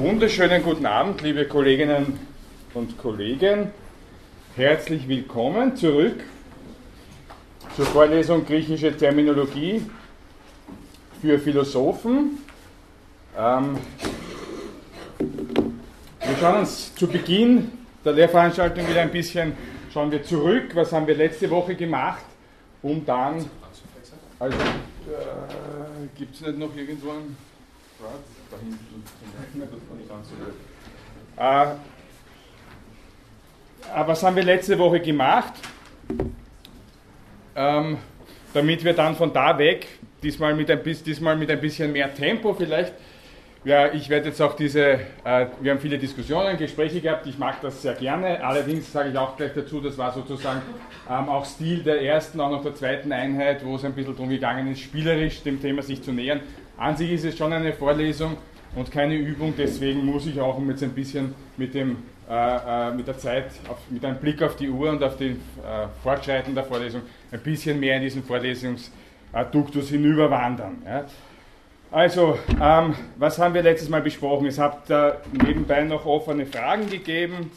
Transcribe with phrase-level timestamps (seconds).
[0.00, 2.18] Wunderschönen guten Abend, liebe Kolleginnen
[2.72, 3.70] und Kollegen.
[4.56, 6.24] Herzlich willkommen zurück
[7.76, 9.82] zur Vorlesung Griechische Terminologie
[11.20, 12.38] für Philosophen.
[13.36, 13.76] Ähm,
[15.18, 17.70] wir schauen uns zu Beginn
[18.02, 19.52] der Lehrveranstaltung wieder ein bisschen,
[19.92, 22.24] schauen wir zurück, was haben wir letzte Woche gemacht,
[22.80, 23.44] um dann,
[24.38, 27.49] also äh, gibt es nicht noch irgendwo einen
[28.50, 29.02] da hinten.
[31.36, 31.66] Äh,
[33.94, 35.54] aber was haben wir letzte Woche gemacht?
[37.54, 37.98] Ähm,
[38.54, 39.86] damit wir dann von da weg,
[40.22, 42.94] diesmal mit ein, diesmal mit ein bisschen mehr Tempo vielleicht,
[43.62, 47.60] ja, ich werde jetzt auch diese, äh, wir haben viele Diskussionen, Gespräche gehabt, ich mag
[47.60, 50.62] das sehr gerne, allerdings sage ich auch gleich dazu, das war sozusagen
[51.10, 54.30] ähm, auch Stil der ersten, auch noch der zweiten Einheit, wo es ein bisschen darum
[54.30, 56.40] gegangen ist, spielerisch dem Thema sich zu nähern.
[56.80, 58.38] An sich ist es schon eine Vorlesung
[58.74, 63.06] und keine Übung, deswegen muss ich auch jetzt ein bisschen mit, dem, äh, äh, mit
[63.06, 66.64] der Zeit, auf, mit einem Blick auf die Uhr und auf den äh, Fortschreiten der
[66.64, 70.78] Vorlesung ein bisschen mehr in diesen Vorlesungsduktus hinüberwandern.
[70.86, 71.04] Ja.
[71.90, 74.46] Also, ähm, was haben wir letztes Mal besprochen?
[74.46, 77.50] Es hat äh, nebenbei noch offene Fragen gegeben.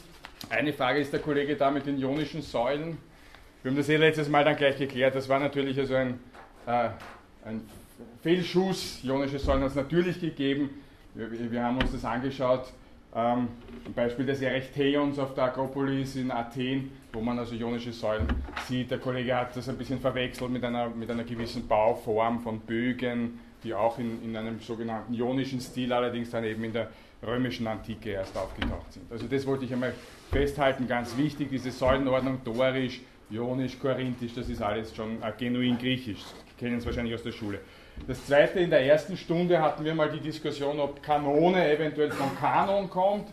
[0.50, 2.98] Eine Frage ist der Kollege da mit den ionischen Säulen.
[3.62, 5.14] Wir haben das eh letztes Mal dann gleich geklärt.
[5.14, 6.20] Das war natürlich also ein,
[6.66, 6.88] äh,
[7.46, 7.62] ein
[8.24, 9.00] Fehlschuss.
[9.04, 10.70] Ionische Säulen hat es natürlich gegeben.
[11.14, 12.72] Wir, wir, haben uns das angeschaut.
[13.14, 13.48] Ähm,
[13.84, 18.26] zum Beispiel des Erechtheions auf der Akropolis in Athen, wo man also ionische Säulen
[18.66, 18.90] sieht.
[18.90, 23.40] Der Kollege hat das ein bisschen verwechselt mit einer, mit einer gewissen Bauform von Bögen,
[23.62, 26.88] die auch in, in einem sogenannten ionischen Stil, allerdings dann eben in der
[27.22, 29.12] römischen Antike erst aufgetaucht sind.
[29.12, 29.92] Also das wollte ich einmal
[30.32, 36.20] festhalten, ganz wichtig, diese Säulenordnung, dorisch, ionisch, korinthisch, das ist alles schon äh, genuin griechisch,
[36.58, 37.60] kennen es wahrscheinlich aus der Schule.
[38.06, 42.36] Das zweite, in der ersten Stunde hatten wir mal die Diskussion, ob Kanone eventuell von
[42.38, 43.28] Kanon kommt.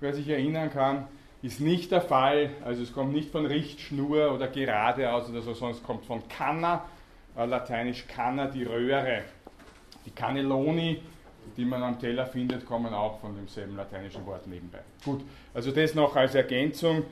[0.00, 1.06] Wer sich erinnern kann,
[1.42, 2.50] ist nicht der Fall.
[2.64, 6.86] Also es kommt nicht von Richtschnur oder geradeaus oder so, sondern es kommt von Canna,
[7.36, 9.22] äh, lateinisch Canna, die Röhre.
[10.06, 11.02] Die Cannelloni,
[11.56, 14.80] die man am Teller findet, kommen auch von demselben lateinischen Wort nebenbei.
[15.04, 15.22] Gut,
[15.52, 17.04] also das noch als Ergänzung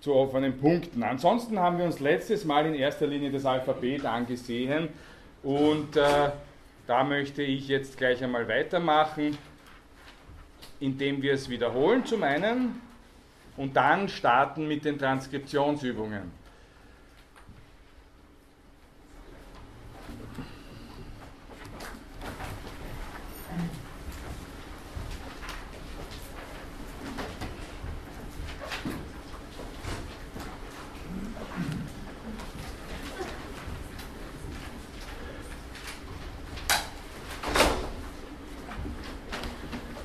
[0.00, 1.02] zu offenen Punkten.
[1.02, 4.90] Ansonsten haben wir uns letztes Mal in erster Linie das Alphabet angesehen
[5.42, 6.30] und äh,
[6.88, 9.36] da möchte ich jetzt gleich einmal weitermachen,
[10.80, 12.80] indem wir es wiederholen zum einen
[13.58, 16.37] und dann starten mit den Transkriptionsübungen.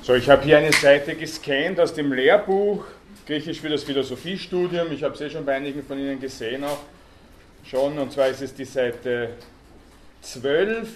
[0.04, 2.84] So, ich habe hier eine Seite gescannt aus dem Lehrbuch
[3.26, 4.92] Griechisch für das Philosophiestudium.
[4.92, 6.80] Ich habe es eh schon bei einigen von Ihnen gesehen auch
[7.64, 7.98] schon.
[7.98, 9.30] Und zwar ist es die Seite
[10.20, 10.90] 12.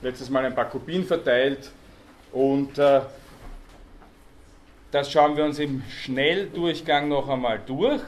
[0.00, 1.72] Letztes Mal ein paar Kopien verteilt.
[2.30, 3.00] Und äh,
[4.92, 8.02] das schauen wir uns im Schnelldurchgang noch einmal durch.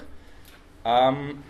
[0.84, 1.42] Ähm,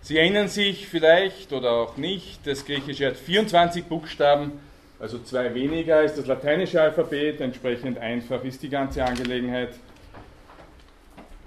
[0.00, 4.52] Sie erinnern sich vielleicht oder auch nicht, das Griechische hat 24 Buchstaben
[5.00, 9.70] also zwei weniger ist das lateinische Alphabet, entsprechend einfach ist die ganze Angelegenheit.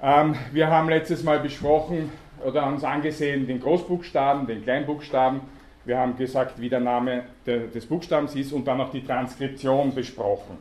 [0.01, 2.11] Ähm, wir haben letztes Mal besprochen
[2.45, 5.41] oder uns angesehen den Großbuchstaben, den Kleinbuchstaben.
[5.85, 9.95] Wir haben gesagt, wie der Name de, des Buchstabens ist und dann auch die Transkription
[9.95, 10.57] besprochen.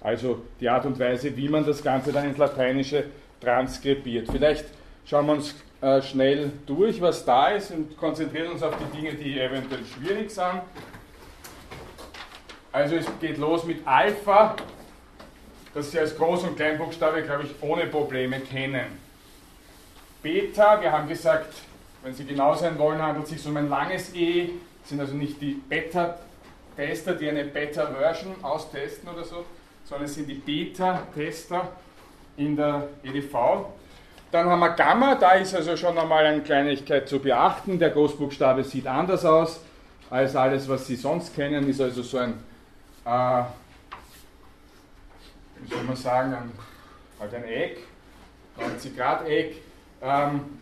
[0.00, 3.04] Also die Art und Weise, wie man das Ganze dann ins Lateinische
[3.40, 4.28] transkribiert.
[4.30, 4.66] Vielleicht
[5.06, 9.14] schauen wir uns äh, schnell durch, was da ist und konzentrieren uns auf die Dinge,
[9.14, 10.62] die eventuell schwierig sind.
[12.78, 14.54] Also es geht los mit Alpha,
[15.74, 18.84] das Sie als Groß- und Kleinbuchstabe, glaube ich, ohne Probleme kennen.
[20.22, 21.54] Beta, wir haben gesagt,
[22.04, 24.50] wenn Sie genau sein wollen, handelt es sich um ein langes E,
[24.84, 29.44] sind also nicht die Beta-Tester, die eine Beta-Version austesten oder so,
[29.84, 31.72] sondern es sind die Beta-Tester
[32.36, 33.66] in der EDV.
[34.30, 37.80] Dann haben wir Gamma, da ist also schon einmal eine Kleinigkeit zu beachten.
[37.80, 39.58] Der Großbuchstabe sieht anders aus
[40.10, 42.34] als alles, was Sie sonst kennen, ist also so ein
[43.08, 43.42] äh,
[45.60, 46.52] wie soll man sagen, ein,
[47.18, 47.78] halt ein Eck,
[48.58, 49.56] 90 Grad Eck.
[50.02, 50.58] Ähm,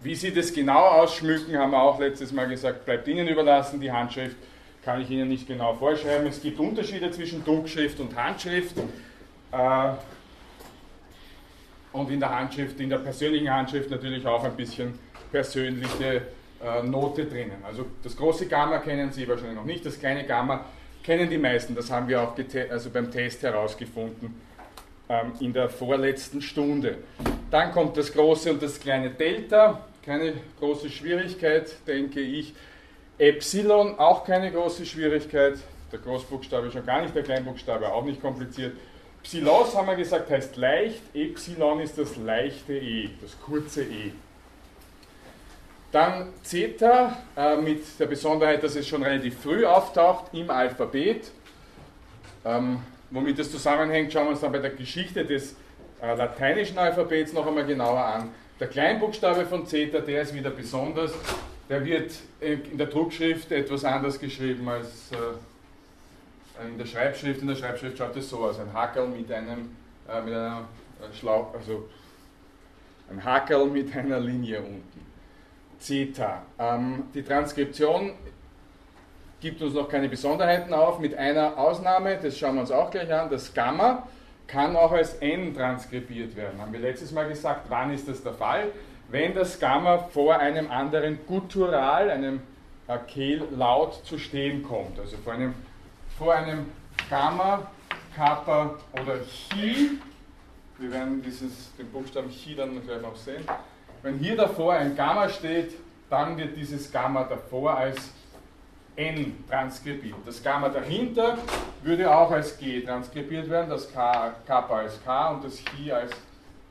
[0.00, 3.80] wie Sie das genau ausschmücken, haben wir auch letztes Mal gesagt, bleibt Ihnen überlassen.
[3.80, 4.36] Die Handschrift
[4.84, 6.26] kann ich Ihnen nicht genau vorschreiben.
[6.26, 8.76] Es gibt Unterschiede zwischen Druckschrift und Handschrift.
[9.52, 9.92] Äh,
[11.92, 14.98] und in der Handschrift, in der persönlichen Handschrift natürlich auch ein bisschen
[15.32, 16.22] persönliche
[16.62, 17.64] äh, Note drinnen.
[17.64, 20.64] Also das große Gamma kennen Sie wahrscheinlich noch nicht, das kleine Gamma
[21.02, 22.34] kennen die meisten, das haben wir auch
[22.70, 24.40] also beim Test herausgefunden
[25.08, 26.98] ähm, in der vorletzten Stunde.
[27.50, 32.54] Dann kommt das große und das kleine Delta, keine große Schwierigkeit, denke ich.
[33.18, 35.58] Epsilon, auch keine große Schwierigkeit.
[35.92, 38.74] Der Großbuchstabe schon gar nicht, der Kleinbuchstabe auch nicht kompliziert.
[39.22, 41.02] Psilos haben wir gesagt, heißt leicht.
[41.14, 44.12] Epsilon ist das leichte E, das kurze E.
[45.92, 51.32] Dann Zeta äh, mit der Besonderheit, dass es schon relativ früh auftaucht im Alphabet.
[52.44, 55.56] Ähm, womit das zusammenhängt, schauen wir uns dann bei der Geschichte des
[56.00, 58.30] äh, lateinischen Alphabets noch einmal genauer an.
[58.60, 61.12] Der Kleinbuchstabe von Zeta, der ist wieder besonders.
[61.68, 67.42] Der wird in der Druckschrift etwas anders geschrieben als äh, in der Schreibschrift.
[67.42, 69.76] In der Schreibschrift schaut es so aus: ein Hackerl mit einem
[70.08, 70.68] äh, mit einer
[71.00, 71.88] äh, Schlauch, also
[73.10, 75.09] ein Hackerl mit einer Linie unten.
[75.80, 76.42] Zeta.
[76.58, 78.12] Ähm, die Transkription
[79.40, 83.12] gibt uns noch keine Besonderheiten auf, mit einer Ausnahme, das schauen wir uns auch gleich
[83.12, 84.06] an, das Gamma
[84.46, 86.60] kann auch als N transkribiert werden.
[86.60, 88.68] Haben wir letztes Mal gesagt, wann ist das der Fall?
[89.08, 92.40] Wenn das Gamma vor einem anderen Guttural, einem
[93.06, 94.98] Kehllaut zu stehen kommt.
[94.98, 95.54] Also vor einem,
[96.18, 96.66] vor einem
[97.08, 97.70] Gamma,
[98.16, 99.98] Kappa oder Chi.
[100.78, 103.44] Wir werden dieses, den Buchstaben Chi dann gleich noch sehen.
[104.02, 105.74] Wenn hier davor ein Gamma steht,
[106.08, 108.10] dann wird dieses Gamma davor als
[108.96, 110.16] N transkribiert.
[110.24, 111.36] Das Gamma dahinter
[111.82, 116.12] würde auch als G transkribiert werden, das K, Kappa als K und das Chi als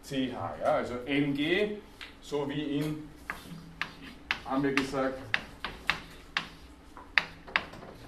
[0.04, 0.34] CH.
[0.62, 0.72] Ja?
[0.74, 1.78] Also NG,
[2.22, 3.10] so wie in,
[4.46, 5.20] haben wir gesagt,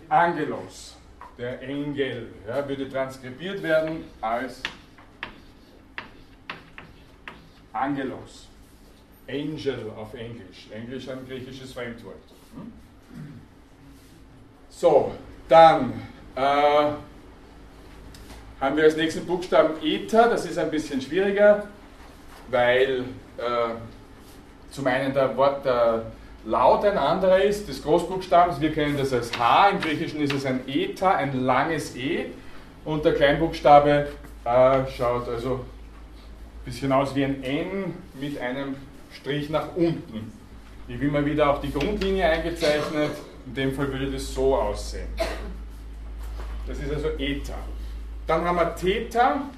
[0.10, 0.98] Angelos,
[1.38, 4.62] der Engel, ja, würde transkribiert werden als
[7.72, 8.51] Angelos.
[9.28, 10.68] Angel auf Englisch.
[10.72, 12.16] Englisch ein griechisches Fremdwort.
[12.56, 12.72] Hm?
[14.70, 15.12] So,
[15.48, 15.94] dann
[16.36, 16.42] äh,
[18.60, 21.68] haben wir als nächsten Buchstaben Eta, das ist ein bisschen schwieriger,
[22.50, 23.06] weil
[23.38, 23.42] äh,
[24.70, 26.12] zum einen der, Wort, der
[26.46, 30.46] Laut ein anderer ist, des Großbuchstabens, wir kennen das als H, im Griechischen ist es
[30.46, 32.28] ein Eta, ein langes E,
[32.84, 34.08] und der Kleinbuchstabe
[34.46, 38.76] äh, schaut also ein bisschen aus wie ein N mit einem
[39.14, 40.32] Strich nach unten.
[40.88, 43.12] Hier will man wieder auch die Grundlinie eingezeichnet
[43.46, 45.08] in dem Fall würde das so aussehen.
[46.68, 47.56] Das ist also Eta.
[48.28, 49.50] Dann haben wir Theta.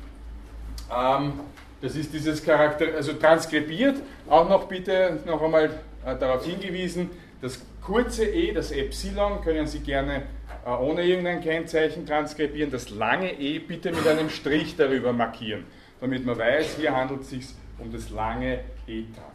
[0.95, 1.33] Ähm,
[1.81, 3.97] das ist dieses Charakter, also transkribiert.
[4.29, 5.65] Auch noch bitte noch einmal
[6.05, 7.09] äh, darauf hingewiesen,
[7.41, 10.23] das kurze E, das Epsilon, können Sie gerne
[10.65, 12.71] äh, ohne irgendein Kennzeichen transkribieren.
[12.71, 15.65] Das lange E bitte mit einem Strich darüber markieren,
[15.99, 17.45] damit man weiß, hier handelt es sich
[17.79, 19.32] um das lange Eta.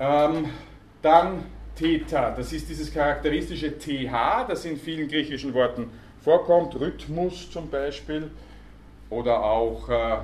[0.00, 0.46] Ähm,
[1.02, 5.90] dann Theta, das ist dieses charakteristische TH, das in vielen griechischen Worten
[6.20, 8.30] vorkommt, Rhythmus zum Beispiel,
[9.10, 10.18] oder auch äh,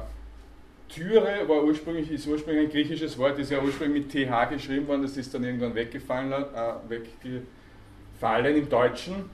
[0.88, 5.02] Türe war ursprünglich, ist ursprünglich ein griechisches Wort, ist ja ursprünglich mit TH geschrieben worden,
[5.02, 9.30] das ist dann irgendwann weggefallen, äh, weggefallen im Deutschen.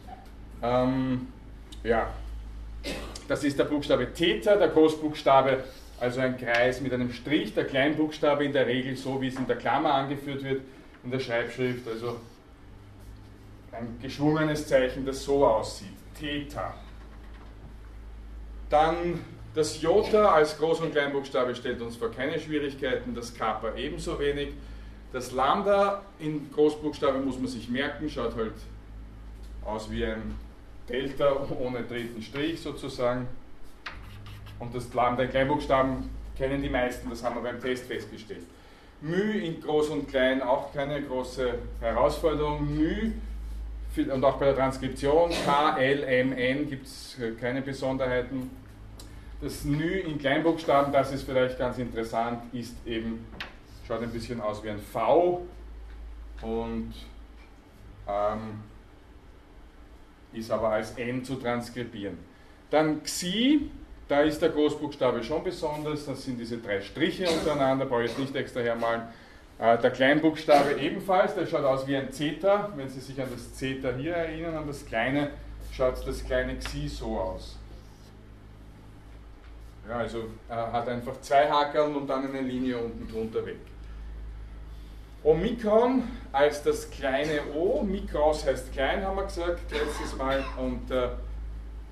[0.63, 1.29] Ähm,
[1.83, 2.09] ja,
[3.29, 5.65] das ist der Buchstabe Theta, der Großbuchstabe,
[6.01, 9.47] also ein Kreis mit einem Strich, der Kleinbuchstabe in der Regel so, wie es in
[9.47, 10.63] der Klammer angeführt wird,
[11.05, 12.19] in der Schreibschrift, also
[13.73, 15.89] ein geschwungenes Zeichen, das so aussieht.
[16.19, 16.75] Theta.
[18.69, 19.21] Dann
[19.55, 24.51] das Jota als Groß- und Kleinbuchstabe stellt uns vor keine Schwierigkeiten, das Kappa ebenso wenig.
[25.13, 28.55] Das Lambda in Großbuchstabe muss man sich merken, schaut halt
[29.65, 30.37] aus wie ein
[30.89, 33.27] Delta ohne dritten Strich sozusagen.
[34.61, 38.45] Und das Lambda in Kleinbuchstaben kennen die meisten, das haben wir beim Test festgestellt.
[39.01, 42.77] Mü in Groß und Klein auch keine große Herausforderung.
[42.77, 43.13] Mü
[43.97, 48.51] und auch bei der Transkription K, L, M, N gibt es äh, keine Besonderheiten.
[49.41, 53.27] Das Nü in Kleinbuchstaben, das ist vielleicht ganz interessant, ist eben,
[53.89, 55.47] schaut ein bisschen aus wie ein V
[56.43, 56.93] und
[58.07, 58.61] ähm,
[60.33, 62.19] ist aber als N zu transkribieren.
[62.71, 63.71] Dann Xi
[64.11, 68.19] da ist der Großbuchstabe schon besonders, das sind diese drei Striche untereinander, brauche ich jetzt
[68.19, 69.03] nicht extra hermalen.
[69.61, 72.71] Äh, der Kleinbuchstabe ebenfalls, der schaut aus wie ein Zeta.
[72.75, 75.31] Wenn Sie sich an das Zeta hier erinnern, an das kleine,
[75.73, 77.57] schaut das kleine Xi so aus.
[79.89, 83.57] Ja, also hat einfach zwei Hakeln und dann eine Linie unten drunter weg.
[85.23, 91.09] Omikron als das kleine O, Mikros heißt klein, haben wir gesagt letztes Mal, und äh,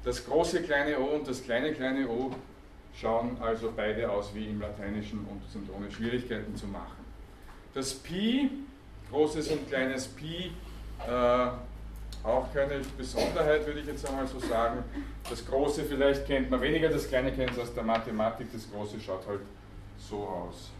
[0.08, 2.30] das große kleine O und das kleine kleine O
[2.98, 7.04] schauen also beide aus wie im Lateinischen und sind ohne Schwierigkeiten zu machen.
[7.74, 8.50] Das Pi,
[9.10, 10.50] großes und kleines Pi,
[11.06, 11.46] äh,
[12.26, 14.82] auch keine Besonderheit, würde ich jetzt einmal so sagen.
[15.28, 18.98] Das Große vielleicht kennt man weniger, das Kleine kennt es aus der Mathematik, das Große
[18.98, 19.42] schaut halt
[19.98, 20.70] so aus.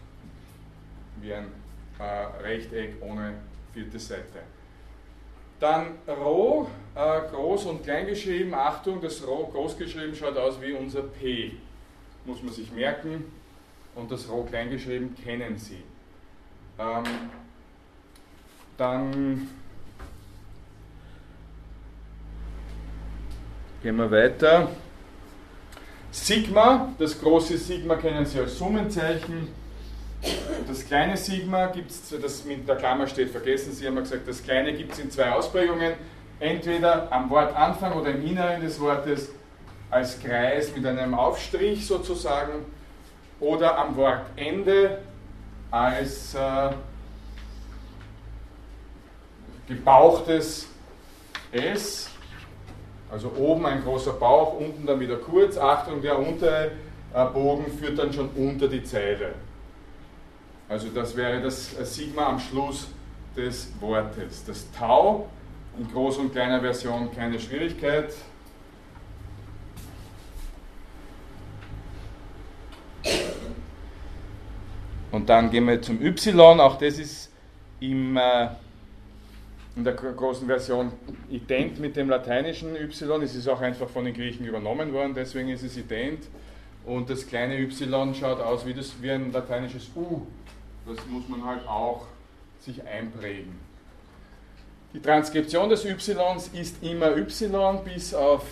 [1.21, 1.51] Wie ein
[1.99, 2.03] äh,
[2.41, 3.35] Rechteck ohne
[3.75, 4.39] vierte Seite.
[5.59, 8.53] Dann Rho, äh, groß und klein geschrieben.
[8.53, 11.51] Achtung, das Rho groß geschrieben schaut aus wie unser P.
[12.25, 13.25] Muss man sich merken.
[13.95, 15.83] Und das Rho klein geschrieben kennen Sie.
[16.77, 17.03] Ähm,
[18.77, 19.49] dann
[23.83, 24.69] gehen wir weiter.
[26.11, 29.58] Sigma, das große Sigma kennen Sie als Summenzeichen.
[30.67, 34.27] Das kleine Sigma gibt es, das mit der Klammer steht, vergessen Sie, haben wir gesagt,
[34.27, 35.93] das kleine gibt es in zwei Ausprägungen.
[36.39, 39.29] Entweder am Wortanfang oder im Inneren des Wortes
[39.89, 42.65] als Kreis mit einem Aufstrich sozusagen
[43.39, 44.99] oder am Wortende
[45.71, 46.69] als äh,
[49.67, 50.67] gebauchtes
[51.51, 52.09] S,
[53.11, 55.57] also oben ein großer Bauch, unten dann wieder kurz.
[55.57, 56.71] Achtung, der untere
[57.13, 59.33] äh, Bogen führt dann schon unter die Zeile.
[60.69, 62.89] Also das wäre das Sigma am Schluss
[63.35, 64.45] des Wortes.
[64.45, 65.27] Das Tau
[65.79, 68.13] in großer und kleiner Version keine Schwierigkeit.
[75.11, 77.31] Und dann gehen wir zum Y, auch das ist
[77.79, 78.49] im, äh,
[79.75, 80.91] in der großen Version
[81.31, 83.23] ident mit dem lateinischen Y.
[83.23, 86.27] Es ist auch einfach von den Griechen übernommen worden, deswegen ist es ident.
[86.85, 90.27] Und das kleine Y schaut aus wie, das, wie ein lateinisches U
[90.85, 92.05] das muss man halt auch
[92.59, 93.59] sich einprägen.
[94.93, 95.95] Die Transkription des y
[96.53, 98.43] ist immer y bis auf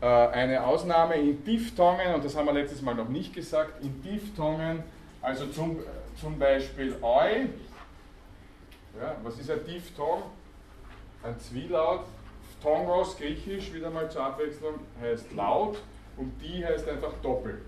[0.00, 4.02] äh, eine Ausnahme in Diphthongen, und das haben wir letztes Mal noch nicht gesagt, in
[4.02, 4.82] Diphthongen,
[5.20, 5.78] also zum,
[6.18, 7.46] zum Beispiel eu.
[9.00, 10.22] Ja, was ist ein Diphthong?
[11.22, 12.04] Ein Zwielaut.
[12.60, 15.78] Phthongos, griechisch, wieder mal zur Abwechslung, heißt laut
[16.16, 17.62] und die heißt einfach doppel.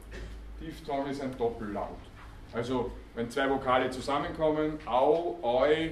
[0.61, 1.97] Diphthong ist ein Doppellaut.
[2.53, 5.91] Also wenn zwei Vokale zusammenkommen, au, eu,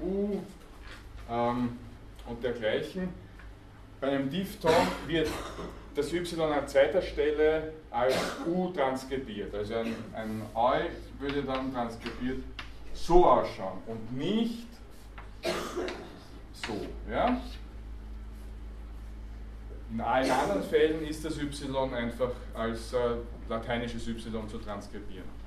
[0.00, 0.40] u
[1.30, 1.78] ähm,
[2.26, 3.08] und dergleichen.
[4.00, 4.72] Bei einem Diphthong
[5.06, 5.28] wird
[5.94, 8.14] das Y an zweiter Stelle als
[8.46, 9.54] U transkribiert.
[9.54, 12.42] Also ein, ein Eu würde dann transkribiert
[12.94, 14.68] so ausschauen und nicht
[16.52, 16.86] so.
[17.10, 17.40] Ja?
[19.90, 23.16] In allen anderen Fällen ist das Y einfach als äh,
[23.48, 25.39] lateinisches Y zu transkribieren.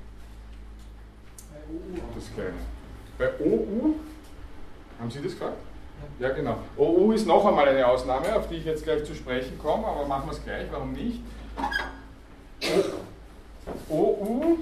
[2.16, 2.54] Das Kleine.
[3.18, 3.96] Bei OU,
[5.00, 5.58] haben Sie das gefragt?
[6.20, 6.58] Ja, genau.
[6.78, 10.06] OU ist noch einmal eine Ausnahme, auf die ich jetzt gleich zu sprechen komme, aber
[10.06, 11.22] machen wir es gleich, warum nicht?
[13.90, 14.58] OU,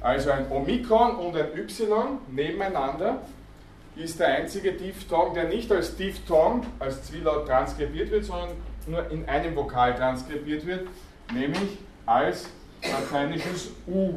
[0.00, 3.22] also ein Omikron und ein Y nebeneinander,
[3.96, 8.50] ist der einzige Diphthong, der nicht als Diphthong, als Zwielaut transkribiert wird, sondern
[8.86, 10.86] nur in einem Vokal transkribiert wird,
[11.32, 12.50] nämlich als
[12.82, 14.14] lateinisches U.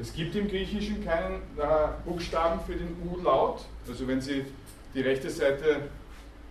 [0.00, 1.66] Es gibt im Griechischen keinen äh,
[2.06, 3.60] Buchstaben für den U-Laut.
[3.86, 4.46] Also wenn Sie
[4.94, 5.82] die rechte Seite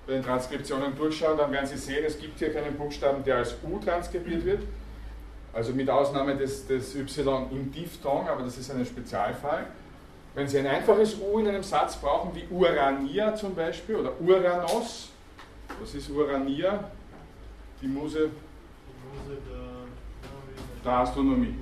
[0.05, 3.55] bei den Transkriptionen durchschauen, dann werden Sie sehen, es gibt hier keinen Buchstaben, der als
[3.63, 4.63] U transkribiert wird.
[5.51, 9.65] Also mit Ausnahme des, des Y im Diphthong, aber das ist ein Spezialfall.
[10.35, 15.09] Wenn Sie ein einfaches U in einem Satz brauchen, wie Urania zum Beispiel oder Uranos,
[15.81, 16.91] was ist Urania?
[17.81, 21.55] Die Muse, die Muse der, der Astronomie.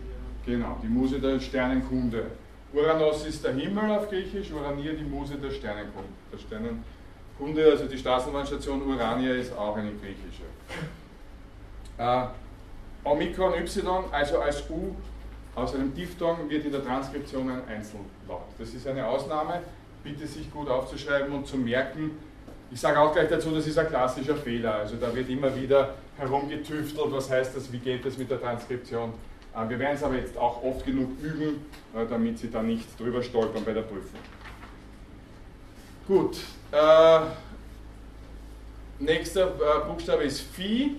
[0.48, 2.24] Genau, die Muse der Sternenkunde.
[2.72, 6.08] Uranos ist der Himmel auf Griechisch, Urania die Muse der Sternenkunde.
[6.32, 10.44] Der Sternenkunde, also die Straßenbahnstation Urania ist auch eine griechische.
[11.98, 12.28] Äh,
[13.04, 14.96] Omikron Y, also als U
[15.54, 18.48] aus einem Diphthong, wird in der Transkription ein Einzellaut.
[18.58, 19.62] Das ist eine Ausnahme,
[20.02, 22.12] bitte sich gut aufzuschreiben und zu merken.
[22.72, 24.76] Ich sage auch gleich dazu, das ist ein klassischer Fehler.
[24.76, 29.14] Also da wird immer wieder herumgetüftelt, was heißt das, wie geht das mit der Transkription.
[29.58, 33.00] Äh, wir werden es aber jetzt auch oft genug üben, äh, damit Sie da nicht
[33.00, 34.20] drüber stolpern bei der Prüfung.
[36.08, 36.38] Gut,
[36.72, 37.20] äh,
[39.00, 40.96] nächster äh, Buchstabe ist Phi,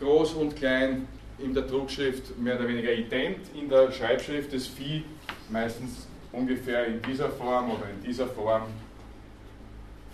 [0.00, 1.06] groß und klein
[1.38, 5.04] in der Druckschrift mehr oder weniger ident, in der Schreibschrift ist Phi
[5.50, 8.62] meistens ungefähr in dieser Form oder in dieser Form.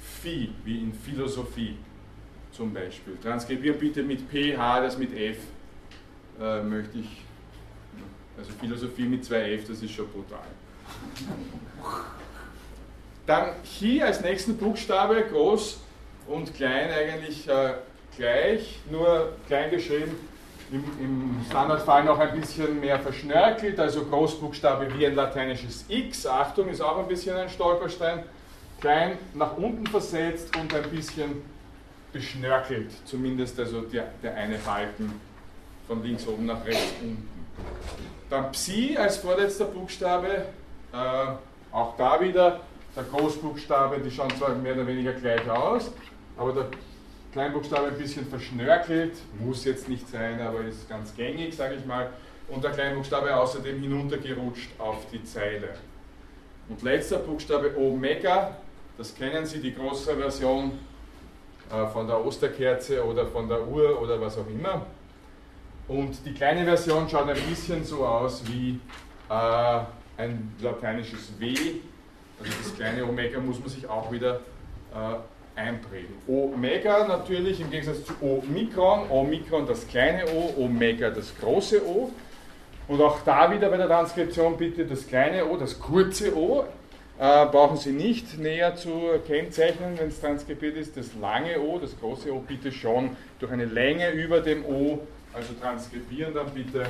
[0.00, 1.76] Phi, wie in Philosophie
[2.52, 3.16] zum Beispiel.
[3.22, 5.38] Transkribieren bitte mit PH, das mit F
[6.40, 7.22] äh, möchte ich
[8.42, 10.40] also Philosophie mit zwei F, das ist schon brutal.
[13.26, 15.78] Dann Chi als nächsten Buchstabe, groß
[16.26, 17.74] und klein eigentlich äh,
[18.16, 20.16] gleich, nur klein geschrieben,
[20.72, 26.68] im, im, Standardfall noch ein bisschen mehr verschnörkelt, also Großbuchstabe wie ein lateinisches X, Achtung,
[26.68, 28.24] ist auch ein bisschen ein Stolperstein,
[28.80, 31.42] klein nach unten versetzt und ein bisschen
[32.12, 35.12] beschnörkelt, zumindest also der, der eine Balken
[35.86, 37.28] von links oben nach rechts unten.
[38.32, 40.46] Dann Psi als vorletzter Buchstabe,
[40.90, 40.96] äh,
[41.70, 42.60] auch da wieder
[42.96, 45.92] der Großbuchstabe, die schauen zwar mehr oder weniger gleich aus,
[46.38, 46.66] aber der
[47.34, 52.08] Kleinbuchstabe ein bisschen verschnörkelt, muss jetzt nicht sein, aber ist ganz gängig, sage ich mal.
[52.48, 55.68] Und der Kleinbuchstabe außerdem hinuntergerutscht auf die Zeile.
[56.70, 58.56] Und letzter Buchstabe Omega,
[58.96, 60.78] das kennen Sie, die große Version
[61.70, 64.86] äh, von der Osterkerze oder von der Uhr oder was auch immer.
[65.92, 68.80] Und die kleine Version schaut ein bisschen so aus wie
[69.28, 69.80] äh,
[70.16, 71.54] ein lateinisches W.
[72.40, 74.40] Also das kleine Omega muss man sich auch wieder
[74.94, 76.14] äh, einprägen.
[76.26, 82.10] Omega natürlich im Gegensatz zu Omikron, Omikron das kleine O, Omega das große O.
[82.88, 86.64] Und auch da wieder bei der Transkription bitte das kleine O, das kurze O,
[87.18, 90.96] äh, brauchen Sie nicht näher zu kennzeichnen, wenn es transkribiert ist.
[90.96, 95.00] Das lange O, das große O, bitte schon durch eine Länge über dem O,
[95.32, 96.86] also transkribieren dann bitte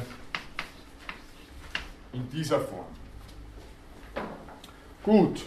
[2.12, 2.86] in dieser Form.
[5.02, 5.42] Gut.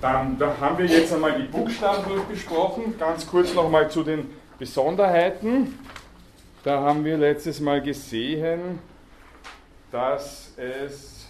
[0.00, 2.96] Dann da haben wir jetzt einmal die Buchstaben durchgesprochen.
[2.98, 5.78] Ganz kurz nochmal zu den Besonderheiten.
[6.68, 8.78] Da haben wir letztes Mal gesehen,
[9.90, 11.26] dass es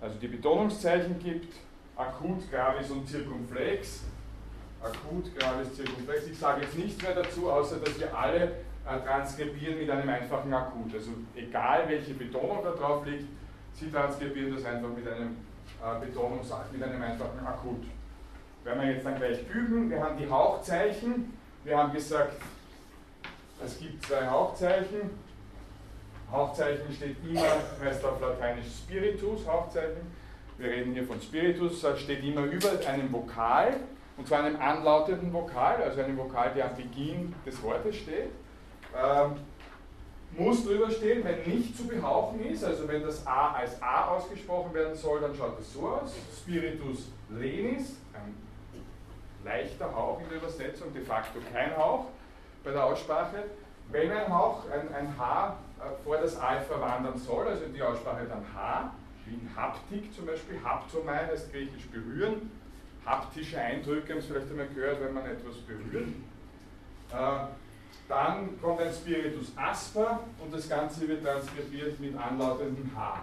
[0.00, 1.54] also die Betonungszeichen gibt,
[1.94, 4.02] akut, gravis und zirkumflex.
[4.82, 6.26] Akut, gravis, zirkumflex.
[6.26, 10.52] Ich sage jetzt nichts mehr dazu, außer dass wir alle äh, transkribieren mit einem einfachen
[10.52, 10.92] Akut.
[10.92, 13.28] Also egal welche Betonung da drauf liegt,
[13.74, 15.36] Sie transkribieren das einfach mit einem
[15.80, 17.84] äh, Betonungsakt mit einem einfachen Akut.
[18.64, 19.88] Werden wir jetzt dann gleich üben.
[19.88, 21.32] Wir haben die Hauchzeichen.
[21.62, 22.32] Wir haben gesagt,
[23.64, 25.10] es gibt zwei Hauchzeichen.
[26.30, 27.42] Hauchzeichen steht immer,
[27.82, 30.12] heißt auf Lateinisch Spiritus, Hauchzeichen.
[30.58, 33.76] Wir reden hier von Spiritus, steht immer über einem Vokal,
[34.16, 38.30] und zwar einem anlautenden Vokal, also einem Vokal, der am Beginn des Wortes steht.
[38.94, 39.36] Ähm,
[40.36, 44.74] muss drüber stehen, wenn nicht zu behauchen ist, also wenn das A als A ausgesprochen
[44.74, 46.14] werden soll, dann schaut es so aus.
[46.36, 48.34] Spiritus lenis, ein
[49.44, 52.06] leichter Hauch in der Übersetzung, de facto kein Hauch
[52.64, 53.44] bei der Aussprache.
[53.90, 58.26] Wenn ein Hauch, ein, ein H äh, vor das Alpha wandern soll, also die Aussprache
[58.26, 58.92] dann H,
[59.24, 62.50] wie in Haptik zum Beispiel, Haptomai heißt griechisch berühren,
[63.04, 66.08] haptische Eindrücke haben Sie vielleicht einmal gehört, wenn man etwas berührt.
[67.10, 67.46] Äh,
[68.08, 73.20] dann kommt ein Spiritus asper und das Ganze wird transkribiert mit anlautendem H.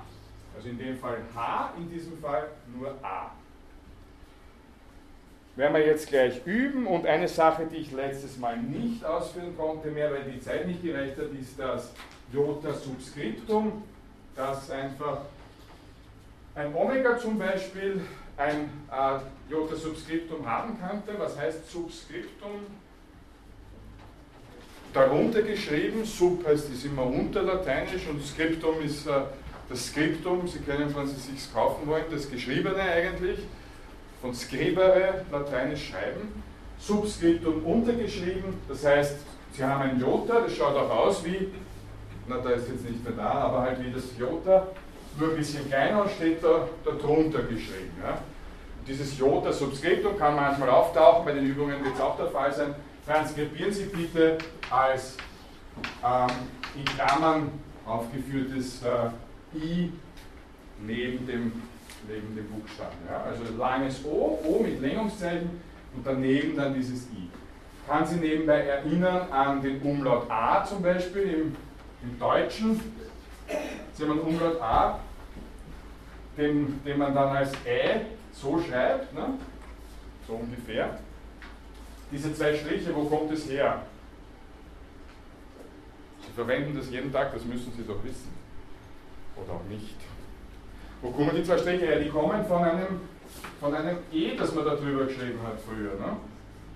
[0.56, 3.32] Also in dem Fall H, in diesem Fall nur A.
[5.56, 9.90] Werden wir jetzt gleich üben und eine Sache, die ich letztes Mal nicht ausführen konnte
[9.90, 11.94] mehr, weil die Zeit nicht gereicht hat, ist das
[12.34, 13.84] Jota Subscriptum,
[14.36, 15.22] das einfach
[16.56, 18.02] ein Omega zum Beispiel
[18.38, 21.18] ein äh, Jota Subscriptum haben könnte.
[21.20, 22.66] Was heißt Subscriptum?
[24.96, 26.06] darunter geschrieben.
[26.06, 29.12] Sub heißt ist immer unter Lateinisch und Skriptum ist äh,
[29.68, 33.40] das Skriptum, Sie können, wenn Sie sich kaufen wollen, das Geschriebene eigentlich.
[34.26, 36.44] Von scribere, Lateinisch schreiben.
[36.80, 39.18] Subskriptum untergeschrieben, das heißt,
[39.52, 41.50] Sie haben ein Jota, das schaut auch aus wie,
[42.28, 44.66] na da ist jetzt nicht mehr da, aber halt wie das Jota,
[45.20, 47.92] nur ein bisschen kleiner steht da darunter geschrieben.
[48.04, 48.18] Ja.
[48.88, 52.74] Dieses Jota Subskriptum kann manchmal auftauchen, bei den Übungen wird es auch der Fall sein
[53.06, 54.40] transkribieren Sie bitte
[54.72, 55.18] als
[56.04, 56.36] ähm,
[56.76, 57.52] in Klammern
[57.86, 59.94] aufgeführtes äh, I
[60.84, 61.62] neben dem,
[62.08, 62.98] neben dem Buchstaben.
[63.10, 63.24] Ja?
[63.24, 65.50] Also langes O, O mit Längungszeichen
[65.96, 67.30] und daneben dann dieses I.
[67.88, 71.56] Kann Sie nebenbei erinnern an den Umlaut A zum Beispiel im,
[72.02, 72.82] im Deutschen.
[73.94, 75.00] Sie haben einen Umlaut A,
[76.38, 78.02] den, den man dann als Ä
[78.34, 79.36] so schreibt, ne?
[80.28, 81.00] so ungefähr.
[82.12, 83.84] Diese zwei Striche, wo kommt es her?
[86.26, 88.34] Sie verwenden das jeden Tag, das müssen Sie doch wissen.
[89.36, 89.96] Oder auch nicht.
[91.06, 92.00] Wo kommen die zwei Striche her?
[92.00, 93.00] Die kommen von einem,
[93.60, 95.94] von einem E, das man da drüber geschrieben hat früher.
[96.00, 96.18] Ne?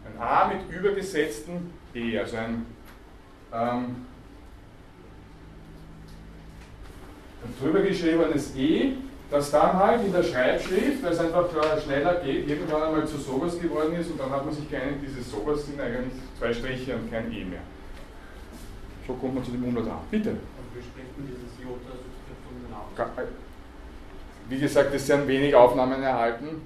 [0.06, 2.66] Ein A mit übergesetztem E, also ein,
[3.52, 4.06] ähm,
[7.44, 8.94] ein drüber geschriebenes E
[9.32, 11.48] das dann halt in der Schreibschrift, weil es einfach
[11.84, 15.22] schneller geht, irgendwann einmal zu sowas geworden ist und dann hat man sich geeinigt, diese
[15.22, 17.62] sowas sind eigentlich zwei Striche und kein E mehr.
[19.06, 19.98] So kommt man zu dem 100a.
[20.10, 20.32] Bitte.
[20.32, 20.38] Und
[20.74, 22.90] wie spricht man dieses Jota-Subskriptum genau?
[24.50, 26.62] Wie gesagt, es sind wenig Aufnahmen erhalten.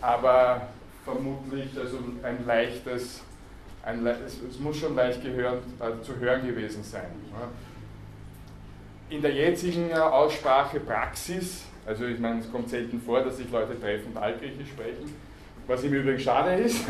[0.00, 0.68] Aber
[1.04, 3.22] vermutlich also ein leichtes,
[3.84, 7.06] ein, es, muss schon leicht gehören, äh, zu hören gewesen sein.
[9.08, 13.50] In der jetzigen äh, Aussprache Praxis, also ich meine, es kommt selten vor, dass sich
[13.50, 15.14] Leute treffen und Altgriechisch sprechen,
[15.68, 16.84] was im Übrigen schade ist,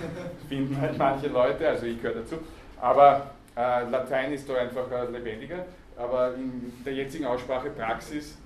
[0.48, 2.36] finden halt manche Leute, also ich gehöre dazu,
[2.80, 5.64] aber äh, Latein ist da einfach äh, lebendiger,
[5.98, 8.36] aber in der jetzigen Aussprache Praxis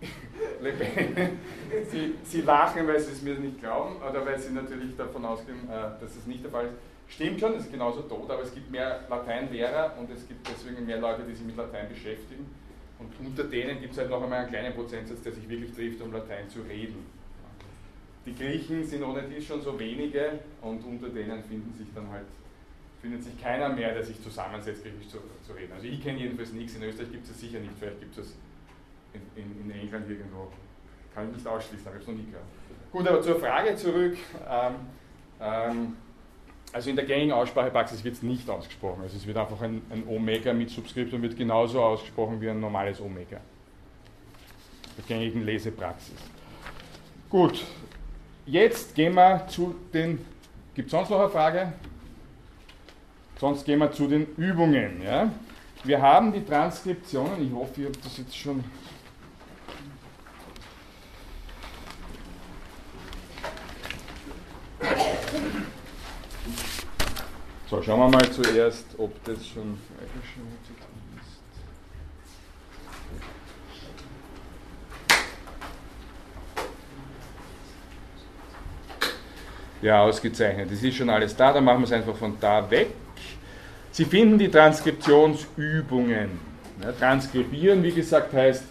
[1.90, 5.68] Sie, Sie, lachen, weil Sie es mir nicht glauben oder weil Sie natürlich davon ausgehen,
[5.68, 6.74] äh, dass es nicht der Fall ist.
[7.08, 10.84] Stimmt schon, es ist genauso tot, aber es gibt mehr Lateinlehrer und es gibt deswegen
[10.84, 12.46] mehr Leute, die sich mit Latein beschäftigen.
[12.98, 16.00] Und unter denen gibt es halt noch einmal einen kleinen Prozentsatz, der sich wirklich trifft,
[16.00, 17.06] um Latein zu reden.
[18.24, 22.26] Die Griechen sind ohne dies schon so wenige und unter denen finden sich dann halt,
[23.06, 25.72] findet sich keiner mehr, der sich zusammensetzt, Griechisch zu, zu reden.
[25.72, 28.34] Also ich kenne jedenfalls nichts, in Österreich gibt es sicher nicht, vielleicht gibt es
[29.14, 30.48] in, in, in, England irgendwo,
[31.14, 32.44] kann ich nicht ausschließen, habe ich es noch nie gehört.
[32.90, 34.16] Gut, aber zur Frage zurück.
[34.50, 34.74] Ähm,
[35.40, 35.96] ähm,
[36.72, 39.02] also in der gängigen Aussprachepraxis wird es nicht ausgesprochen.
[39.02, 43.00] Also es wird einfach ein, ein Omega mit Subskriptum wird genauso ausgesprochen wie ein normales
[43.00, 43.40] Omega.
[44.96, 46.16] Der gängigen Lesepraxis.
[47.30, 47.64] Gut,
[48.46, 50.18] jetzt gehen wir zu den.
[50.74, 51.72] Gibt es sonst noch eine Frage?
[53.38, 55.02] Sonst gehen wir zu den Übungen.
[55.02, 55.30] Ja?
[55.84, 58.64] Wir haben die Transkriptionen, ich hoffe, ihr habt das jetzt schon
[67.68, 69.76] So, schauen wir mal zuerst, ob das schon.
[79.82, 80.70] Ja, ausgezeichnet.
[80.70, 82.88] Das ist schon alles da, dann machen wir es einfach von da weg.
[83.96, 86.28] Sie finden die Transkriptionsübungen.
[86.82, 88.62] Ja, transkribieren, wie gesagt, heißt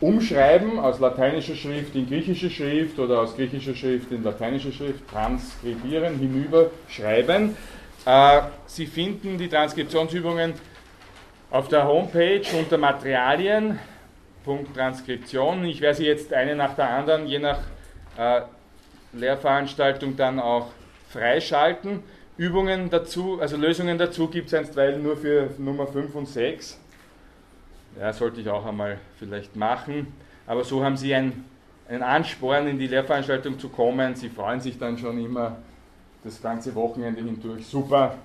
[0.00, 6.18] umschreiben aus lateinischer Schrift in griechische Schrift oder aus griechischer Schrift in lateinische Schrift, transkribieren,
[6.18, 7.56] hinüberschreiben.
[8.04, 10.52] Äh, Sie finden die Transkriptionsübungen
[11.50, 13.78] auf der Homepage unter Materialien,
[14.44, 15.64] Punkt Transkription.
[15.64, 17.60] Ich werde sie jetzt eine nach der anderen, je nach
[18.18, 18.42] äh,
[19.14, 20.66] Lehrveranstaltung, dann auch
[21.08, 22.02] freischalten.
[22.42, 26.76] Übungen dazu, also Lösungen dazu gibt es einstweilen nur für Nummer 5 und 6.
[28.00, 30.12] Ja, sollte ich auch einmal vielleicht machen.
[30.44, 31.44] Aber so haben Sie ein,
[31.88, 34.16] einen Ansporn, in die Lehrveranstaltung zu kommen.
[34.16, 35.58] Sie freuen sich dann schon immer
[36.24, 37.64] das ganze Wochenende hindurch.
[37.64, 38.16] Super.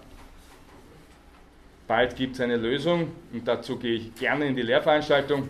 [1.86, 5.48] Bald gibt es eine Lösung und dazu gehe ich gerne in die Lehrveranstaltung.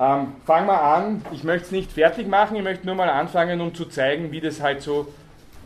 [0.00, 1.24] Ähm, fangen wir an.
[1.30, 4.40] Ich möchte es nicht fertig machen, ich möchte nur mal anfangen, um zu zeigen, wie
[4.40, 5.06] das halt so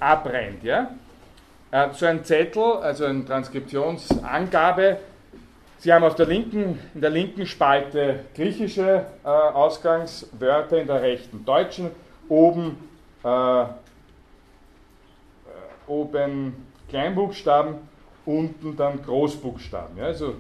[0.01, 0.63] abbrennt.
[0.65, 0.91] Ja?
[1.75, 4.99] Äh, so ein Zettel, also eine Transkriptionsangabe,
[5.79, 11.45] Sie haben auf der linken, in der linken Spalte griechische äh, Ausgangswörter, in der rechten
[11.45, 11.91] deutschen,
[12.29, 12.79] oben,
[13.25, 13.67] äh, äh,
[15.89, 16.55] oben
[16.89, 17.75] Kleinbuchstaben,
[18.25, 19.99] unten dann Großbuchstaben.
[19.99, 20.37] Ja, also,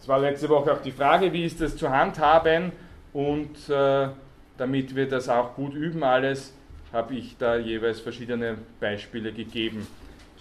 [0.00, 2.72] es war letzte Woche auch die Frage, wie ist das zu handhaben?
[3.12, 4.08] Und äh,
[4.56, 6.54] damit wir das auch gut üben alles,
[6.90, 9.86] habe ich da jeweils verschiedene Beispiele gegeben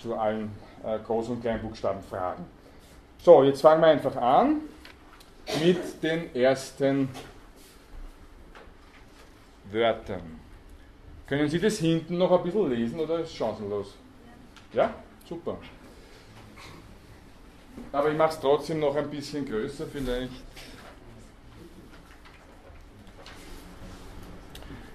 [0.02, 0.52] zu allen
[0.84, 2.46] äh, Groß- und Kleinbuchstabenfragen.
[3.24, 4.62] So, jetzt fangen wir einfach an
[5.64, 7.10] mit den ersten
[9.72, 10.40] Wörtern.
[11.28, 13.96] Können Sie das hinten noch ein bisschen lesen oder ist es chancenlos?
[14.74, 14.94] Ja?
[15.28, 15.58] Super.
[17.92, 20.32] Aber ich mache es trotzdem noch ein bisschen größer vielleicht.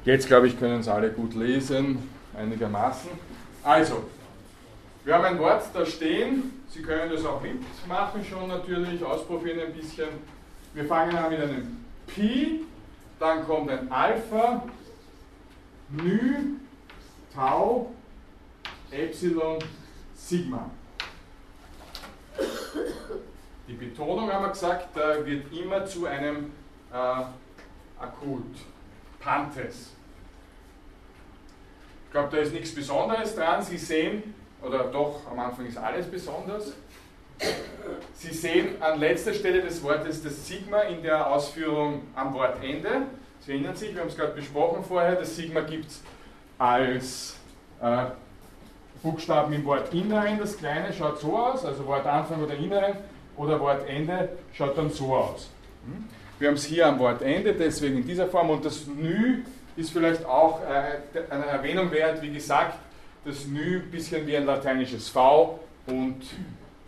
[0.04, 3.10] Jetzt glaube ich, können es alle gut lesen, einigermaßen.
[3.62, 4.04] Also,
[5.04, 9.74] wir haben ein Wort da stehen, Sie können das auch mitmachen schon natürlich, ausprobieren ein
[9.74, 10.08] bisschen.
[10.72, 12.64] Wir fangen an mit einem Pi,
[13.18, 14.62] dann kommt ein Alpha,
[15.90, 16.56] Nü,
[17.34, 17.92] Tau,
[18.90, 19.58] Epsilon,
[20.14, 20.70] Sigma.
[23.68, 26.52] Die Betonung haben wir gesagt, wird immer zu einem
[26.92, 27.24] äh,
[27.98, 28.44] Akut,
[29.20, 29.90] Pantes.
[32.06, 33.62] Ich glaube, da ist nichts Besonderes dran.
[33.62, 34.34] Sie sehen,
[34.64, 36.72] oder doch, am Anfang ist alles besonders.
[38.14, 43.07] Sie sehen an letzter Stelle des Wortes das Sigma in der Ausführung am Wortende.
[43.40, 46.03] Sie erinnern sich, wir haben es gerade besprochen vorher, das Sigma gibt es
[46.59, 47.37] als
[47.81, 48.05] äh,
[49.03, 52.98] Buchstaben im Wortinneren, das kleine schaut so aus, also Wortanfang oder Inneren,
[53.37, 55.51] oder Wortende schaut dann so aus.
[55.85, 56.09] Hm?
[56.38, 59.42] Wir haben es hier am Wortende, deswegen in dieser Form, und das Nü
[59.75, 62.79] ist vielleicht auch äh, eine Erwähnung wert, wie gesagt,
[63.24, 66.22] das Nü ein bisschen wie ein lateinisches V und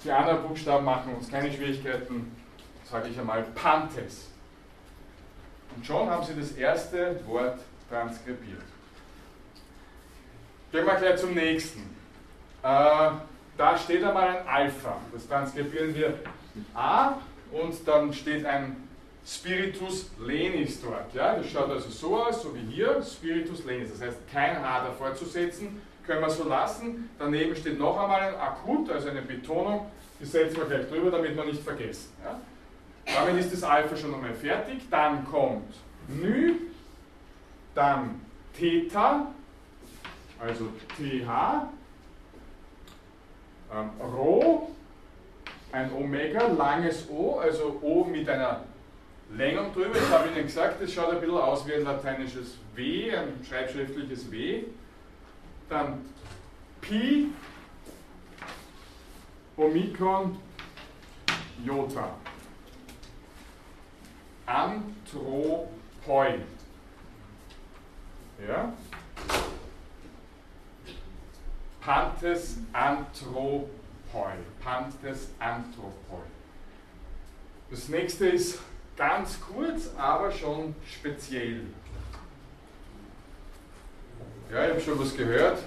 [0.03, 2.35] die anderen Buchstaben machen uns keine Schwierigkeiten,
[2.85, 4.29] sage ich einmal, Pantes.
[5.75, 8.62] Und schon haben Sie das erste Wort transkribiert.
[10.70, 11.81] Gehen wir gleich zum nächsten.
[12.62, 13.11] Äh,
[13.57, 14.97] da steht einmal ein Alpha.
[15.12, 16.18] Das transkribieren wir
[16.75, 17.18] A
[17.53, 18.77] und dann steht ein
[19.27, 21.14] Spiritus lenis dort.
[21.14, 21.37] Ja?
[21.37, 23.92] Das schaut also so aus, so wie hier, Spiritus lenis.
[23.92, 27.11] Das heißt, kein H davor zu setzen, können wir so lassen.
[27.19, 29.87] Daneben steht noch einmal ein Akut, also eine Betonung.
[30.21, 32.12] Die setzen wir gleich drüber, damit wir nicht vergessen.
[32.23, 32.40] Ja?
[33.07, 34.88] Damit ist das Alpha schon einmal fertig.
[34.90, 35.75] Dann kommt
[36.09, 36.55] Nü,
[37.75, 38.21] dann
[38.57, 39.27] Theta,
[40.38, 41.69] also TH,
[43.73, 44.71] ähm, Rho,
[45.73, 48.62] ein Omega, langes O, also O mit einer
[49.37, 49.97] Längung drüber.
[49.97, 54.31] Ich habe Ihnen gesagt, das schaut ein bisschen aus wie ein lateinisches W, ein schreibschriftliches
[54.31, 54.64] W.
[55.75, 56.05] Dann
[56.81, 57.33] Pi,
[59.57, 60.39] Omikron,
[61.65, 62.15] Jota.
[64.47, 66.39] Anthropoi.
[68.47, 68.73] Ja?
[71.81, 73.69] Pantes Anthropoi.
[74.63, 76.23] Pantes Anthropoi.
[77.69, 78.61] Das nächste ist
[78.97, 81.67] ganz kurz, aber schon speziell.
[84.55, 85.59] Ja, ich habe schon was gehört.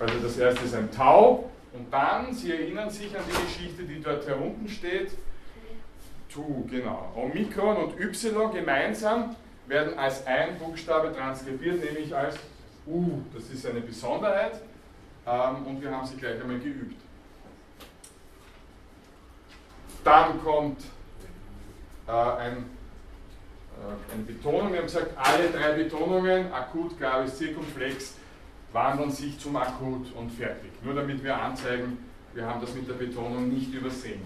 [0.00, 4.00] Also das erste ist ein Tau und dann, Sie erinnern sich an die Geschichte, die
[4.00, 5.10] dort herunten steht,
[6.30, 7.12] Tu, genau.
[7.14, 12.36] Omikron und Y gemeinsam werden als ein Buchstabe transkribiert, nämlich als
[12.86, 13.20] U.
[13.34, 14.62] Das ist eine Besonderheit
[15.26, 16.96] ähm, und wir haben sie gleich einmal geübt.
[20.04, 20.84] Dann kommt
[22.06, 22.64] äh, ein,
[24.12, 24.72] eine Betonung.
[24.72, 28.14] Wir haben gesagt, alle drei Betonungen, akut, gravis, zirkumflex,
[28.72, 30.70] wandern sich zum Akut und fertig.
[30.82, 31.98] Nur damit wir anzeigen,
[32.34, 34.20] wir haben das mit der Betonung nicht übersehen.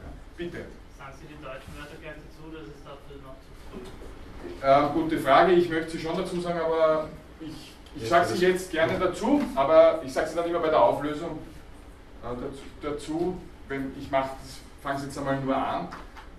[0.00, 0.66] Ja, bitte.
[0.96, 4.66] Sagen Sie die deutschen Wörter gleich dazu, das ist dafür noch zu früh?
[4.66, 7.08] Äh, gute Frage, ich möchte sie schon dazu sagen, aber
[7.40, 10.82] ich ich sage sie jetzt gerne dazu, aber ich sage sie dann immer bei der
[10.82, 11.38] Auflösung
[12.24, 14.30] äh, dazu, wenn ich mache,
[14.82, 15.88] fange es jetzt einmal nur an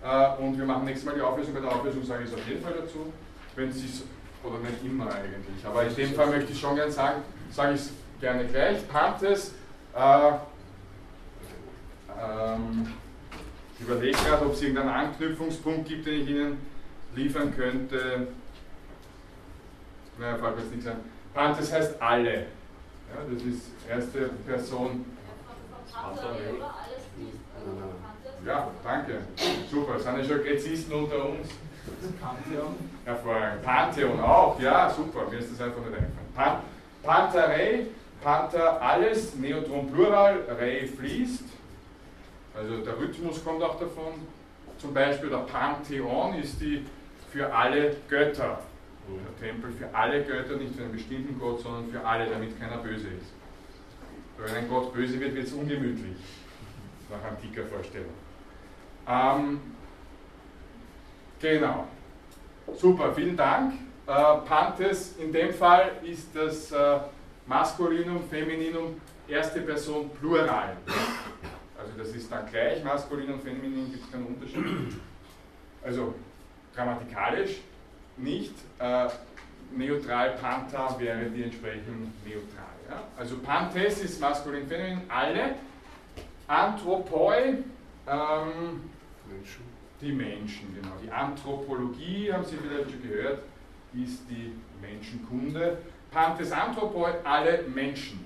[0.06, 1.54] äh, und wir machen nächstes Mal die Auflösung.
[1.54, 3.12] Bei der Auflösung sage ich es auf jeden Fall dazu,
[3.56, 4.04] wenn sie es,
[4.44, 7.82] oder nicht immer eigentlich, aber in dem Fall möchte ich schon gerne sagen, sage ich
[7.82, 7.92] es
[8.22, 8.88] gerne gleich.
[8.88, 9.54] Pantes,
[9.96, 10.32] äh,
[12.22, 12.94] ähm,
[13.78, 16.58] ich überlege gerade, ob es irgendeinen Anknüpfungspunkt gibt, den ich Ihnen
[17.16, 18.28] liefern könnte.
[20.20, 20.98] Naja, fällt mir jetzt nichts ein.
[21.34, 22.34] Pantes heißt alle.
[22.34, 25.06] Ja, das ist erste Person.
[28.46, 29.20] Ja, danke.
[29.72, 31.48] Super, sind ja schon Gräzisten unter uns.
[32.22, 32.76] Pantheon.
[33.06, 33.64] Hervorragend.
[33.64, 35.30] Pantheon auch, ja, super.
[35.30, 36.34] Mir ist das einfach nicht eingefallen.
[36.36, 36.60] Pan
[37.04, 37.86] Pantarei,
[38.24, 41.44] Panther alles, Neutron Plural, Rei fließt.
[42.58, 44.14] Also der Rhythmus kommt auch davon.
[44.80, 46.86] Zum Beispiel der Pantheon ist die
[47.32, 48.60] für alle Götter
[49.08, 52.78] der Tempel für alle Götter, nicht für einen bestimmten Gott, sondern für alle, damit keiner
[52.78, 53.34] böse ist.
[54.38, 56.18] Wenn ein Gott böse wird, wird es ungemütlich,
[57.10, 58.14] nach antiker Vorstellung.
[59.08, 59.60] Ähm,
[61.40, 61.88] genau.
[62.78, 63.74] Super, vielen Dank.
[64.08, 67.00] Äh, Pantes, in dem Fall ist das äh,
[67.46, 70.78] Maskulinum, Femininum, erste Person Plural.
[71.78, 75.00] Also das ist dann gleich, Maskulinum, Femininum gibt es keinen Unterschied.
[75.84, 76.16] Also
[76.76, 77.62] grammatikalisch
[78.18, 78.54] nicht.
[78.80, 79.08] Äh,
[79.76, 82.76] neutral Panther wäre die entsprechend neutral.
[82.90, 83.04] Ja?
[83.18, 85.56] Also Pantes ist maskulin, feminin, alle.
[86.48, 87.64] Anthropoi,
[88.08, 88.82] ähm,
[89.32, 89.64] Menschen.
[90.02, 90.96] die Menschen, genau.
[91.04, 93.44] Die Anthropologie, haben Sie vielleicht schon gehört,
[93.94, 95.78] ist die Menschenkunde.
[96.12, 98.26] Pantes Anthropoi, alle Menschen.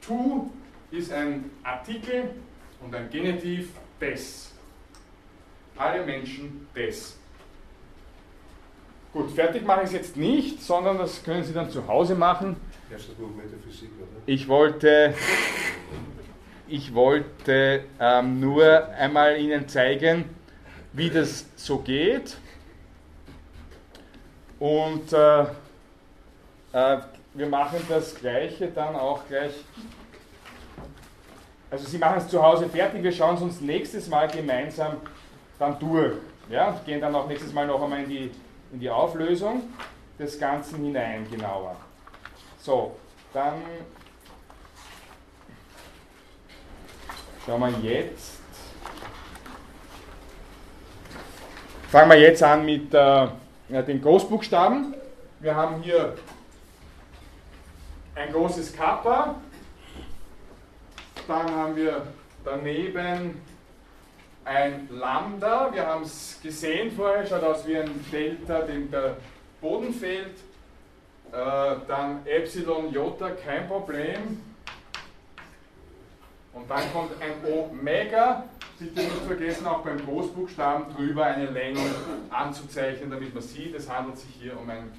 [0.00, 0.50] Tu
[0.90, 2.30] ist ein Artikel
[2.80, 4.52] und ein Genitiv des.
[5.76, 7.18] Alle Menschen des.
[9.12, 12.56] Gut, fertig mache ich es jetzt nicht, sondern das können Sie dann zu Hause machen.
[12.90, 14.22] Erstes Buch Metaphysik, oder?
[14.26, 15.14] Ich wollte,
[16.66, 20.24] ich wollte ähm, nur einmal Ihnen zeigen,
[20.92, 22.36] wie das so geht.
[24.58, 25.42] Und äh,
[26.72, 26.98] äh,
[27.34, 29.52] wir machen das Gleiche dann auch gleich.
[31.70, 34.96] Also Sie machen es zu Hause fertig, wir schauen es uns nächstes Mal gemeinsam
[35.58, 36.14] dann durch.
[36.48, 38.30] Ja, gehen dann auch nächstes Mal noch einmal in die
[38.74, 39.62] in die Auflösung
[40.18, 41.76] des Ganzen hinein genauer.
[42.58, 42.96] So,
[43.32, 43.54] dann
[47.44, 48.40] schauen wir jetzt.
[51.88, 53.28] Fangen wir jetzt an mit äh,
[53.68, 54.94] den Großbuchstaben.
[55.40, 56.14] Wir haben hier
[58.14, 59.34] ein großes Kappa,
[61.26, 62.06] dann haben wir
[62.44, 63.40] daneben
[64.44, 69.16] ein Lambda, wir haben es gesehen vorher, schaut aus wie ein Delta, dem der
[69.60, 70.36] Boden fehlt.
[71.32, 74.40] Äh, dann Epsilon Jota, kein Problem.
[76.54, 78.44] Und dann kommt ein Omega,
[78.78, 81.80] bitte nicht vergessen, auch beim Großbuchstaben drüber eine Länge
[82.30, 84.90] anzuzeichnen, damit man sieht, es handelt sich hier um ein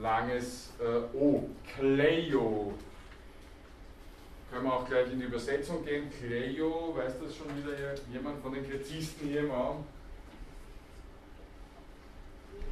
[0.00, 1.48] langes äh, O.
[1.74, 2.72] Cleo.
[4.52, 6.08] Können wir auch gleich in die Übersetzung gehen.
[6.10, 7.76] Cleo, weiß das schon wieder
[8.12, 9.84] jemand von den Kretisten hier im Raum?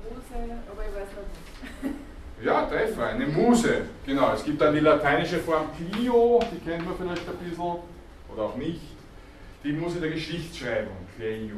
[0.04, 1.08] Muse, aber ich weiß
[1.82, 1.94] nicht.
[2.42, 3.82] Ja, Treffer, eine Muse.
[4.04, 7.76] Genau, es gibt dann die lateinische Form Clio, die kennen wir vielleicht ein bisschen,
[8.34, 8.82] oder auch nicht.
[9.62, 11.56] Die Muse der Geschichtsschreibung, Clio.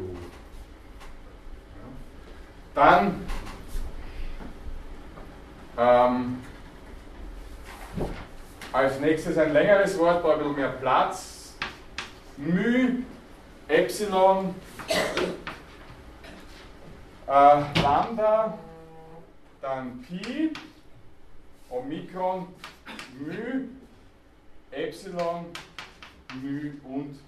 [2.74, 3.24] Dann
[5.78, 6.38] ähm,
[8.72, 11.54] als nächstes ein längeres Wort, braucht ein bisschen mehr Platz.
[12.36, 13.04] Μ,
[13.68, 14.54] Epsilon,
[17.26, 18.58] äh, Lambda,
[19.62, 20.52] dann Pi,
[21.70, 22.48] Omikron,
[23.18, 23.68] μ,
[24.70, 25.46] Epsilon,
[26.34, 27.18] μ und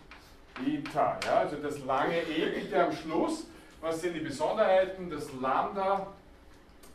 [0.67, 1.19] Eta.
[1.25, 3.47] Ja, also das lange E bitte am Schluss.
[3.81, 5.09] Was sind die Besonderheiten?
[5.09, 6.09] Das Lambda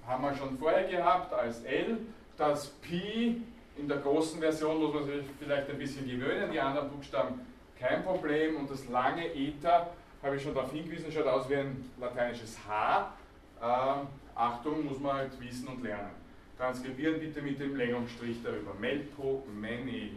[0.05, 1.99] haben wir schon vorher gehabt als L.
[2.37, 3.41] Das Pi
[3.77, 7.39] in der großen Version muss man sich vielleicht ein bisschen gewöhnen, die anderen Buchstaben
[7.79, 8.57] kein Problem.
[8.57, 9.87] Und das lange Eta,
[10.21, 13.13] habe ich schon darauf hingewiesen, schaut aus wie ein lateinisches H.
[13.61, 16.11] Äh, Achtung, muss man halt wissen und lernen.
[16.57, 18.73] Transkribieren bitte mit dem Längungsstrich darüber.
[18.79, 20.11] Melpo, Meni.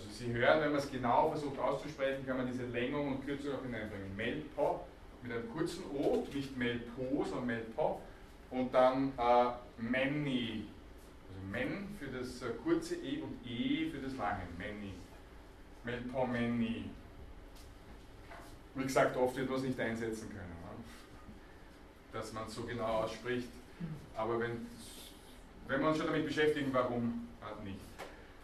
[0.00, 3.54] Also Sie hören, wenn man es genau versucht auszusprechen, kann man diese Längung und Kürzung
[3.54, 4.16] auch hineinbringen.
[4.16, 4.84] Melpo
[5.22, 8.00] mit einem kurzen O, nicht Melpo, sondern Melpo.
[8.50, 9.46] Und dann äh,
[9.78, 10.66] Meni.
[11.28, 14.42] Also Men für das äh, kurze E und E für das lange.
[14.56, 14.94] Meni.
[15.84, 16.90] Melpo, Meni.
[18.74, 20.50] Wie gesagt, oft wird man es nicht einsetzen können
[22.12, 23.48] dass man es so genau ausspricht.
[24.16, 24.66] Aber wenn,
[25.66, 27.80] wenn wir uns schon damit beschäftigen, warum halt nicht?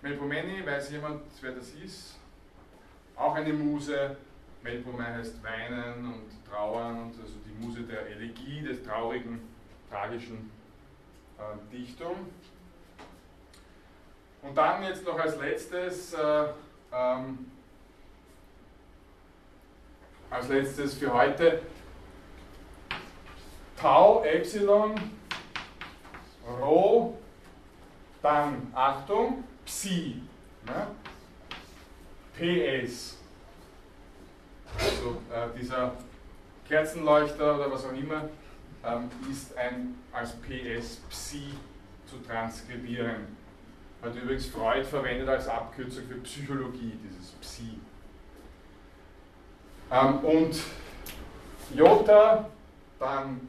[0.03, 2.19] Melpomene, weiß jemand, wer das ist?
[3.17, 4.17] Auch eine Muse.
[4.63, 9.41] Melpomene heißt weinen und trauern, und also die Muse der Elegie, des traurigen,
[9.91, 10.51] tragischen
[11.39, 12.17] äh, Dichtung.
[14.43, 16.47] Und dann jetzt noch als letztes, äh,
[16.93, 17.51] ähm,
[20.31, 21.63] als letztes für heute
[23.77, 24.95] Tau, Epsilon,
[26.61, 27.19] Rho,
[28.23, 30.23] dann, Achtung, Psi,
[30.65, 30.87] ne?
[32.39, 33.17] PS.
[34.79, 35.93] Also äh, dieser
[36.69, 38.29] Kerzenleuchter oder was auch immer
[38.85, 41.53] ähm, ist ein, als PS Psi
[42.07, 43.37] zu transkribieren.
[44.03, 47.79] Hat übrigens Freud verwendet als Abkürzung für Psychologie, dieses Psi.
[49.91, 50.61] Ähm, und
[51.75, 52.49] Jota,
[52.99, 53.41] dann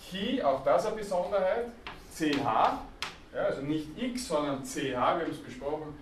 [0.00, 1.66] Chi, auch das eine Besonderheit,
[2.14, 2.78] CH,
[3.36, 5.94] ja, also nicht X, sondern CH, wir haben es besprochen,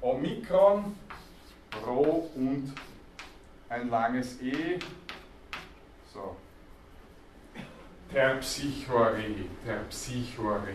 [0.00, 0.96] Omikron,
[1.86, 2.72] Rho und
[3.68, 4.78] ein langes E,
[6.12, 6.36] so,
[8.12, 9.22] Terpsichore,
[9.64, 10.74] Terpsichore.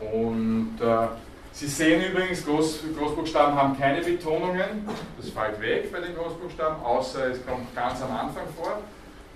[0.00, 1.06] Und äh,
[1.52, 7.28] Sie sehen übrigens, Groß, Großbuchstaben haben keine Betonungen, das fällt weg bei den Großbuchstaben, außer
[7.28, 8.82] es kommt ganz am Anfang vor.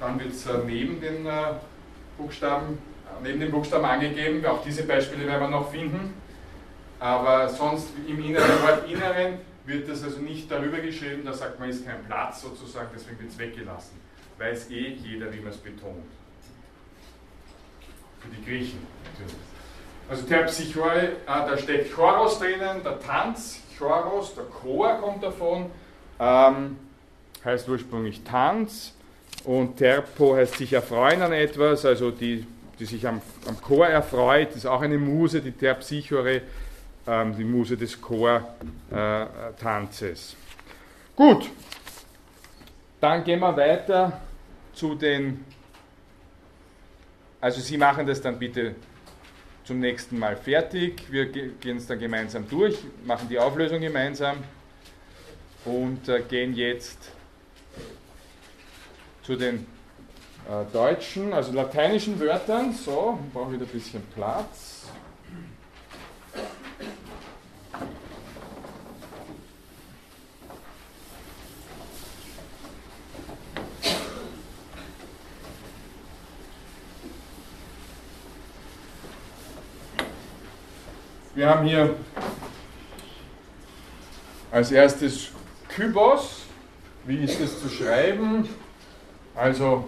[0.00, 1.54] Dann wird es äh, neben den äh,
[2.16, 2.78] Buchstaben,
[3.23, 4.44] neben den Buchstaben angegeben.
[4.47, 6.14] Auch diese Beispiele werden wir noch finden.
[7.01, 11.68] Aber sonst im inneren Wort Inneren wird das also nicht darüber geschrieben, da sagt man,
[11.68, 14.01] ist kein Platz sozusagen, deswegen wird es weggelassen.
[14.38, 16.05] Weiß eh jeder, wie man es betont.
[18.21, 19.37] Für die Griechen natürlich.
[20.09, 25.71] Also Terpsichore, da steckt Choros drinnen, der Tanz, Choros, der Chor kommt davon,
[26.18, 26.79] ähm,
[27.44, 28.94] heißt ursprünglich Tanz.
[29.44, 32.44] Und Terpo heißt sich erfreuen an etwas, also die,
[32.78, 36.42] die sich am, am Chor erfreut, ist auch eine Muse, die Terpsichore,
[37.06, 40.32] ähm, die Muse des Chortanzes.
[40.32, 40.36] Äh,
[41.16, 41.50] Gut,
[43.00, 44.20] dann gehen wir weiter
[44.72, 45.44] zu den,
[47.40, 48.74] also Sie machen das dann bitte
[49.64, 51.02] zum nächsten Mal fertig.
[51.10, 54.38] Wir gehen es dann gemeinsam durch, machen die Auflösung gemeinsam
[55.64, 56.98] und äh, gehen jetzt
[59.22, 59.66] zu den
[60.73, 62.73] deutschen, also lateinischen Wörtern.
[62.73, 64.87] So, ich brauche wieder ein bisschen Platz.
[81.35, 81.94] Wir haben hier
[84.51, 85.29] als erstes
[85.69, 86.40] Kybos,
[87.05, 88.49] Wie ist es zu schreiben?
[89.37, 89.85] Also,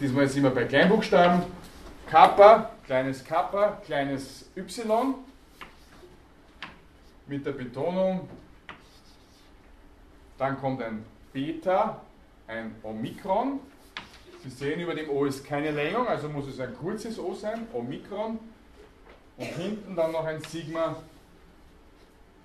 [0.00, 1.42] diesmal sind wir bei Kleinbuchstaben.
[2.08, 5.14] Kappa, kleines Kappa, kleines Y
[7.26, 8.28] mit der Betonung.
[10.38, 12.00] Dann kommt ein Beta,
[12.48, 13.60] ein Omikron.
[14.42, 17.66] Sie sehen, über dem O ist keine Längung, also muss es ein kurzes O sein,
[17.72, 18.38] Omikron.
[19.36, 20.96] Und hinten dann noch ein Sigma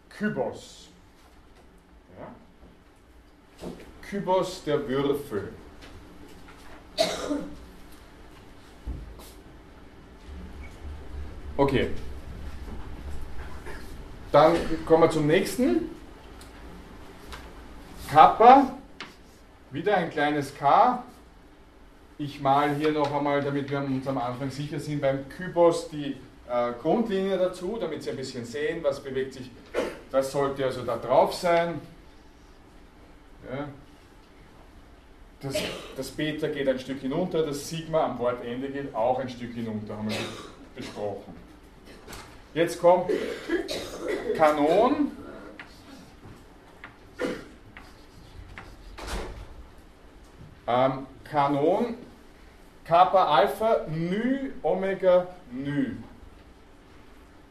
[0.10, 0.90] Kybos.
[2.20, 3.68] Ja?
[4.10, 5.54] Kybos der Würfel.
[11.58, 11.90] Okay.
[14.32, 15.90] Dann kommen wir zum nächsten.
[18.12, 18.76] Kappa,
[19.72, 21.04] wieder ein kleines K.
[22.18, 26.18] Ich male hier noch einmal, damit wir uns am Anfang sicher sind, beim Kybos die
[26.50, 29.50] äh, Grundlinie dazu, damit Sie ein bisschen sehen, was bewegt sich.
[30.12, 31.82] Das sollte also da drauf sein.
[33.50, 33.68] Ja.
[35.42, 35.56] Das,
[35.96, 39.98] das Beta geht ein Stück hinunter, das Sigma am Wortende geht auch ein Stück hinunter,
[39.98, 40.18] haben wir
[40.76, 41.36] besprochen.
[42.54, 43.12] Jetzt kommt
[44.36, 45.12] Kanon.
[50.68, 51.96] Ähm, Kanon,
[52.86, 55.98] Kappa Alpha, Nü, Omega, Nü.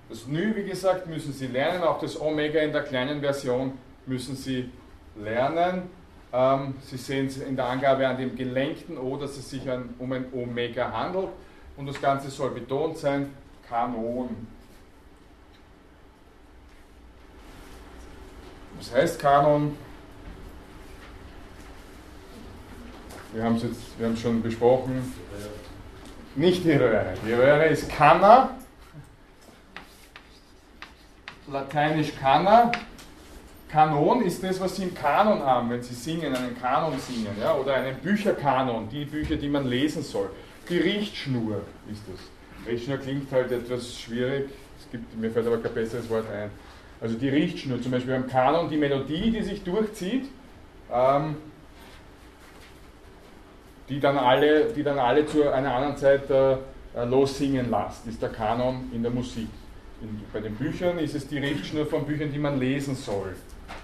[0.09, 4.37] Das Nü, wie gesagt, müssen Sie lernen, auch das Omega in der kleinen Version müssen
[4.37, 4.71] Sie
[5.17, 5.91] lernen.
[6.37, 9.95] Ähm, Sie sehen es in der Angabe an dem gelenkten O, dass es sich an,
[10.01, 11.29] um ein Omega handelt
[11.77, 13.33] und das Ganze soll betont sein,
[13.69, 14.49] Kanon.
[18.79, 19.77] Was heißt Kanon?
[23.33, 25.15] Wir haben es schon besprochen.
[26.35, 26.65] Nicht.
[26.65, 28.51] Die Röhre ist Kanna.
[31.47, 32.73] Lateinisch Kanna.
[33.75, 37.57] Kanon ist das, was Sie im Kanon haben, wenn Sie singen, einen Kanon singen, ja,
[37.57, 40.31] oder einen Bücherkanon, die Bücher, die man lesen soll.
[40.71, 41.61] Die Richtschnur
[41.91, 42.69] ist das.
[42.69, 44.49] Richtschnur klingt halt etwas schwierig,
[44.79, 46.51] es gibt, mir fällt aber kein besseres Wort ein.
[47.01, 50.27] Also die Richtschnur, zum Beispiel beim Kanon die Melodie, die sich durchzieht,
[50.93, 51.35] ähm,
[53.89, 56.59] die, dann alle, die dann alle zu einer anderen Zeit äh,
[57.07, 59.49] lossingen lässt, ist der Kanon in der Musik.
[60.01, 63.35] In, bei den Büchern ist es die Richtschnur von Büchern, die man lesen soll.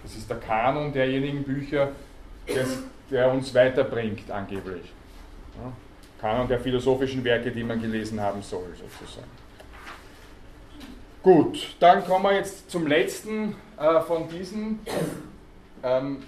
[0.03, 1.91] Das ist der Kanon derjenigen Bücher,
[2.49, 4.93] des, der uns weiterbringt, angeblich.
[5.57, 5.73] Ja?
[6.21, 9.31] Kanon der philosophischen Werke, die man gelesen haben soll, sozusagen.
[11.23, 14.81] Gut, dann kommen wir jetzt zum letzten äh, von diesen.
[15.83, 16.23] Ähm,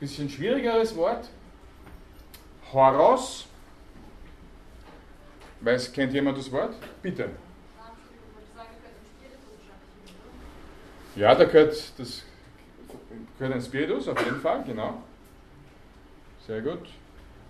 [0.00, 1.28] bisschen schwierigeres Wort.
[2.72, 3.46] Horos.
[5.60, 6.74] Weiß, kennt jemand das Wort?
[7.02, 7.30] Bitte.
[11.16, 12.22] Ja, da gehört, das
[13.38, 15.02] gehört ein Spiritus, auf jeden Fall, genau.
[16.46, 16.88] Sehr gut.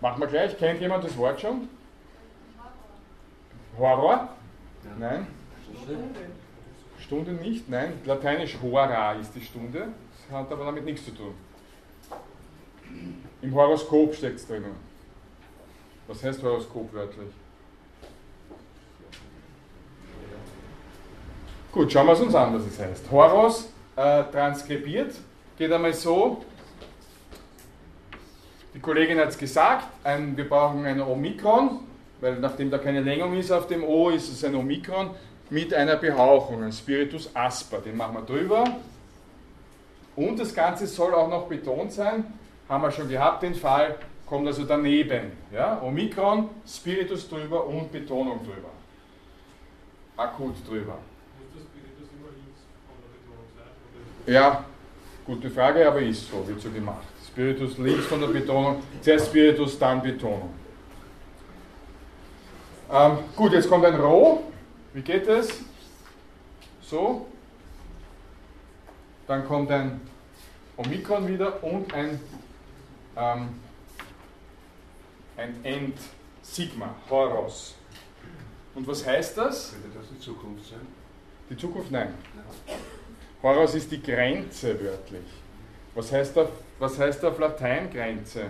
[0.01, 0.57] Machen wir gleich.
[0.59, 1.68] Kennt jemand das Wort schon?
[3.78, 4.28] Horror?
[4.99, 5.26] Nein?
[6.99, 7.68] Stunde nicht?
[7.68, 7.93] Nein.
[8.05, 9.89] Lateinisch hora ist die Stunde.
[10.28, 11.34] Das hat aber damit nichts zu tun.
[13.41, 14.74] Im Horoskop steckt es drinnen.
[16.07, 17.30] Was heißt Horoskop wörtlich?
[21.70, 23.11] Gut, schauen wir es uns an, was es heißt.
[23.11, 25.14] Horos äh, transkribiert
[25.59, 26.45] geht einmal so.
[28.73, 31.81] Die Kollegin hat es gesagt, ein, wir brauchen ein Omikron,
[32.21, 35.11] weil nachdem da keine Längung ist auf dem O, ist es ein Omikron
[35.51, 37.79] mit einer Behauchung, ein Spiritus Asper.
[37.79, 38.65] Den machen wir drüber.
[40.15, 42.25] Und das Ganze soll auch noch betont sein,
[42.69, 43.97] haben wir schon gehabt, den Fall,
[44.27, 45.33] kommt also daneben.
[45.53, 45.83] Ja?
[45.83, 48.71] Omikron, Spiritus drüber und Betonung drüber.
[50.17, 50.99] Akut drüber.
[54.27, 54.65] Ja,
[55.29, 57.07] gute Frage, aber ist so, wird so gemacht.
[57.26, 60.55] Spiritus links von der Betonung, zuerst Spiritus, dann Betonung.
[62.91, 64.43] Ähm, gut, jetzt kommt ein Rho.
[64.95, 65.61] Wie geht es?
[66.81, 67.26] So.
[69.26, 70.01] Dann kommt ein
[70.79, 72.18] Omikron wieder und ein,
[73.14, 73.49] ähm,
[75.37, 77.74] ein End-Sigma, Horos.
[78.74, 79.72] Und was heißt das?
[79.72, 80.87] Könnte das die Zukunft sein?
[81.51, 81.91] Die Zukunft?
[81.91, 82.14] Nein.
[83.43, 85.26] Horos ist die Grenze wörtlich.
[85.95, 88.43] Was heißt auf, was heißt auf Latein Grenze?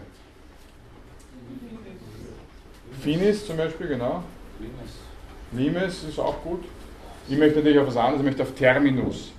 [3.00, 4.22] Finis zum Beispiel, genau.
[5.52, 6.64] Limes ist auch gut.
[7.28, 9.32] Ich möchte natürlich auf was anderes, ich möchte auf Terminus.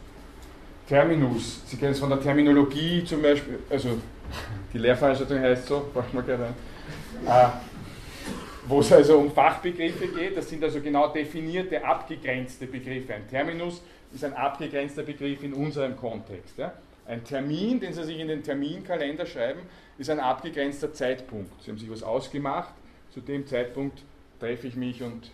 [0.87, 3.89] Terminus, Sie kennen es von der Terminologie zum Beispiel, also
[4.73, 6.47] die Lehrveranstaltung heißt so, braucht man gerne
[7.27, 7.47] äh,
[8.69, 13.15] wo es also um Fachbegriffe geht, das sind also genau definierte, abgegrenzte Begriffe.
[13.15, 13.81] Ein Terminus
[14.13, 16.57] ist ein abgegrenzter Begriff in unserem Kontext.
[16.57, 16.73] Ja?
[17.07, 19.61] Ein Termin, den Sie sich in den Terminkalender schreiben,
[19.97, 21.63] ist ein abgegrenzter Zeitpunkt.
[21.63, 22.73] Sie haben sich was ausgemacht,
[23.09, 24.03] zu dem Zeitpunkt
[24.39, 25.31] treffe ich mich und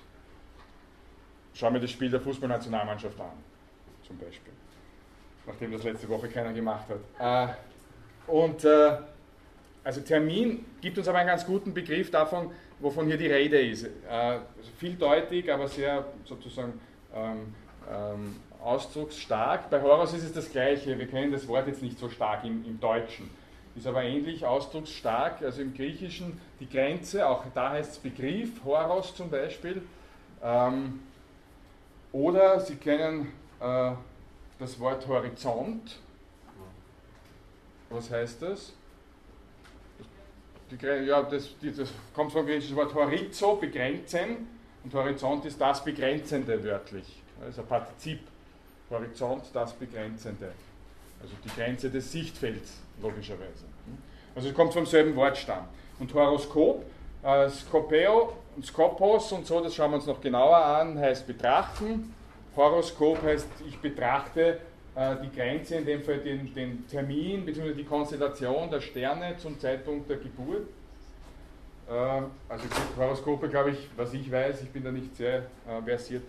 [1.53, 3.31] schaue mir das Spiel der Fußballnationalmannschaft an,
[4.07, 4.53] zum Beispiel.
[5.45, 6.85] Nachdem das letzte Woche keiner gemacht
[7.19, 7.49] hat.
[7.49, 8.97] Äh, und äh,
[9.83, 13.85] also Termin gibt uns aber einen ganz guten Begriff davon, wovon hier die Rede ist.
[13.85, 14.39] Äh,
[14.77, 16.79] vieldeutig, aber sehr sozusagen
[17.13, 17.53] ähm,
[17.91, 19.69] ähm, ausdrucksstark.
[19.69, 20.97] Bei Horus ist es das Gleiche.
[20.97, 23.29] Wir kennen das Wort jetzt nicht so stark im, im Deutschen.
[23.75, 29.13] Ist aber ähnlich ausdrucksstark, also im Griechischen die Grenze, auch da heißt es Begriff, Horos
[29.13, 29.81] zum Beispiel.
[30.41, 31.01] Ähm,
[32.13, 33.91] oder Sie kennen äh,
[34.59, 35.99] das Wort Horizont.
[37.89, 38.73] Was heißt das?
[41.05, 44.47] Ja, das, das kommt vom griechischen Wort Horizo, begrenzen.
[44.83, 47.21] Und Horizont ist das Begrenzende wörtlich.
[47.41, 48.19] Ein Partizip.
[48.89, 50.51] Horizont, das Begrenzende.
[51.21, 53.65] Also die Grenze des Sichtfelds, logischerweise.
[54.35, 55.65] Also es kommt vom selben Wortstamm.
[55.99, 56.83] Und Horoskop,
[57.23, 62.13] äh, Skopeo und Skopos und so, das schauen wir uns noch genauer an, heißt betrachten.
[62.55, 64.59] Horoskop heißt, ich betrachte
[64.95, 67.73] die Grenze, in dem Fall den, den Termin bzw.
[67.73, 70.67] die Konstellation der Sterne zum Zeitpunkt der Geburt.
[71.89, 72.65] Äh, also
[72.97, 76.23] Horoskope, glaube ich, was ich weiß, ich bin da nicht sehr äh, versiert,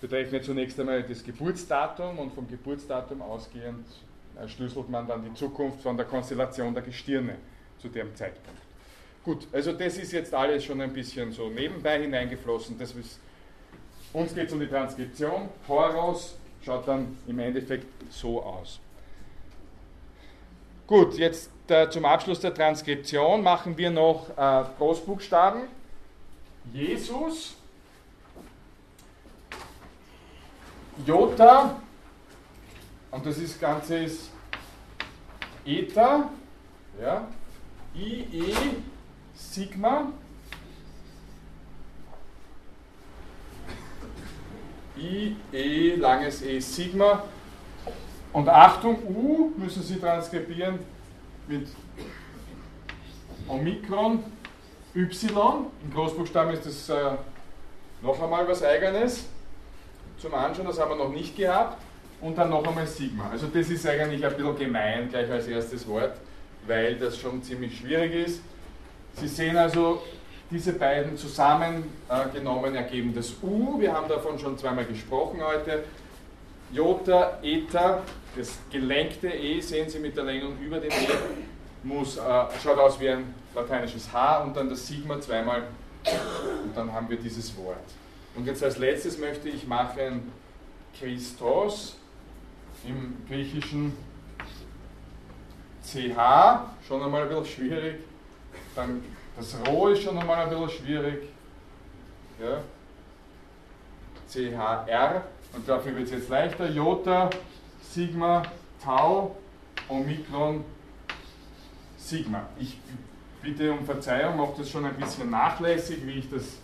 [0.00, 3.86] betreffen zunächst einmal das Geburtsdatum und vom Geburtsdatum ausgehend
[4.46, 7.36] schlüsselt man dann die Zukunft von der Konstellation der Gestirne
[7.78, 8.60] zu dem Zeitpunkt.
[9.24, 12.78] Gut, also das ist jetzt alles schon ein bisschen so nebenbei hineingeflossen.
[12.78, 13.20] Das ist,
[14.12, 15.48] uns geht es um die Transkription.
[15.68, 18.80] Horos schaut dann im Endeffekt so aus.
[20.86, 25.62] Gut, jetzt äh, zum Abschluss der Transkription machen wir noch äh, Großbuchstaben.
[26.72, 27.56] Jesus,
[31.06, 31.80] Jota,
[33.10, 34.30] und das ist, Ganze ist
[35.64, 36.30] Eta,
[37.00, 37.26] ja,
[37.94, 38.54] IE,
[39.34, 40.12] Sigma,
[44.96, 47.24] I, E, langes E, Sigma.
[48.32, 50.78] Und Achtung, U müssen Sie transkribieren
[51.48, 51.68] mit
[53.48, 54.24] Omikron,
[54.94, 55.66] Y.
[55.84, 57.16] Im Großbuchstaben ist das äh,
[58.00, 59.26] noch einmal was Eigenes
[60.22, 61.82] zum Anschauen, das haben wir noch nicht gehabt.
[62.20, 63.28] Und dann noch einmal Sigma.
[63.30, 66.12] Also das ist eigentlich ein bisschen gemein, gleich als erstes Wort,
[66.68, 68.40] weil das schon ziemlich schwierig ist.
[69.14, 70.00] Sie sehen also,
[70.52, 73.80] diese beiden zusammengenommen ergeben das U.
[73.80, 75.84] Wir haben davon schon zweimal gesprochen heute.
[76.70, 78.02] Jota, Eta,
[78.36, 81.08] das gelenkte E, sehen Sie mit der Längung über dem E,
[81.82, 82.20] muss, äh,
[82.62, 85.64] schaut aus wie ein lateinisches H und dann das Sigma zweimal
[86.64, 87.76] und dann haben wir dieses Wort.
[88.34, 90.32] Und jetzt als letztes möchte ich machen
[90.98, 91.96] Christos
[92.86, 93.92] im Griechischen
[95.82, 97.96] CH, schon einmal ein bisschen schwierig.
[98.74, 99.02] Dann
[99.36, 101.28] das Rho ist schon einmal ein bisschen schwierig.
[102.40, 102.62] Ja.
[104.28, 105.24] CHR
[105.54, 106.68] und dafür wird es jetzt leichter.
[106.70, 107.30] Jota,
[107.80, 108.42] Sigma,
[108.82, 109.36] Tau,
[109.88, 110.64] Omikron,
[111.98, 112.48] Sigma.
[112.58, 112.78] Ich
[113.42, 116.56] bitte um Verzeihung, mache das schon ein bisschen nachlässig, wie ich das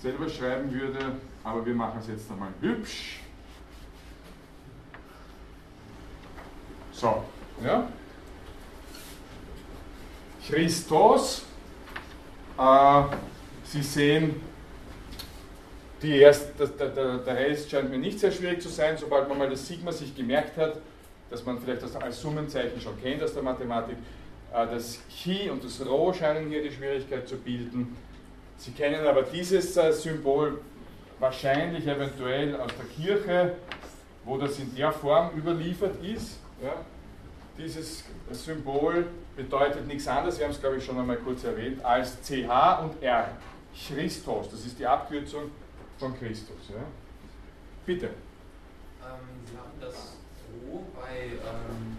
[0.00, 3.20] selber schreiben würde, aber wir machen es jetzt einmal hübsch.
[6.92, 7.22] So,
[7.64, 7.88] ja.
[10.46, 11.46] Christos
[13.64, 14.40] Sie sehen,
[16.02, 19.38] die erst, der, der, der Rest scheint mir nicht sehr schwierig zu sein, sobald man
[19.38, 20.78] mal das Sigma sich gemerkt hat,
[21.30, 23.96] dass man vielleicht das als Summenzeichen schon kennt aus der Mathematik.
[24.52, 27.96] Äh, das Chi und das Rho scheinen hier die Schwierigkeit zu bilden.
[28.56, 30.60] Sie kennen aber dieses äh, Symbol
[31.18, 33.54] wahrscheinlich eventuell aus der Kirche,
[34.24, 36.38] wo das in der Form überliefert ist.
[36.62, 36.74] Ja.
[37.56, 39.06] Dieses Symbol
[39.36, 43.02] bedeutet nichts anderes, wir haben es glaube ich schon einmal kurz erwähnt, als CH und
[43.02, 43.30] R.
[43.74, 45.50] Christos, das ist die Abkürzung
[45.98, 46.68] von Christus.
[46.68, 46.82] Ja?
[47.86, 48.06] Bitte.
[48.06, 48.12] Ähm,
[49.46, 50.16] Sie haben das
[50.70, 51.96] O bei ähm,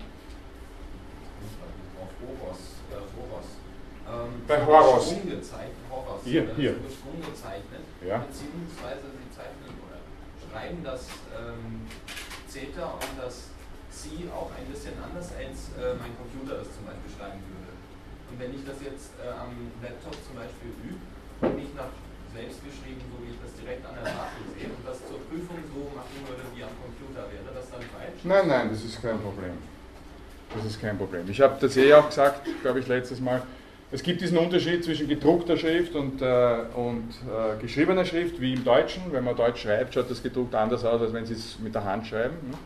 [2.22, 2.60] Horos,
[2.92, 3.46] äh, Horos,
[4.08, 5.10] ähm, bei Horos.
[5.10, 6.74] gezeichnet, Horos, hier, äh, hier.
[6.74, 8.20] gezeichnet, ja.
[8.20, 10.00] beziehungsweise Sie zeichnen oder
[10.50, 11.08] schreiben das
[11.38, 11.88] ähm,
[12.48, 13.50] Zeta und das
[14.04, 17.72] Sie auch ein bisschen anders, als äh, mein Computer das zum Beispiel schreiben würde.
[18.28, 21.00] Und wenn ich das jetzt äh, am Laptop zum Beispiel übe
[21.40, 21.88] und nicht nach
[22.36, 25.62] selbst geschrieben, so wie ich das direkt an der Tafel sehe, und das zur Prüfung
[25.70, 28.20] so machen würde wie am Computer, wäre das dann falsch?
[28.28, 29.56] Nein, nein, das ist kein Problem.
[30.52, 31.30] Das ist kein Problem.
[31.30, 33.42] Ich habe das eh auch gesagt, glaube ich, letztes Mal.
[33.92, 38.64] Es gibt diesen Unterschied zwischen gedruckter Schrift und, äh, und äh, geschriebener Schrift, wie im
[38.64, 39.04] Deutschen.
[39.12, 41.84] Wenn man Deutsch schreibt, schaut das gedruckt anders aus, als wenn Sie es mit der
[41.86, 42.36] Hand schreiben.
[42.50, 42.58] Ne?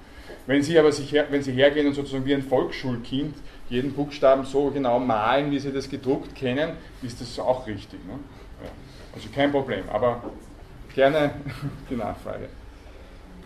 [0.48, 3.36] Wenn Sie aber sich her, wenn Sie hergehen und sozusagen wie ein Volksschulkind
[3.70, 6.72] jeden Buchstaben so genau malen, wie Sie das gedruckt kennen,
[7.04, 8.00] ist das auch richtig.
[8.06, 8.18] Ne?
[9.14, 10.24] Also kein Problem, aber
[10.96, 11.32] gerne
[11.90, 12.48] die Nachfrage.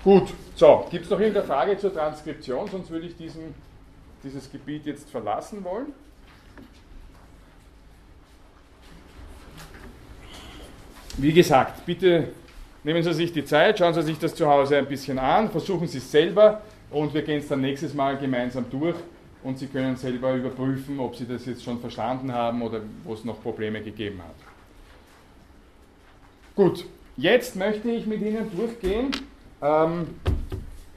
[0.04, 3.56] Gut, so, gibt es noch irgendeine Frage zur Transkription, sonst würde ich diesen,
[4.24, 5.94] dieses Gebiet jetzt verlassen wollen.
[11.18, 12.30] Wie gesagt, bitte
[12.84, 15.88] nehmen Sie sich die Zeit, schauen Sie sich das zu Hause ein bisschen an, versuchen
[15.88, 16.62] Sie es selber
[16.92, 18.98] und wir gehen es dann nächstes Mal gemeinsam durch
[19.44, 23.24] und Sie können selber überprüfen, ob Sie das jetzt schon verstanden haben oder wo es
[23.24, 24.36] noch Probleme gegeben hat.
[26.56, 26.86] Gut,
[27.18, 29.12] jetzt möchte ich mit Ihnen durchgehen
[29.62, 30.08] ähm,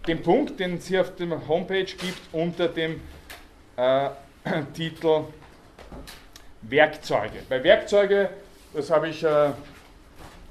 [0.07, 3.01] den Punkt, den es hier auf der Homepage gibt, unter dem
[3.77, 4.11] äh,
[4.75, 5.25] Titel
[6.63, 7.41] Werkzeuge.
[7.49, 8.31] Bei Werkzeuge,
[8.75, 9.51] das habe ich äh,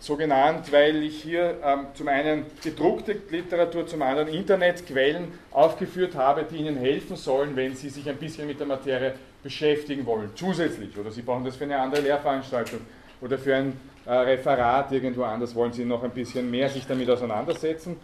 [0.04, 6.44] so genannt, weil ich hier ähm, zum einen gedruckte Literatur, zum anderen Internetquellen aufgeführt habe,
[6.44, 10.98] die Ihnen helfen sollen, wenn Sie sich ein bisschen mit der Materie beschäftigen wollen, zusätzlich.
[10.98, 12.82] Oder Sie brauchen das für eine andere Lehrveranstaltung
[13.22, 17.10] oder für ein äh, Referat irgendwo anders, wollen Sie noch ein bisschen mehr sich damit
[17.10, 17.96] auseinandersetzen.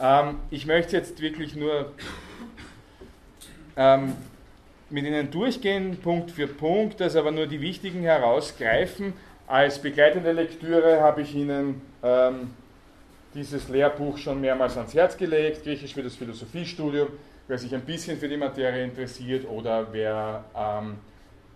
[0.00, 1.90] Ähm, ich möchte jetzt wirklich nur
[3.76, 4.12] ähm,
[4.88, 9.14] mit Ihnen durchgehen, Punkt für Punkt, das aber nur die wichtigen herausgreifen.
[9.50, 12.54] Als begleitende Lektüre habe ich Ihnen ähm,
[13.34, 17.08] dieses Lehrbuch schon mehrmals ans Herz gelegt, Griechisch für das Philosophiestudium,
[17.48, 20.98] wer sich ein bisschen für die Materie interessiert oder wer ähm,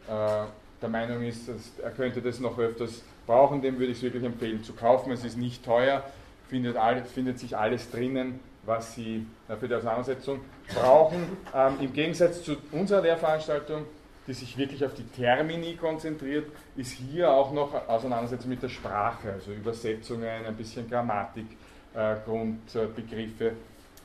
[0.08, 0.44] äh,
[0.82, 1.48] der Meinung ist,
[1.80, 5.12] er könnte das noch öfters brauchen, dem würde ich es wirklich empfehlen zu kaufen.
[5.12, 6.02] Es ist nicht teuer,
[6.48, 10.40] findet, alles, findet sich alles drinnen, was Sie äh, für die Auseinandersetzung
[10.74, 11.24] brauchen.
[11.54, 13.84] Ähm, Im Gegensatz zu unserer Lehrveranstaltung,
[14.26, 19.32] die sich wirklich auf die Termini konzentriert, ist hier auch noch Auseinandersetzung mit der Sprache,
[19.32, 21.46] also Übersetzungen, ein bisschen Grammatik,
[21.94, 23.52] äh, Grundbegriffe.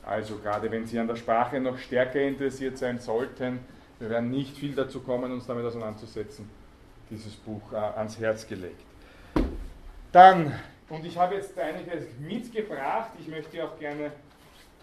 [0.04, 3.60] Also gerade wenn Sie an der Sprache noch stärker interessiert sein sollten,
[3.98, 6.48] wir werden nicht viel dazu kommen, uns damit auseinanderzusetzen,
[7.10, 8.80] dieses Buch äh, ans Herz gelegt.
[10.12, 10.52] Dann,
[10.88, 14.10] und ich habe jetzt einiges mitgebracht, ich möchte auch gerne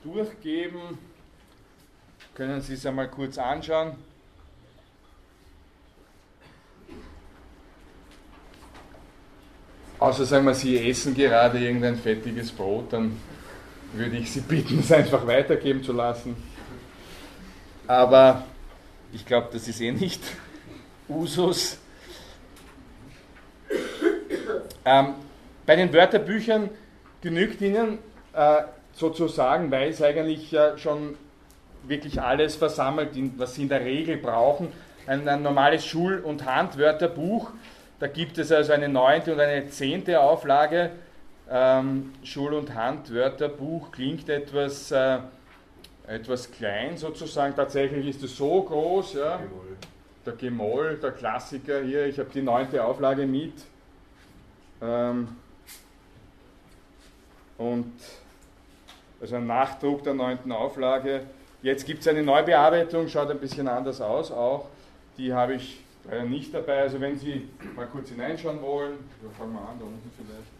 [0.04, 0.98] durchgeben.
[2.34, 3.96] Können Sie es einmal kurz anschauen?
[10.00, 13.20] Außer sagen wir, Sie essen gerade irgendein fettiges Brot, dann
[13.94, 16.36] würde ich Sie bitten, es einfach weitergeben zu lassen.
[17.88, 18.44] Aber
[19.12, 20.22] ich glaube, das ist eh nicht
[21.10, 21.80] Usus.
[24.86, 25.16] Ähm,
[25.66, 26.70] bei den Wörterbüchern
[27.22, 27.98] genügt Ihnen
[28.34, 28.62] äh,
[28.94, 31.16] sozusagen, weil es eigentlich äh, schon
[31.88, 34.72] wirklich alles versammelt, was Sie in der Regel brauchen.
[35.08, 37.52] Ein, ein normales Schul- und Handwörterbuch,
[38.00, 40.92] da gibt es also eine neunte und eine zehnte Auflage.
[41.50, 45.20] Ähm, Schul- und Handwörterbuch klingt etwas, äh,
[46.08, 49.14] etwas klein sozusagen, tatsächlich ist es so groß.
[49.14, 49.40] Ja.
[50.26, 53.54] Der Gemoll, der Klassiker hier, ich habe die neunte Auflage mit.
[54.82, 55.30] Ähm,
[57.58, 57.94] und
[59.20, 61.22] also ein Nachdruck der neunten Auflage.
[61.64, 64.68] Jetzt gibt es eine Neubearbeitung, schaut ein bisschen anders aus auch.
[65.18, 65.80] Die habe ich
[66.10, 66.82] leider nicht dabei.
[66.82, 70.52] Also wenn Sie mal kurz hineinschauen wollen, wir fangen mal an, da unten vielleicht.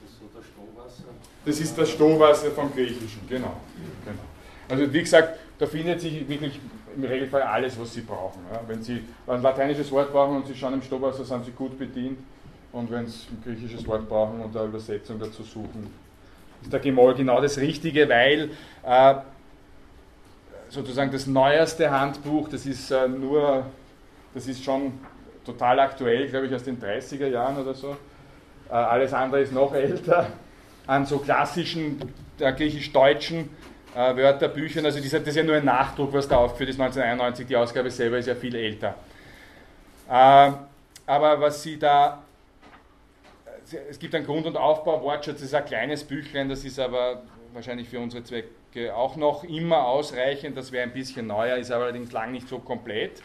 [0.00, 1.04] Das ist so das Stohwasser.
[1.44, 3.56] Das ist das Stohwasser vom Griechischen, genau.
[4.04, 4.22] genau.
[4.68, 6.60] Also wie gesagt, da findet sich wirklich
[6.96, 8.40] im Regelfall alles, was Sie brauchen.
[8.52, 8.60] Ja.
[8.66, 12.18] Wenn Sie ein lateinisches Wort brauchen und Sie schauen im Stohwasser, sind Sie gut bedient.
[12.72, 15.90] Und wenn Sie ein griechisches Wort brauchen und eine Übersetzung dazu suchen,
[16.62, 18.50] ist der Gemoll genau das Richtige, weil
[18.82, 19.14] äh,
[20.70, 23.66] sozusagen das neueste Handbuch, das ist äh, nur,
[24.34, 24.92] das ist schon
[25.44, 27.96] total aktuell, glaube ich, aus den 30er Jahren oder so.
[28.68, 30.26] Äh, alles andere ist noch älter.
[30.86, 33.48] An so klassischen äh, griechisch-deutschen
[33.94, 37.56] äh, Wörterbüchern, also das ist ja nur ein Nachdruck, was da aufgeführt ist, 1991, die
[37.56, 38.94] Ausgabe selber ist ja viel älter.
[40.06, 42.24] Aber was Sie da
[43.90, 47.22] es gibt einen Grund- und Aufbau-Wortschatz, das ist ein kleines Büchlein, das ist aber
[47.52, 50.56] wahrscheinlich für unsere Zwecke auch noch immer ausreichend.
[50.56, 53.22] Das wäre ein bisschen neuer, ist aber allerdings lang nicht so komplett.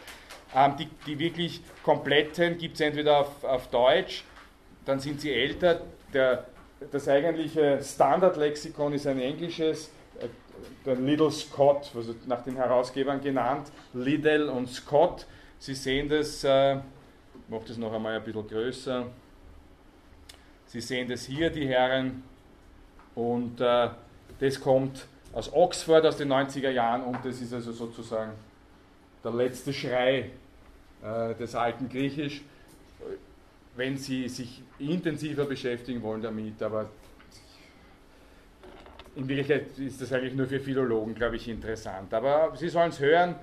[0.54, 4.24] Ähm, die, die, wirklich kompletten gibt es entweder auf, auf, Deutsch,
[4.84, 5.82] dann sind sie älter.
[6.12, 6.46] Der,
[6.90, 10.26] das eigentliche Standardlexikon ist ein englisches, äh,
[10.84, 15.26] der Little Scott, also nach den Herausgebern genannt, Liddell und Scott.
[15.58, 16.76] Sie sehen das, äh,
[17.48, 19.06] mache das noch einmal ein bisschen größer.
[20.66, 22.22] Sie sehen das hier, die Herren,
[23.14, 23.88] und äh,
[24.38, 28.32] das kommt aus Oxford aus den 90er Jahren und das ist also sozusagen
[29.24, 30.30] der letzte Schrei
[31.02, 32.42] äh, des alten Griechisch,
[33.76, 36.90] wenn Sie sich intensiver beschäftigen wollen damit, aber
[39.16, 42.12] in Wirklichkeit ist das eigentlich nur für Philologen, glaube ich, interessant.
[42.14, 43.34] Aber Sie sollen es hören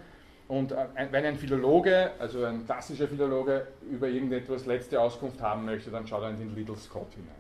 [0.48, 5.92] und äh, wenn ein Philologe, also ein klassischer Philologe, über irgendetwas letzte Auskunft haben möchte,
[5.92, 7.37] dann schaut er in den Little Scott hinein.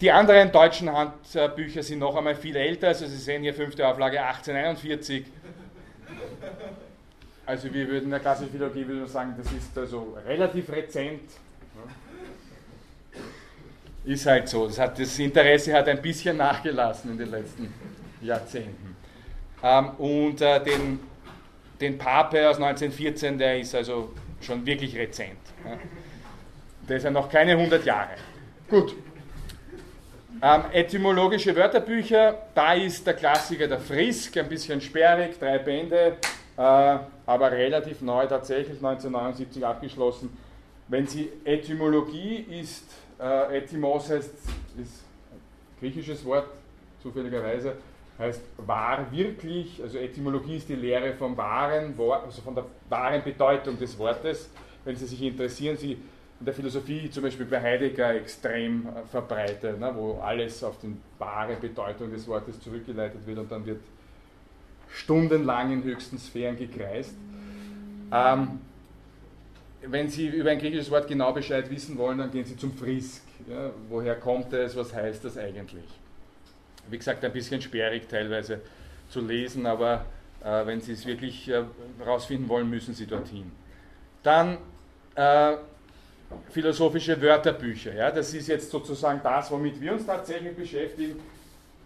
[0.00, 4.22] Die anderen deutschen Handbücher sind noch einmal viel älter, also Sie sehen hier fünfte Auflage
[4.22, 5.24] 1841.
[7.44, 11.22] Also wir würden in der klassischen Philologie würde sagen, das ist also relativ rezent.
[14.04, 14.66] Ist halt so.
[14.66, 17.72] Das, hat, das Interesse hat ein bisschen nachgelassen in den letzten
[18.20, 18.96] Jahrzehnten.
[19.62, 21.00] Ähm, und äh, den,
[21.80, 25.38] den Pape aus 1914, der ist also schon wirklich rezent.
[25.64, 25.78] Ja.
[26.88, 28.14] Der ist ja noch keine 100 Jahre.
[28.70, 28.94] Gut.
[30.40, 36.16] Ähm, etymologische Wörterbücher, da ist der Klassiker der Frisk, ein bisschen sperrig, drei Bände,
[36.56, 40.36] äh, aber relativ neu, tatsächlich 1979 abgeschlossen.
[40.86, 42.84] Wenn Sie Etymologie ist,
[43.20, 44.32] äh, Etymos heißt,
[44.80, 45.40] ist ein
[45.80, 46.46] griechisches Wort,
[47.02, 47.72] zufälligerweise,
[48.16, 53.76] heißt wahr wirklich, also Etymologie ist die Lehre vom wahren also von der wahren Bedeutung
[53.76, 54.48] des Wortes.
[54.84, 55.98] Wenn Sie sich interessieren, Sie
[56.40, 60.94] in der Philosophie zum Beispiel bei Heidegger extrem äh, verbreitet, ne, wo alles auf die
[61.18, 63.80] wahre Bedeutung des Wortes zurückgeleitet wird und dann wird
[64.88, 67.14] stundenlang in höchsten Sphären gekreist.
[68.12, 68.60] Ähm,
[69.82, 73.22] wenn Sie über ein griechisches Wort genau Bescheid wissen wollen, dann gehen Sie zum Frisk.
[73.48, 75.84] Ja, woher kommt es, was heißt das eigentlich?
[76.88, 78.60] Wie gesagt, ein bisschen sperrig teilweise
[79.08, 80.06] zu lesen, aber
[80.42, 81.50] äh, wenn Sie es wirklich
[81.98, 83.52] herausfinden äh, wollen, müssen Sie dorthin.
[84.22, 84.58] Dann
[85.14, 85.56] äh,
[86.50, 87.94] philosophische Wörterbücher.
[87.94, 88.10] Ja?
[88.10, 91.20] Das ist jetzt sozusagen das, womit wir uns tatsächlich beschäftigen.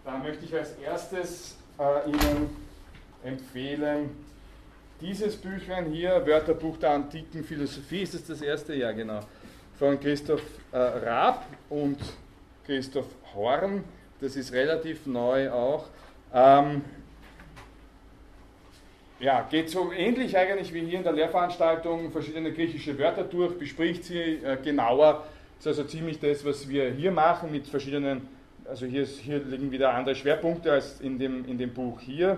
[0.03, 2.49] Da möchte ich als erstes äh, Ihnen
[3.23, 4.09] empfehlen,
[5.01, 8.73] dieses Büchlein hier, Wörterbuch der antiken Philosophie, ist das das erste?
[8.73, 9.19] Ja, genau.
[9.77, 11.97] Von Christoph äh, Raab und
[12.65, 13.83] Christoph Horn.
[14.21, 15.87] Das ist relativ neu auch.
[16.33, 16.81] Ähm,
[19.23, 24.03] ja, geht so ähnlich eigentlich wie hier in der Lehrveranstaltung, verschiedene griechische Wörter durch, bespricht
[24.03, 25.23] sie äh, genauer.
[25.57, 28.27] Das ist also ziemlich das, was wir hier machen mit verschiedenen,
[28.65, 32.37] also hier, ist, hier liegen wieder andere Schwerpunkte als in dem, in dem Buch hier.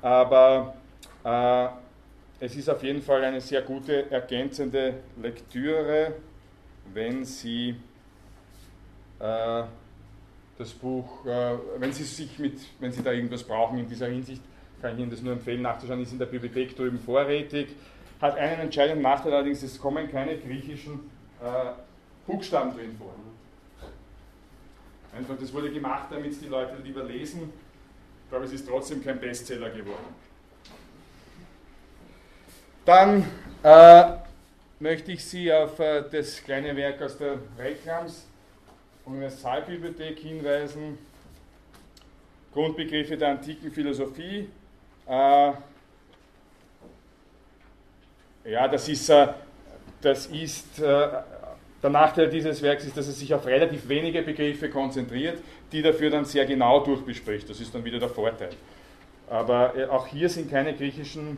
[0.00, 0.74] Aber
[1.24, 1.66] äh,
[2.40, 6.14] es ist auf jeden Fall eine sehr gute ergänzende Lektüre,
[6.94, 7.76] wenn Sie
[9.18, 9.62] äh,
[10.56, 14.40] das Buch, äh, wenn Sie sich mit, wenn Sie da irgendwas brauchen in dieser Hinsicht,
[14.80, 17.68] kann ich Ihnen das nur empfehlen, nachzuschauen, ist in der Bibliothek drüben vorrätig.
[18.20, 21.10] Hat einen entscheidenden Nachteil allerdings, es kommen keine griechischen
[21.40, 21.72] äh,
[22.26, 23.14] Buchstaben drin vor.
[25.16, 27.52] Einfach, das wurde gemacht, damit es die Leute lieber lesen.
[28.24, 30.14] Ich glaube, es ist trotzdem kein Bestseller geworden.
[32.84, 33.24] Dann
[33.62, 34.12] äh,
[34.80, 38.26] möchte ich Sie auf äh, das kleine Werk aus der Reklams
[39.04, 40.98] Universalbibliothek hinweisen.
[42.52, 44.48] Grundbegriffe der antiken Philosophie,
[45.08, 45.52] äh,
[48.44, 49.28] ja, das ist, äh,
[50.00, 51.08] das ist äh,
[51.82, 55.40] der Nachteil dieses Werks ist, dass es sich auf relativ wenige Begriffe konzentriert,
[55.72, 57.48] die dafür dann sehr genau durchbespricht.
[57.48, 58.50] Das ist dann wieder der Vorteil.
[59.30, 61.36] Aber auch hier sind keine griechischen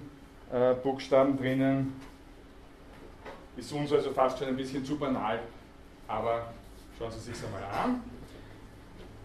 [0.82, 2.00] Buchstaben drinnen.
[3.56, 5.40] Ist uns also fast schon ein bisschen zu banal.
[6.08, 6.46] Aber
[6.98, 8.00] schauen Sie sich einmal an.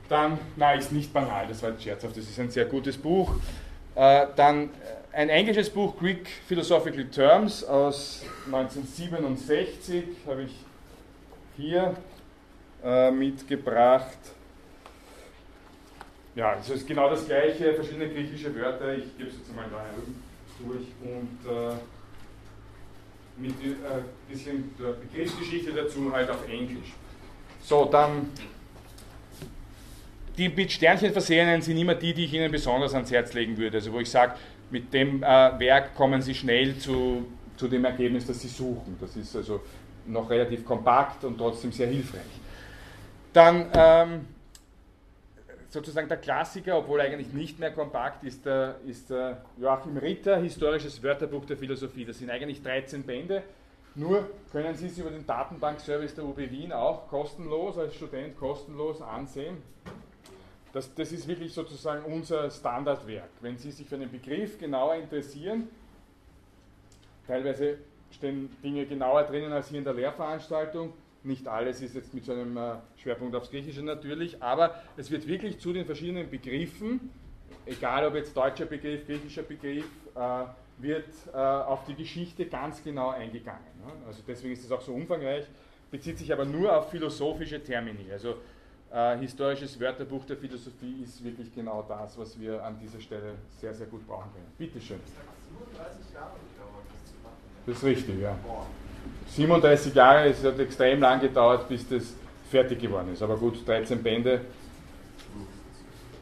[0.10, 3.36] Dann, nein, ist nicht banal, das war scherzhaft, das ist ein sehr gutes Buch.
[3.96, 4.70] Äh, dann
[5.14, 10.56] ein englisches Buch, Greek Philosophical Terms aus 1967, habe ich
[11.56, 11.96] hier
[12.84, 14.18] äh, mitgebracht.
[16.36, 18.94] Ja, es ist genau das gleiche, verschiedene griechische Wörter.
[18.94, 19.86] Ich gebe es jetzt mal da
[20.60, 21.76] durch und äh,
[23.38, 26.94] mit ein äh, bisschen der Begriffsgeschichte dazu halt auf Englisch.
[27.62, 28.32] So, dann
[30.38, 33.78] die mit Sternchen versehenen sind immer die, die ich Ihnen besonders ans Herz legen würde.
[33.78, 34.34] Also wo ich sage,
[34.70, 37.26] mit dem äh, Werk kommen Sie schnell zu,
[37.56, 38.98] zu dem Ergebnis, das Sie suchen.
[39.00, 39.62] Das ist also
[40.06, 42.22] noch relativ kompakt und trotzdem sehr hilfreich.
[43.34, 44.28] Dann ähm,
[45.70, 51.02] sozusagen der Klassiker, obwohl eigentlich nicht mehr kompakt, ist, der, ist der Joachim Ritter, Historisches
[51.04, 52.06] Wörterbuch der Philosophie.
[52.06, 53.44] Das sind eigentlich 13 Bände.
[53.94, 59.02] Nur können Sie es über den Datenbankservice der UB Wien auch kostenlos, als Student kostenlos
[59.02, 59.58] ansehen.
[60.76, 63.30] Das, das ist wirklich sozusagen unser Standardwerk.
[63.40, 65.70] Wenn Sie sich für einen Begriff genauer interessieren,
[67.26, 67.78] teilweise
[68.12, 70.92] stehen Dinge genauer drinnen als hier in der Lehrveranstaltung.
[71.24, 75.26] Nicht alles ist jetzt mit so einem äh, Schwerpunkt aufs Griechische natürlich, aber es wird
[75.28, 77.10] wirklich zu den verschiedenen Begriffen,
[77.66, 80.44] egal ob jetzt deutscher Begriff, griechischer Begriff, äh,
[80.80, 83.64] wird äh, auf die Geschichte ganz genau eingegangen.
[84.06, 85.46] Also deswegen ist es auch so umfangreich,
[85.90, 88.12] bezieht sich aber nur auf philosophische Termini.
[88.12, 88.36] Also
[88.94, 93.74] äh, historisches Wörterbuch der Philosophie ist wirklich genau das, was wir an dieser Stelle sehr,
[93.74, 94.48] sehr gut brauchen können.
[94.58, 95.00] Bitte schön.
[95.70, 97.36] 37 Jahre gedauert, das zu machen.
[97.66, 98.36] Das ist richtig, ja.
[99.28, 102.14] 37 Jahre, es hat extrem lang gedauert, bis das
[102.50, 103.22] fertig geworden ist.
[103.22, 104.42] Aber gut, 13 Bände.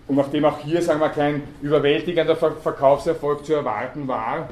[0.07, 4.49] Und nachdem auch hier, sagen wir, kein überwältigender Ver Verkaufserfolg zu erwarten war,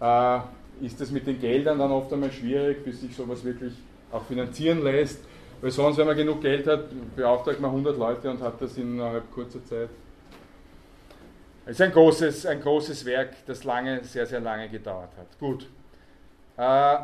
[0.00, 3.72] äh, ist es mit den Geldern dann oft einmal schwierig, bis sich sowas wirklich
[4.12, 5.20] auch finanzieren lässt.
[5.60, 6.84] Weil sonst, wenn man genug Geld hat,
[7.14, 9.88] beauftragt man 100 Leute und hat das innerhalb kurzer Zeit.
[11.64, 15.26] Es ist ein großes, ein großes Werk, das lange, sehr, sehr lange gedauert hat.
[15.40, 15.68] Gut.
[16.56, 16.98] Äh,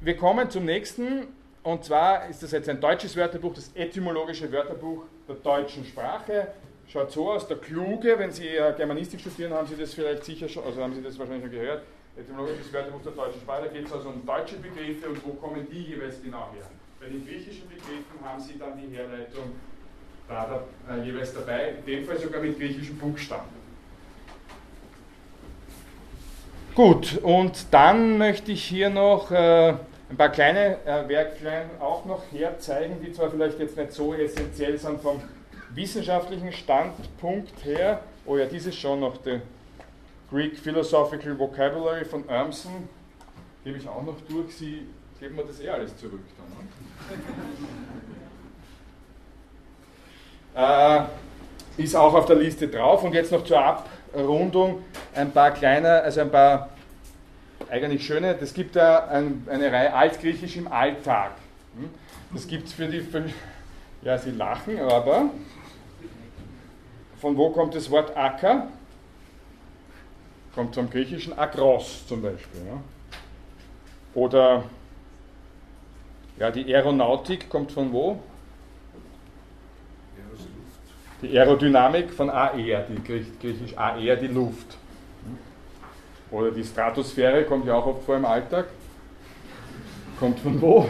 [0.00, 1.26] wir kommen zum nächsten,
[1.62, 6.48] und zwar ist das jetzt ein deutsches Wörterbuch, das etymologische Wörterbuch der deutschen Sprache.
[6.86, 10.48] Schaut so aus, der Kluge, wenn Sie äh, Germanistik studieren, haben Sie das vielleicht sicher
[10.48, 11.82] schon, also haben Sie das wahrscheinlich schon gehört.
[12.16, 15.66] Etymologisches Wörterbuch der deutschen Sprache, da geht es also um deutsche Begriffe und wo kommen
[15.68, 16.66] die jeweils genau her.
[17.04, 19.52] Bei den griechischen Begriffen haben Sie dann die Herleitung
[20.26, 23.50] da, da äh, jeweils dabei, in dem Fall sogar mit griechischen Buchstaben.
[26.74, 29.74] Gut, und dann möchte ich hier noch äh,
[30.08, 34.78] ein paar kleine äh, Werklein auch noch herzeigen, die zwar vielleicht jetzt nicht so essentiell
[34.78, 35.20] sind vom
[35.74, 38.00] wissenschaftlichen Standpunkt her.
[38.24, 39.42] Oh ja, dieses schon noch, der
[40.30, 42.88] Greek Philosophical Vocabulary von Urmson,
[43.62, 44.56] gebe ich auch noch durch.
[44.56, 44.86] Sie
[45.24, 47.16] geben mir das eh alles zurück dann.
[47.16, 47.24] Ne?
[50.56, 51.02] Äh,
[51.78, 56.20] ist auch auf der Liste drauf und jetzt noch zur Abrundung ein paar kleine, also
[56.20, 56.68] ein paar
[57.68, 61.32] eigentlich schöne, das gibt ja ein, eine Reihe Altgriechisch im Alltag.
[61.76, 61.90] Hm?
[62.32, 63.24] Das gibt es für die, für,
[64.02, 65.30] ja, sie lachen, aber
[67.20, 68.68] von wo kommt das Wort Acker?
[70.54, 72.60] Kommt vom griechischen Akros zum Beispiel.
[72.64, 72.80] Ja?
[74.14, 74.62] Oder
[76.38, 78.18] ja, die Aeronautik kommt von wo?
[81.22, 84.76] Die Aerodynamik von Aer, die griechisch Aer, die Luft.
[86.30, 88.66] Oder die Stratosphäre kommt ja auch oft vor im Alltag.
[90.18, 90.88] Kommt von wo?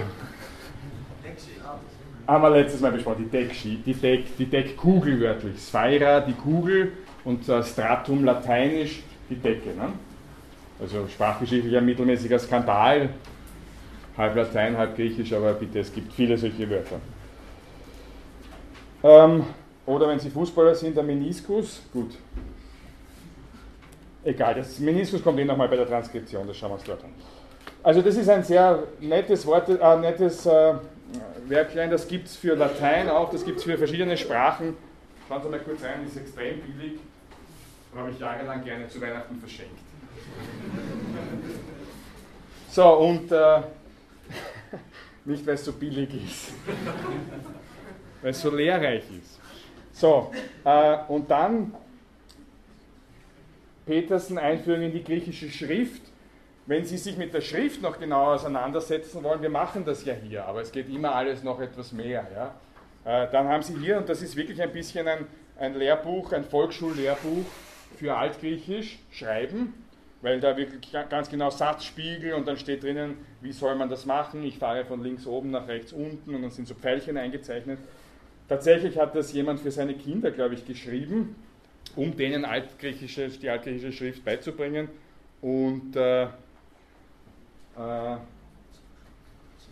[2.27, 5.61] Haben wir letztes Mal besprochen, die, Deckski, die, Deck, die Deckkugel wörtlich.
[5.61, 6.93] Sphaira, die Kugel
[7.25, 9.69] und äh, Stratum lateinisch, die Decke.
[9.71, 9.93] Ne?
[10.81, 13.11] Also sprachgeschichtlich ein mittelmäßiger Skandal,
[14.17, 17.01] halb Latein, halb Griechisch, aber bitte, es gibt viele solche Wörter.
[19.03, 19.45] Ähm,
[19.87, 22.17] oder wenn Sie Fußballer sind, der Meniskus, gut.
[24.25, 27.11] Egal, das Meniskus kommt eh nochmal bei der Transkription, das schauen wir uns dort an.
[27.83, 30.75] Also das ist ein sehr nettes Wort, äh, nettes äh,
[31.47, 34.77] Werklein, das gibt es für Latein auch, das gibt es für verschiedene Sprachen.
[35.29, 36.99] Schauen Sie mal kurz rein, ist extrem billig,
[37.95, 39.79] habe ich jahrelang gerne zu Weihnachten verschenkt.
[42.71, 43.61] So, und äh,
[45.25, 46.53] nicht weil es so billig ist,
[48.23, 49.41] weil es so lehrreich ist.
[49.93, 50.33] So,
[50.65, 51.73] äh, und dann
[53.87, 56.03] Petersen Einführung in die griechische Schrift.
[56.67, 60.47] Wenn Sie sich mit der Schrift noch genauer auseinandersetzen wollen, wir machen das ja hier,
[60.47, 62.27] aber es geht immer alles noch etwas mehr.
[62.35, 63.25] Ja?
[63.25, 65.27] Äh, dann haben Sie hier, und das ist wirklich ein bisschen ein,
[65.59, 67.45] ein Lehrbuch, ein Volksschullehrbuch
[67.99, 69.75] für Altgriechisch, Schreiben,
[70.25, 74.43] weil da wirklich ganz genau Satzspiegel und dann steht drinnen, wie soll man das machen.
[74.43, 77.79] Ich fahre von links oben nach rechts unten und dann sind so Pfeilchen eingezeichnet.
[78.49, 81.37] Tatsächlich hat das jemand für seine Kinder, glaube ich, geschrieben,
[81.95, 84.89] um denen altgriechische, die altgriechische Schrift beizubringen.
[85.43, 86.29] Und äh, äh,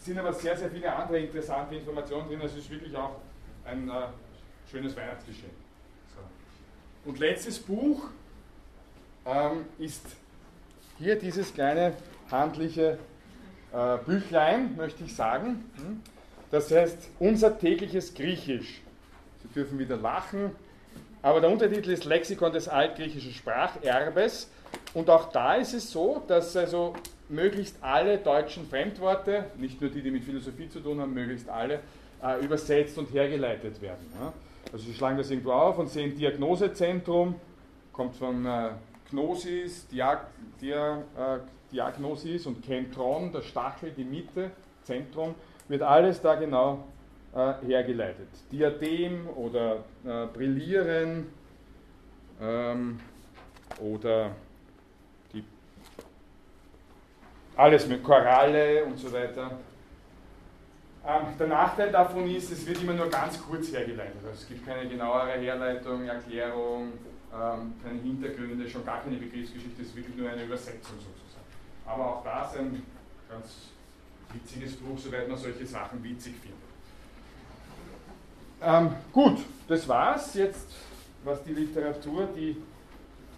[0.01, 2.41] sind aber sehr, sehr viele andere interessante Informationen drin.
[2.43, 3.17] Es ist wirklich auch
[3.65, 3.93] ein äh,
[4.71, 5.53] schönes Weihnachtsgeschenk.
[6.15, 7.09] So.
[7.09, 8.11] Und letztes Buch
[9.25, 10.05] ähm, ist
[11.03, 11.95] hier dieses kleine
[12.31, 12.97] handliche
[13.73, 15.65] äh, Büchlein, möchte ich sagen.
[15.77, 16.01] Hm?
[16.51, 18.81] Das heißt Unser tägliches Griechisch.
[19.43, 20.53] Sie dürfen wieder lachen.
[21.21, 24.49] Aber der Untertitel ist Lexikon des altgriechischen Spracherbes.
[24.95, 26.95] Und auch da ist es so, dass also
[27.29, 31.81] möglichst alle deutschen Fremdworte, nicht nur die, die mit Philosophie zu tun haben, möglichst alle,
[32.23, 34.07] äh, übersetzt und hergeleitet werden.
[34.21, 34.33] Ja?
[34.73, 37.35] Also Sie schlagen das irgendwo auf und sehen Diagnosezentrum,
[37.93, 38.71] kommt von äh,
[39.11, 40.21] Gnosis, Diag,
[40.63, 41.39] Dia, äh,
[41.73, 44.53] Diagnosis und Kentron, der Stachel, die Mitte,
[44.85, 45.35] Zentrum,
[45.67, 46.85] wird alles da genau
[47.35, 48.29] äh, hergeleitet.
[48.53, 51.27] Diadem oder äh, Brillieren
[52.41, 53.01] ähm,
[53.81, 54.31] oder
[55.33, 55.43] die,
[57.57, 59.51] alles mit Koralle und so weiter.
[61.05, 64.19] Ähm, der Nachteil davon ist, es wird immer nur ganz kurz hergeleitet.
[64.25, 66.93] Also es gibt keine genauere Herleitung, Erklärung,
[67.33, 71.47] ähm, keine Hintergründe, schon gar keine Begriffsgeschichte, es ist wirklich nur eine Übersetzung sozusagen.
[71.87, 72.83] Aber auch das ein
[73.29, 73.69] ganz
[74.33, 76.59] witziges Buch, soweit man solche Sachen witzig findet.
[78.63, 80.69] Ähm, gut, das war's jetzt,
[81.25, 82.57] was die Literatur, die,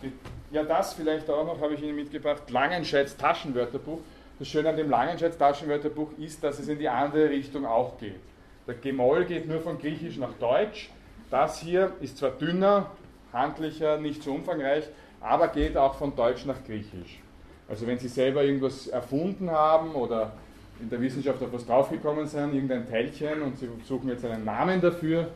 [0.03, 0.13] die
[0.51, 4.01] ja das vielleicht auch noch, habe ich Ihnen mitgebracht, Langenscheids Taschenwörterbuch.
[4.39, 8.21] Das Schöne an dem Langenscheids Taschenwörterbuch ist, dass es in die andere Richtung auch geht.
[8.67, 10.91] Der Gemoll geht nur von Griechisch nach Deutsch.
[11.31, 12.91] Das hier ist zwar dünner,
[13.35, 14.85] handlicher, nicht so umfangreich,
[15.21, 17.21] aber geht auch von Deutsch nach Griechisch.
[17.69, 20.33] Also wenn Sie selber irgendwas erfunden haben oder
[20.81, 24.81] in der Wissenschaft auf was draufgekommen sind, irgendein Teilchen und Sie suchen jetzt einen Namen
[24.81, 25.29] dafür,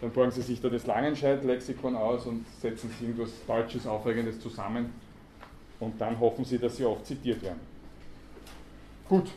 [0.00, 4.92] dann borgen Sie sich da das Langenscheid-Lexikon aus und setzen Sie irgendwas Deutsches, Aufregendes zusammen
[5.78, 7.60] und dann hoffen Sie, dass Sie oft zitiert werden.
[9.08, 9.30] Gut.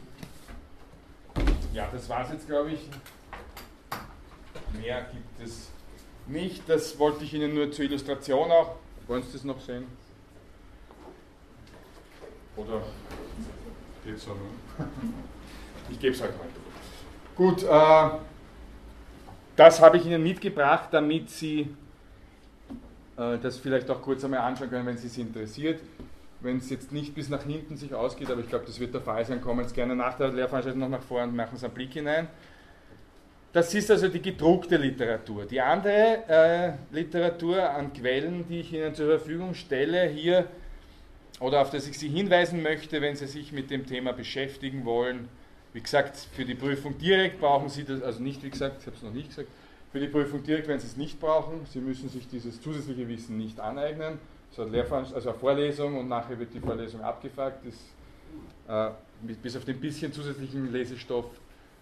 [1.73, 2.89] Ja, das war es jetzt, glaube ich.
[4.81, 5.69] Mehr gibt es
[6.27, 6.67] nicht.
[6.67, 8.75] Das wollte ich Ihnen nur zur Illustration auch.
[9.07, 9.85] Wollen Sie das noch sehen?
[12.55, 12.81] Oder
[14.03, 14.87] geht so nur?
[15.87, 16.47] Ich gebe es halt mal.
[17.35, 18.17] Gut, äh,
[19.55, 21.67] das habe ich Ihnen mitgebracht, damit Sie
[23.17, 25.79] äh, das vielleicht auch kurz einmal anschauen können, wenn es Sie interessiert.
[26.41, 29.01] Wenn es jetzt nicht bis nach hinten sich ausgeht, aber ich glaube, das wird der
[29.01, 31.73] Fall sein, kommen Sie gerne nach der Lehrveranstaltung noch nach vorne und machen Sie einen
[31.73, 32.27] Blick hinein.
[33.55, 35.45] Das ist also die gedruckte Literatur.
[35.45, 40.45] Die andere äh, Literatur an Quellen, die ich Ihnen zur Verfügung stelle, hier
[41.39, 45.29] oder auf das ich Sie hinweisen möchte, wenn Sie sich mit dem Thema beschäftigen wollen.
[45.71, 48.97] Wie gesagt, für die Prüfung direkt brauchen Sie das, also nicht wie gesagt, ich habe
[48.97, 49.47] es noch nicht gesagt,
[49.93, 51.65] für die Prüfung direkt werden Sie es nicht brauchen.
[51.71, 54.19] Sie müssen sich dieses zusätzliche Wissen nicht aneignen.
[54.51, 57.65] So eine also eine Vorlesung und nachher wird die Vorlesung abgefragt.
[58.67, 58.93] Das, äh,
[59.41, 61.27] bis auf den bisschen zusätzlichen Lesestoff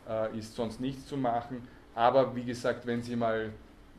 [0.10, 1.68] äh, ist sonst nichts zu machen.
[1.96, 3.52] Aber wie gesagt, wenn Sie mal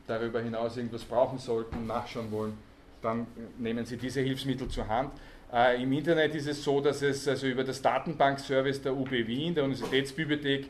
[0.07, 2.57] darüber hinaus irgendwas brauchen sollten, nachschauen wollen,
[3.01, 3.27] dann
[3.57, 5.11] nehmen Sie diese Hilfsmittel zur Hand.
[5.53, 9.55] Äh, Im Internet ist es so, dass es also über das Datenbankservice der UB Wien,
[9.55, 10.67] der Universitätsbibliothek,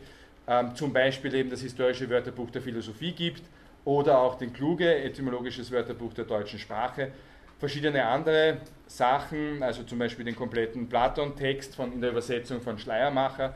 [0.47, 3.43] ähm, zum Beispiel eben das historische Wörterbuch der Philosophie gibt
[3.83, 7.11] oder auch den Kluge, etymologisches Wörterbuch der deutschen Sprache.
[7.57, 13.55] Verschiedene andere Sachen, also zum Beispiel den kompletten Platon-Text in der Übersetzung von Schleiermacher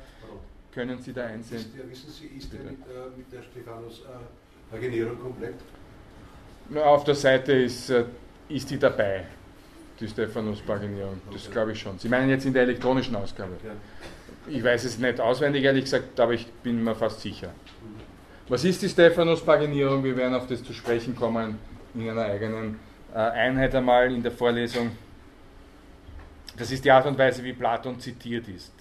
[0.80, 1.60] können Sie da einsehen.
[1.60, 5.56] Ist der, wissen Sie, ist der mit, äh, mit der Stephanus äh, Paginierung komplett?
[6.70, 8.06] Na, auf der Seite ist, äh,
[8.48, 9.26] ist die dabei,
[10.00, 11.20] die Stephanus Paginierung.
[11.34, 11.52] Das okay.
[11.52, 12.00] glaube ich schon.
[12.00, 13.58] Sie meinen jetzt in der elektronischen Ausgabe?
[13.62, 13.72] Ja.
[14.48, 17.50] Ich weiß es nicht auswendig, ehrlich gesagt, aber ich bin mir fast sicher.
[17.50, 18.00] Mhm.
[18.48, 20.02] Was ist die Stephanus Paginierung?
[20.02, 21.60] Wir werden auf das zu sprechen kommen
[21.94, 22.80] in einer eigenen
[23.14, 24.92] äh, Einheit einmal in der Vorlesung.
[26.56, 28.80] Das ist die Art und Weise, wie Platon zitiert ist.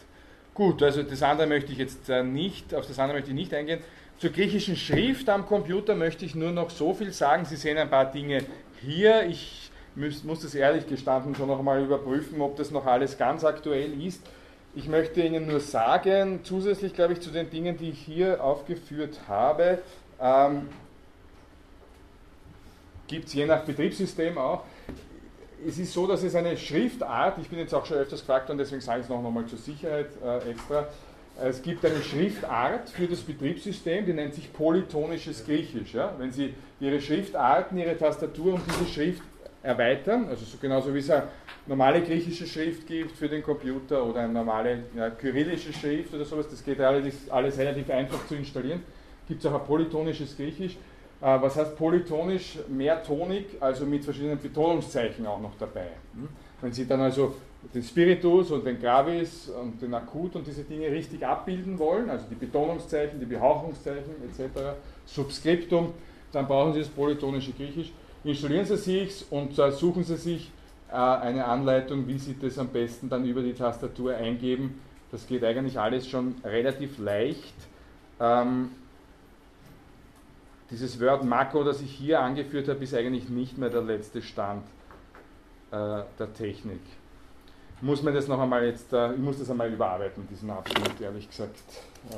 [0.58, 3.54] Gut, also das andere möchte ich jetzt äh, nicht, auf das andere möchte ich nicht
[3.54, 3.78] eingehen.
[4.18, 7.44] Zur griechischen Schrift am Computer möchte ich nur noch so viel sagen.
[7.44, 8.44] Sie sehen ein paar Dinge
[8.80, 9.22] hier.
[9.28, 13.44] Ich muss, muss das ehrlich gestanden schon noch einmal überprüfen, ob das noch alles ganz
[13.44, 14.20] aktuell ist.
[14.74, 19.20] Ich möchte Ihnen nur sagen, zusätzlich glaube ich zu den Dingen, die ich hier aufgeführt
[19.28, 19.78] habe,
[20.20, 20.68] ähm,
[23.06, 24.64] gibt es je nach Betriebssystem auch
[25.66, 28.58] es ist so, dass es eine Schriftart, ich bin jetzt auch schon öfters gefragt und
[28.58, 30.86] deswegen sage ich es noch einmal zur Sicherheit äh, extra,
[31.40, 35.94] es gibt eine Schriftart für das Betriebssystem, die nennt sich polytonisches Griechisch.
[35.94, 36.12] Ja?
[36.18, 39.22] Wenn Sie Ihre Schriftarten, Ihre Tastatur um diese Schrift
[39.62, 41.28] erweitern, also so genauso wie es eine
[41.66, 46.48] normale griechische Schrift gibt für den Computer oder eine normale ja, kyrillische Schrift oder sowas,
[46.50, 48.82] das geht alles, alles relativ einfach zu installieren,
[49.28, 50.76] gibt es auch ein polytonisches Griechisch.
[51.20, 52.58] Äh, was heißt polytonisch?
[52.68, 55.88] Mehrtonig, also mit verschiedenen Betonungszeichen auch noch dabei.
[56.14, 56.28] Hm?
[56.60, 57.34] Wenn Sie dann also
[57.74, 62.26] den Spiritus und den Gravis und den Akut und diese Dinge richtig abbilden wollen, also
[62.30, 65.92] die Betonungszeichen, die Behauchungszeichen etc., Subskriptum,
[66.30, 67.92] dann brauchen Sie das polytonische Griechisch.
[68.22, 70.52] Installieren Sie sich und äh, suchen Sie sich
[70.90, 74.80] äh, eine Anleitung, wie Sie das am besten dann über die Tastatur eingeben.
[75.10, 77.54] Das geht eigentlich alles schon relativ leicht.
[80.70, 84.64] Dieses Word Makro, das ich hier angeführt habe, ist eigentlich nicht mehr der letzte Stand
[85.70, 86.80] äh, der Technik.
[87.80, 91.28] Muss man das noch einmal jetzt, äh, ich muss das einmal überarbeiten, diesen Abschnitt, ehrlich
[91.28, 91.58] gesagt.
[92.10, 92.14] Äh,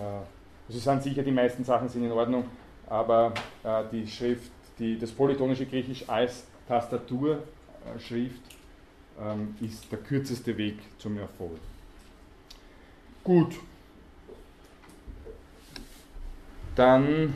[0.69, 2.45] also sind sicher, die meisten Sachen sind in Ordnung,
[2.89, 8.43] aber äh, die Schrift, die, das polytonische Griechisch als Tastaturschrift
[9.21, 11.59] ähm, ist der kürzeste Weg zum Erfolg.
[13.23, 13.57] Gut.
[16.75, 17.35] Dann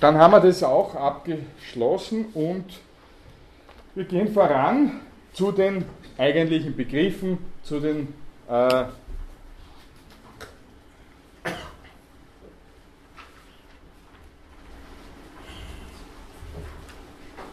[0.00, 2.64] Dann haben wir das auch abgeschlossen und
[3.94, 5.00] wir gehen voran
[5.32, 5.84] zu den
[6.18, 8.14] eigentlichen Begriffen, zu den
[8.48, 8.84] äh,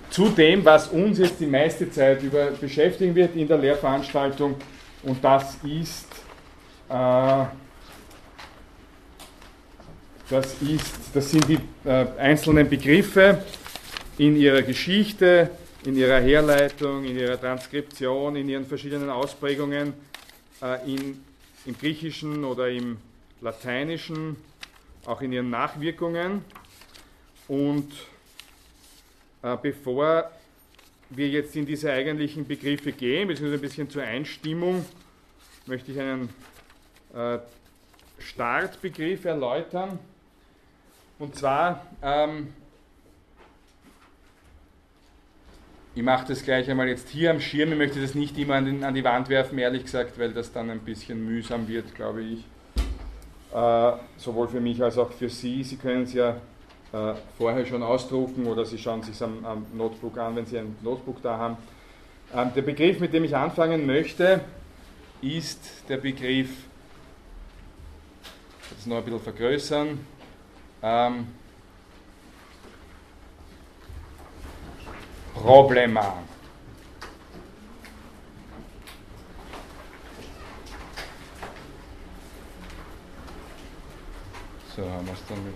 [0.09, 4.55] zu dem, was uns jetzt die meiste Zeit über beschäftigen wird in der Lehrveranstaltung
[5.03, 6.07] und das ist
[6.89, 7.45] Äh,
[10.29, 13.43] das, ist, das sind die äh, einzelnen Begriffe
[14.17, 15.49] in ihrer Geschichte,
[15.85, 19.93] in ihrer Herleitung, in ihrer Transkription, in ihren verschiedenen Ausprägungen
[20.61, 21.23] äh, in,
[21.65, 22.97] im Griechischen oder im
[23.41, 24.37] Lateinischen,
[25.05, 26.45] auch in ihren Nachwirkungen.
[27.47, 27.91] Und
[29.41, 30.31] äh, bevor
[31.09, 34.85] wir jetzt in diese eigentlichen Begriffe gehen, beziehungsweise ein bisschen zur Einstimmung,
[35.65, 36.29] möchte ich einen
[37.13, 37.39] äh,
[38.19, 39.99] Startbegriff erläutern.
[41.19, 42.53] Und zwar, ähm,
[45.95, 48.65] ich mache das gleich einmal jetzt hier am Schirm, ich möchte das nicht immer an,
[48.65, 52.23] den, an die Wand werfen, ehrlich gesagt, weil das dann ein bisschen mühsam wird, glaube
[52.23, 52.45] ich.
[53.53, 55.63] Äh, sowohl für mich als auch für Sie.
[55.63, 56.37] Sie können es ja
[56.91, 60.57] äh, vorher schon ausdrucken oder Sie schauen es sich am, am, Notebook an, wenn Sie
[60.57, 61.57] ein Notebook da haben.
[62.33, 64.41] Ähm, der Begriff, mit dem ich anfangen möchte,
[65.21, 66.49] ist der Begriff,
[68.75, 69.99] das noch ein bisschen vergrößern,
[70.83, 71.27] ähm,
[75.33, 76.17] Problema.
[84.75, 85.53] So haben wir es dann mit.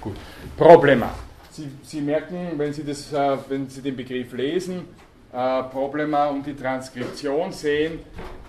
[0.00, 0.16] Gut.
[0.56, 1.14] Problema.
[1.50, 4.88] Sie, Sie merken, wenn Sie, das, äh, wenn Sie den Begriff lesen,
[5.32, 8.00] äh, Problema und die Transkription sehen,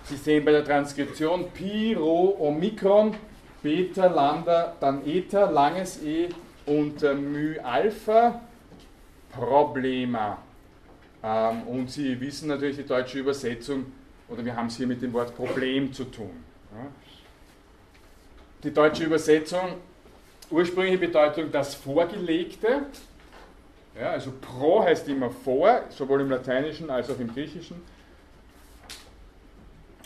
[0.04, 3.14] Sie sehen bei der Transkription Pi, Rho, Omikron,
[3.62, 6.28] Beta, Lambda, dann Eta, langes E
[6.66, 8.40] und äh, Mu Alpha,
[9.30, 10.38] Problema.
[11.22, 13.86] Ähm, und Sie wissen natürlich die deutsche Übersetzung,
[14.28, 16.42] oder wir haben es hier mit dem Wort Problem zu tun.
[16.72, 16.86] Ja.
[18.64, 19.74] Die deutsche Übersetzung,
[20.50, 22.82] ursprüngliche Bedeutung das Vorgelegte,
[23.98, 27.82] ja, also pro heißt immer vor, sowohl im Lateinischen als auch im Griechischen.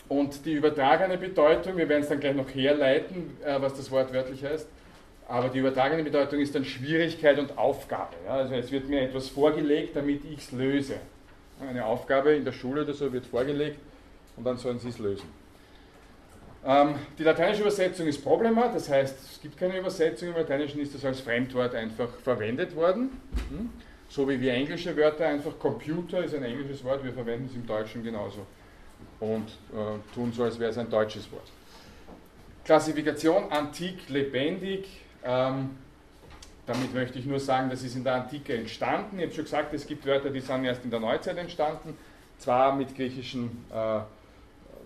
[0.09, 4.13] Und die übertragene Bedeutung, wir werden es dann gleich noch herleiten, äh, was das Wort
[4.13, 4.67] wörtlich heißt,
[5.27, 8.15] aber die übertragene Bedeutung ist dann Schwierigkeit und Aufgabe.
[8.25, 8.35] Ja?
[8.35, 10.95] Also es wird mir etwas vorgelegt, damit ich es löse.
[11.59, 13.79] Eine Aufgabe in der Schule oder so wird vorgelegt
[14.37, 15.27] und dann sollen Sie es lösen.
[16.65, 20.29] Ähm, die lateinische Übersetzung ist Problema, das heißt, es gibt keine Übersetzung.
[20.29, 23.09] Im Lateinischen ist das als Fremdwort einfach verwendet worden.
[23.49, 23.69] Hm?
[24.07, 27.65] So wie wir englische Wörter einfach Computer ist ein englisches Wort, wir verwenden es im
[27.67, 28.45] Deutschen genauso
[29.19, 31.47] und äh, tun so, als wäre es ein deutsches Wort.
[32.63, 34.87] Klassifikation antik, lebendig.
[35.23, 35.71] Ähm,
[36.65, 39.19] damit möchte ich nur sagen, das ist in der Antike entstanden.
[39.19, 41.97] Ich habe schon gesagt, es gibt Wörter, die sind erst in der Neuzeit entstanden,
[42.37, 43.99] zwar mit griechischem äh,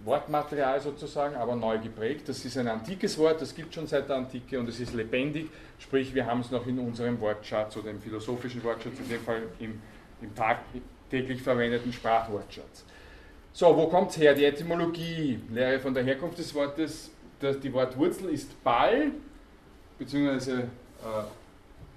[0.05, 2.29] Wortmaterial sozusagen, aber neu geprägt.
[2.29, 5.49] Das ist ein antikes Wort, das gibt schon seit der Antike und es ist lebendig,
[5.79, 9.41] sprich wir haben es noch in unserem Wortschatz oder im philosophischen Wortschatz, in dem Fall
[9.59, 9.81] im,
[10.21, 12.85] im tagtäglich verwendeten Sprachwortschatz.
[13.53, 14.33] So, wo kommt es her?
[14.33, 19.11] Die Etymologie, Lehre von der Herkunft des Wortes, das, die Wortwurzel ist Ball,
[19.99, 21.23] beziehungsweise äh,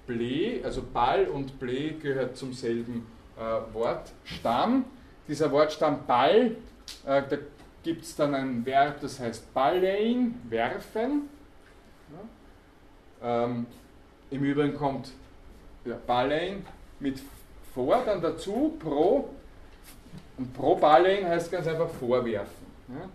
[0.05, 4.85] Ble, also Ball und Ble gehört zum selben äh, Wortstamm.
[5.27, 6.57] Dieser Wortstamm Ball,
[7.05, 7.37] äh, da
[7.83, 11.29] gibt es dann ein Verb, das heißt ballein, werfen.
[13.21, 13.45] Ja.
[13.45, 13.65] Ähm,
[14.29, 15.11] Im Übrigen kommt
[15.85, 16.65] ja, ballein
[16.99, 17.21] mit
[17.73, 19.29] vor, dann dazu pro
[20.37, 22.65] und Proballein heißt ganz einfach vorwerfen.
[22.89, 23.09] Ja?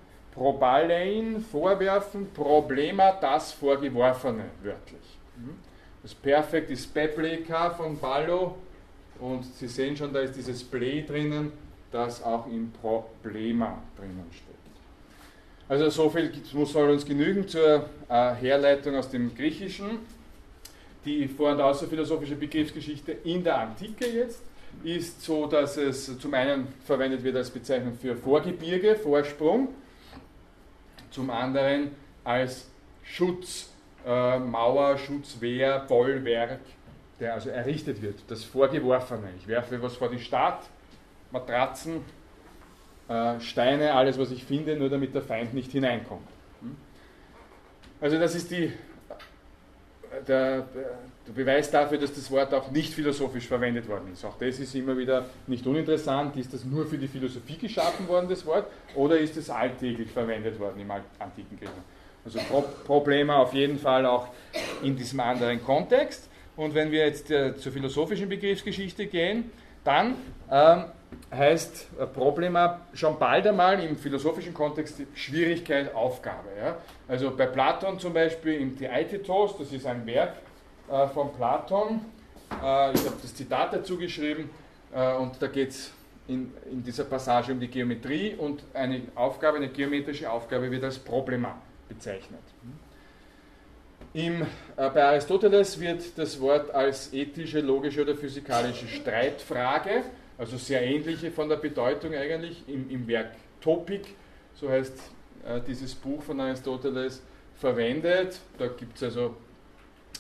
[1.43, 5.19] Vorwerfen, Problema, das Vorgeworfene, wörtlich.
[5.37, 5.57] Mhm.
[6.03, 8.57] Das Perfekt ist Pepleka von Ballo
[9.19, 11.53] und Sie sehen schon, da ist dieses Ble drinnen,
[11.93, 14.47] das auch im Problema drinnen steht.
[15.69, 16.33] Also so viel
[16.65, 20.01] soll uns genügen zur äh, Herleitung aus dem Griechischen.
[21.05, 24.43] Die vor- und außerphilosophische Begriffsgeschichte in der Antike jetzt
[24.83, 29.69] ist so, dass es zum einen verwendet wird als Bezeichnung für Vorgebirge, Vorsprung,
[31.11, 31.91] zum anderen
[32.25, 32.69] als
[33.03, 36.61] Schutzmauer, äh, Schutzwehr, Bollwerk,
[37.19, 39.29] der also errichtet wird, das Vorgeworfene.
[39.39, 40.63] Ich werfe was vor die Stadt,
[41.31, 42.05] Matratzen,
[43.09, 46.27] äh, Steine, alles was ich finde, nur damit der Feind nicht hineinkommt.
[46.61, 46.77] Hm?
[48.01, 48.73] Also das ist die,
[50.27, 50.67] der,
[51.31, 54.25] der Beweis dafür, dass das Wort auch nicht philosophisch verwendet worden ist.
[54.25, 56.37] Auch das ist immer wieder nicht uninteressant.
[56.37, 60.59] Ist das nur für die Philosophie geschaffen worden, das Wort, oder ist es alltäglich verwendet
[60.59, 61.85] worden im antiken Griechenland?
[62.25, 64.29] Also Pro Probleme auf jeden Fall auch
[64.83, 66.29] in diesem anderen Kontext.
[66.57, 69.51] Und wenn wir jetzt äh, zur philosophischen Begriffsgeschichte gehen,
[69.85, 70.17] dann
[70.51, 70.85] ähm,
[71.33, 76.49] heißt äh, Problema schon bald einmal im philosophischen Kontext Schwierigkeit, Aufgabe.
[76.59, 76.77] Ja?
[77.09, 80.35] Also bei Platon zum Beispiel im Theaitetos, das ist ein Werk
[80.91, 82.01] äh, von Platon,
[82.51, 84.51] äh, ich habe das Zitat dazu geschrieben,
[84.93, 85.93] äh, und da geht es
[86.27, 90.99] in, in dieser Passage um die Geometrie und eine Aufgabe, eine geometrische Aufgabe wird als
[90.99, 92.41] Problema bezeichnet.
[94.13, 94.45] Im,
[94.77, 100.03] bei Aristoteles wird das Wort als ethische, logische oder physikalische Streitfrage,
[100.37, 103.31] also sehr ähnliche von der Bedeutung eigentlich, im, im Werk
[103.61, 104.17] Topik,
[104.55, 104.99] so heißt
[105.69, 107.23] dieses Buch von Aristoteles,
[107.57, 108.41] verwendet.
[108.59, 109.37] Da gibt es also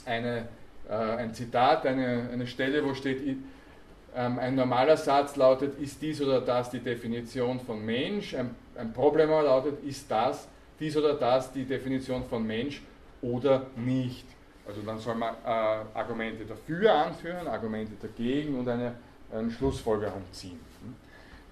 [0.05, 0.49] eine,
[0.91, 3.23] äh, ein Zitat, eine, eine Stelle, wo steht,
[4.15, 8.35] ähm, ein normaler Satz lautet, ist dies oder das die Definition von Mensch?
[8.35, 10.49] Ein, ein Problem lautet, ist das,
[10.79, 12.83] dies oder das die Definition von Mensch?
[13.23, 14.27] oder nicht.
[14.67, 18.95] Also dann soll man äh, Argumente dafür anführen, Argumente dagegen und eine,
[19.33, 20.61] eine Schlussfolgerung ziehen.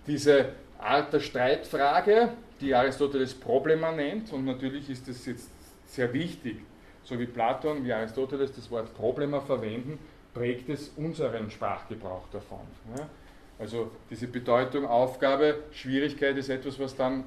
[0.06, 5.50] Diese Art der Streitfrage, die Aristoteles Problema nennt, und natürlich ist es jetzt
[5.86, 6.60] sehr wichtig,
[7.08, 9.98] so wie Platon, wie Aristoteles das Wort Problema verwenden,
[10.34, 12.60] prägt es unseren Sprachgebrauch davon.
[13.58, 17.24] Also diese Bedeutung, Aufgabe, Schwierigkeit ist etwas, was dann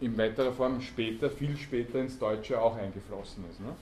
[0.00, 3.60] in weiterer Form später, viel später ins Deutsche auch eingeflossen ist.
[3.60, 3.74] Ne?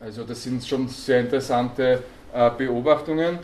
[0.00, 2.02] Also das sind schon sehr interessante
[2.34, 3.38] äh, Beobachtungen.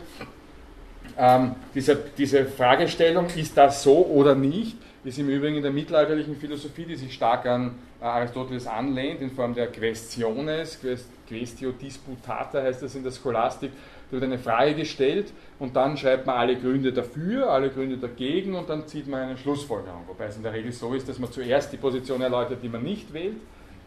[1.17, 6.35] Ähm, diese, diese Fragestellung, ist das so oder nicht, ist im Übrigen in der mittelalterlichen
[6.35, 10.79] Philosophie, die sich stark an äh, Aristoteles anlehnt, in Form der Questiones,
[11.27, 13.71] Questio Disputata heißt das in der Scholastik,
[14.09, 18.55] da wird eine Frage gestellt und dann schreibt man alle Gründe dafür, alle Gründe dagegen
[18.55, 20.03] und dann zieht man eine Schlussfolgerung.
[20.07, 22.83] Wobei es in der Regel so ist, dass man zuerst die Position erläutert, die man
[22.83, 23.37] nicht wählt,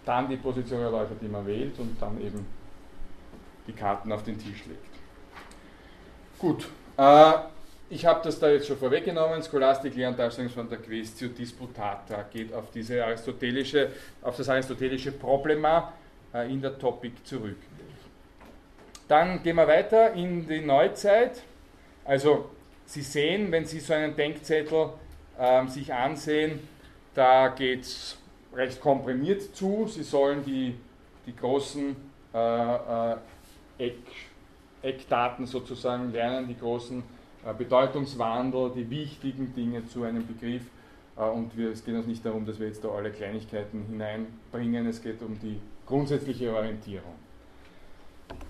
[0.05, 2.45] dann die Position erläutert, die man wählt und dann eben
[3.67, 4.91] die Karten auf den Tisch legt.
[6.39, 7.33] Gut, äh,
[7.91, 9.43] ich habe das da jetzt schon vorweggenommen.
[9.43, 13.91] Scholastik lernt also von der Questio Disputata, geht auf, diese aristotelische,
[14.23, 15.93] auf das aristotelische Problema
[16.33, 17.57] äh, in der Topic zurück.
[19.09, 21.43] Dann gehen wir weiter in die Neuzeit.
[22.05, 22.51] Also
[22.87, 24.91] Sie sehen, wenn Sie so einen Denkzettel
[25.37, 26.61] äh, sich ansehen,
[27.15, 28.17] da geht es
[28.55, 29.89] recht komprimiert zu.
[29.89, 30.77] Sie sollen die,
[31.27, 31.97] die großen
[32.33, 33.17] äh, äh,
[33.79, 33.99] Eck,
[34.83, 37.03] Eckdaten sozusagen lernen, die großen
[37.57, 40.63] Bedeutungswandel, die wichtigen Dinge zu einem Begriff.
[41.17, 44.87] Äh, und wir, es geht uns nicht darum, dass wir jetzt da alle Kleinigkeiten hineinbringen,
[44.87, 47.15] es geht um die grundsätzliche Orientierung.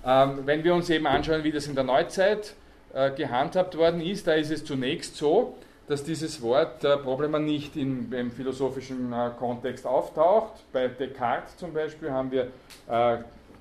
[0.04, 2.54] Ähm, wenn wir uns eben anschauen, wie das in der Neuzeit
[2.92, 5.54] äh, gehandhabt worden ist, da ist es zunächst so,
[5.88, 10.52] dass dieses Wort äh, Problema nicht in, im philosophischen äh, Kontext auftaucht.
[10.72, 12.42] Bei Descartes zum Beispiel haben wir
[12.88, 13.18] äh,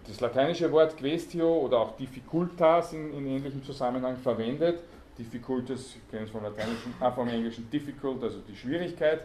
[0.08, 4.80] das lateinische Wort questio oder auch difficultas in, in ähnlichem Zusammenhang verwendet.
[5.20, 9.22] Difficultas, kennen es vom Lateinischen, ah, vom Englischen difficult, also die Schwierigkeit.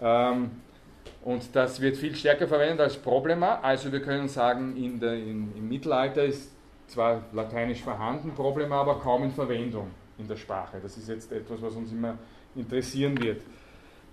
[0.00, 0.50] Ähm,
[1.22, 3.60] und das wird viel stärker verwendet als Problema.
[3.60, 6.50] Also wir können sagen, in der, in, im Mittelalter ist
[6.88, 10.78] zwar lateinisch vorhanden, Problema, aber kaum in Verwendung in der Sprache.
[10.82, 12.18] Das ist jetzt etwas, was uns immer
[12.54, 13.42] interessieren wird.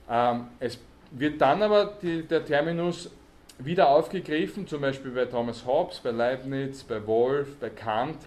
[0.09, 0.79] Ähm, es
[1.11, 3.11] wird dann aber die, der Terminus
[3.59, 8.17] wieder aufgegriffen, zum Beispiel bei Thomas Hobbes, bei Leibniz, bei Wolf, bei Kant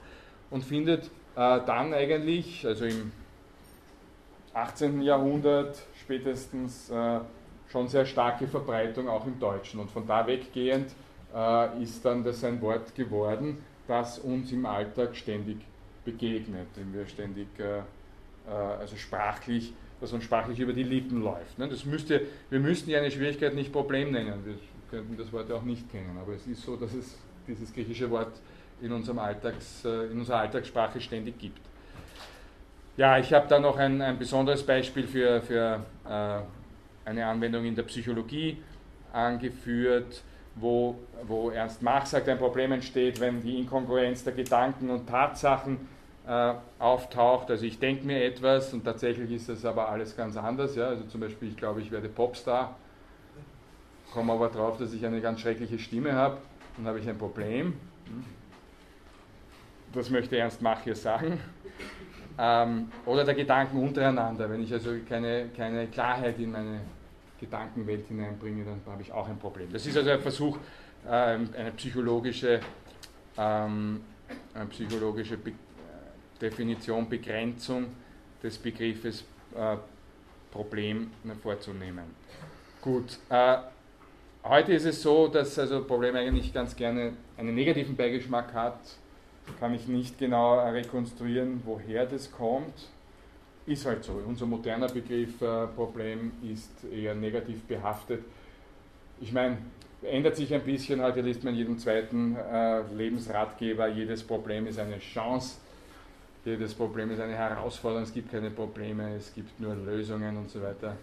[0.50, 3.12] und findet dann eigentlich, also im
[4.54, 5.02] 18.
[5.02, 7.20] Jahrhundert spätestens, äh,
[7.70, 9.80] schon sehr starke Verbreitung auch im Deutschen.
[9.80, 10.92] Und von da weggehend
[11.34, 15.58] äh, ist dann das ein Wort geworden, das uns im Alltag ständig
[16.04, 17.82] begegnet, dem wir ständig, äh, äh,
[18.50, 21.58] also sprachlich, das uns sprachlich über die Lippen läuft.
[21.58, 21.68] Ne?
[21.68, 24.54] Das müsste, wir müssten ja eine Schwierigkeit nicht Problem nennen, wir
[24.90, 28.10] könnten das Wort ja auch nicht kennen, aber es ist so, dass es dieses griechische
[28.10, 28.32] Wort
[28.80, 31.60] in, unserem Alltags, äh, in unserer Alltagssprache ständig gibt.
[32.96, 37.74] Ja, ich habe da noch ein, ein besonderes Beispiel für, für äh, eine Anwendung in
[37.74, 38.58] der Psychologie
[39.12, 40.22] angeführt,
[40.54, 40.96] wo,
[41.26, 45.88] wo Ernst Mach sagt, ein Problem entsteht, wenn die Inkongruenz der Gedanken und Tatsachen
[46.26, 47.50] äh, auftaucht.
[47.50, 50.74] Also ich denke mir etwas und tatsächlich ist das aber alles ganz anders.
[50.74, 50.88] Ja?
[50.88, 52.76] Also zum Beispiel, ich glaube, ich werde Popstar,
[54.12, 56.38] komme aber drauf, dass ich eine ganz schreckliche Stimme habe,
[56.76, 57.74] dann habe ich ein Problem.
[59.96, 61.40] Das möchte Ernst Mach hier sagen.
[62.38, 66.80] Ähm, oder der Gedanken untereinander, wenn ich also keine, keine Klarheit in meine
[67.40, 69.72] Gedankenwelt hineinbringe, dann habe ich auch ein Problem.
[69.72, 70.58] Das ist also ein Versuch,
[71.08, 72.60] ähm, eine psychologische,
[73.38, 74.02] ähm,
[74.54, 75.52] eine psychologische Be
[76.38, 77.86] Definition, Begrenzung
[78.42, 79.24] des Begriffes
[79.54, 79.76] äh,
[80.50, 81.10] Problem
[81.42, 82.04] vorzunehmen.
[82.82, 83.56] Gut, äh,
[84.44, 88.78] heute ist es so, dass also Problem eigentlich ganz gerne einen negativen Beigeschmack hat.
[89.60, 92.74] Kann ich nicht genau rekonstruieren, woher das kommt
[93.66, 94.22] ist halt so.
[94.26, 98.22] Unser moderner Begriff äh, Problem ist eher negativ behaftet.
[99.20, 99.58] Ich meine,
[100.02, 104.98] ändert sich ein bisschen, heute liest man jedem zweiten äh, Lebensratgeber, jedes Problem ist eine
[104.98, 105.56] Chance.
[106.44, 110.62] jedes Problem ist eine Herausforderung, es gibt keine Probleme, es gibt nur Lösungen und so
[110.62, 110.96] weiter.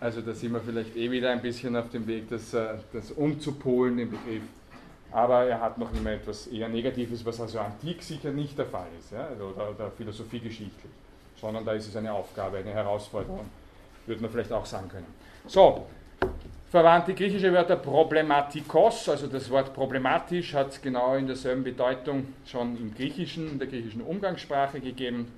[0.00, 3.10] Also da sind wir vielleicht eh wieder ein bisschen auf dem Weg, das, äh, das
[3.10, 4.42] umzupolen, den Begriff.
[5.12, 8.86] Aber er hat noch immer etwas eher Negatives, was also antik sicher nicht der Fall
[8.98, 9.26] ist, ja?
[9.26, 10.92] Also, oder, oder philosophiegeschichtlich,
[11.36, 13.46] sondern da ist es eine Aufgabe, eine Herausforderung,
[14.06, 15.06] würde man vielleicht auch sagen können.
[15.46, 15.86] So,
[16.70, 22.76] verwandte griechische Wörter problematikos, also das Wort problematisch hat es genau in derselben Bedeutung schon
[22.78, 25.30] im Griechischen, in der griechischen Umgangssprache gegeben.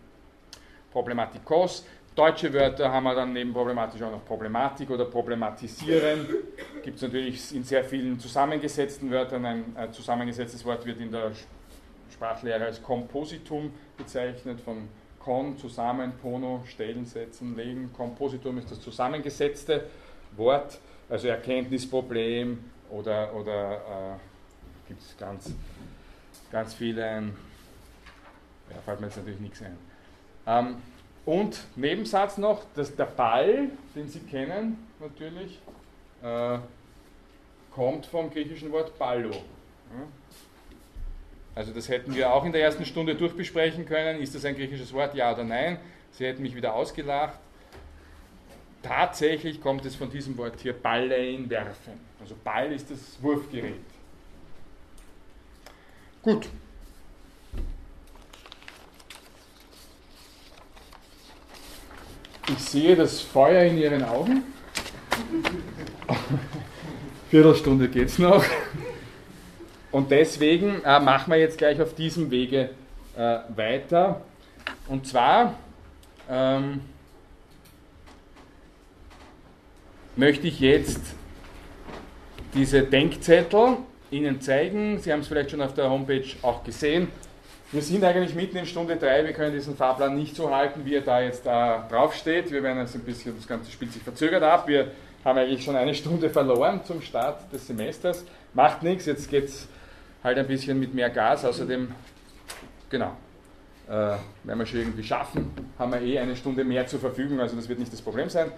[0.92, 1.84] Problematikos.
[2.14, 6.26] Deutsche Wörter haben wir dann neben problematisch auch noch Problematik oder problematisieren.
[6.82, 9.44] Gibt es natürlich in sehr vielen zusammengesetzten Wörtern.
[9.44, 11.32] Ein, ein zusammengesetztes Wort wird in der
[12.12, 14.88] Sprachlehre als Kompositum bezeichnet, von
[15.18, 17.90] Kon, zusammen, Pono, stellen, setzen, legen.
[17.96, 19.84] Kompositum ist das zusammengesetzte
[20.36, 20.78] Wort
[21.08, 22.58] also Erkenntnisproblem
[22.90, 25.52] oder, oder äh, gibt es ganz,
[26.50, 29.78] ganz viele, ja, fällt mir jetzt natürlich nichts ein.
[30.46, 30.76] Ähm,
[31.26, 35.60] und Nebensatz noch, dass der Ball, den Sie kennen natürlich,
[36.22, 36.58] äh,
[37.70, 39.32] kommt vom griechischen Wort Ballo.
[41.54, 44.20] Also das hätten wir auch in der ersten Stunde durchbesprechen können.
[44.20, 45.78] Ist das ein griechisches Wort, ja oder nein?
[46.12, 47.38] Sie hätten mich wieder ausgelacht.
[48.82, 51.92] Tatsächlich kommt es von diesem Wort hier Ballein werfen.
[52.20, 53.80] Also Ball ist das Wurfgerät.
[56.22, 56.48] Gut.
[62.46, 64.42] Ich sehe das Feuer in Ihren Augen.
[67.30, 68.44] Viertelstunde geht es noch.
[69.90, 72.70] Und deswegen äh, machen wir jetzt gleich auf diesem Wege
[73.16, 74.20] äh, weiter.
[74.88, 75.54] Und zwar
[76.28, 76.80] ähm,
[80.16, 81.00] möchte ich jetzt
[82.52, 83.78] diese Denkzettel
[84.10, 84.98] Ihnen zeigen.
[84.98, 87.08] Sie haben es vielleicht schon auf der Homepage auch gesehen.
[87.74, 89.24] Wir sind eigentlich mitten in Stunde 3.
[89.24, 92.52] Wir können diesen Fahrplan nicht so halten, wie er da jetzt da drauf steht.
[92.52, 94.68] Wir werden jetzt ein bisschen, das ganze spielt sich verzögert ab.
[94.68, 94.92] Wir
[95.24, 98.24] haben eigentlich schon eine Stunde verloren zum Start des Semesters.
[98.52, 99.66] Macht nichts, jetzt geht es
[100.22, 101.44] halt ein bisschen mit mehr Gas.
[101.44, 101.88] Außerdem,
[102.90, 103.10] genau,
[103.88, 107.56] äh, werden wir schon irgendwie schaffen, haben wir eh eine Stunde mehr zur Verfügung, also
[107.56, 108.52] das wird nicht das Problem sein.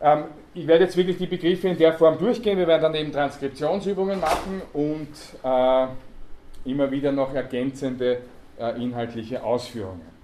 [0.00, 0.24] Ähm,
[0.54, 2.56] ich werde jetzt wirklich die Begriffe in der Form durchgehen.
[2.56, 5.08] Wir werden dann eben Transkriptionsübungen machen und
[5.42, 5.88] äh,
[6.64, 8.20] immer wieder noch ergänzende
[8.58, 10.18] äh, inhaltliche Ausführungen.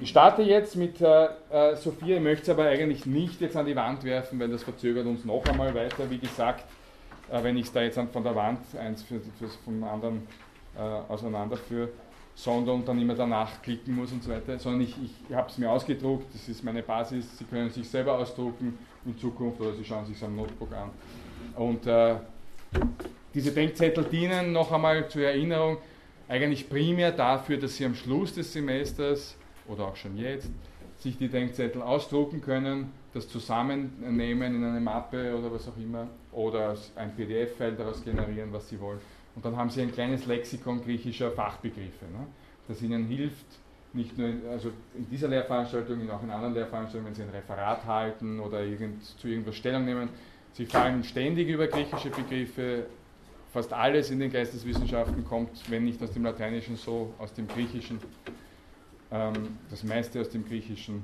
[0.00, 3.66] Ich starte jetzt mit äh, äh Sophia, ich möchte es aber eigentlich nicht jetzt an
[3.66, 6.08] die Wand werfen, weil das verzögert uns noch einmal weiter.
[6.08, 6.64] Wie gesagt,
[7.30, 10.26] äh, wenn ich es da jetzt von der Wand eins für, für, vom anderen
[10.76, 11.88] äh, auseinanderführe,
[12.34, 15.68] sondern dann immer danach klicken muss und so weiter, sondern ich, ich habe es mir
[15.68, 20.06] ausgedruckt, das ist meine Basis, Sie können sich selber ausdrucken in Zukunft oder Sie schauen
[20.06, 20.90] sich sein Notebook an.
[21.56, 21.88] Und
[23.38, 25.76] diese Denkzettel dienen noch einmal zur Erinnerung
[26.26, 29.36] eigentlich primär dafür, dass Sie am Schluss des Semesters
[29.68, 30.50] oder auch schon jetzt
[30.98, 36.76] sich die Denkzettel ausdrucken können, das zusammennehmen in eine Mappe oder was auch immer oder
[36.96, 38.98] ein PDF-File daraus generieren, was Sie wollen
[39.36, 42.26] und dann haben Sie ein kleines Lexikon griechischer Fachbegriffe, ne,
[42.66, 43.46] das Ihnen hilft,
[43.92, 48.40] nicht nur also in dieser Lehrveranstaltung, auch in anderen Lehrveranstaltungen, wenn Sie ein Referat halten
[48.40, 50.08] oder irgend, zu irgendwas Stellung nehmen.
[50.54, 52.86] Sie fallen ständig über griechische Begriffe.
[53.58, 57.98] Fast alles in den Geisteswissenschaften kommt, wenn nicht aus dem Lateinischen, so aus dem Griechischen.
[59.10, 61.02] Ähm, das meiste aus dem Griechischen.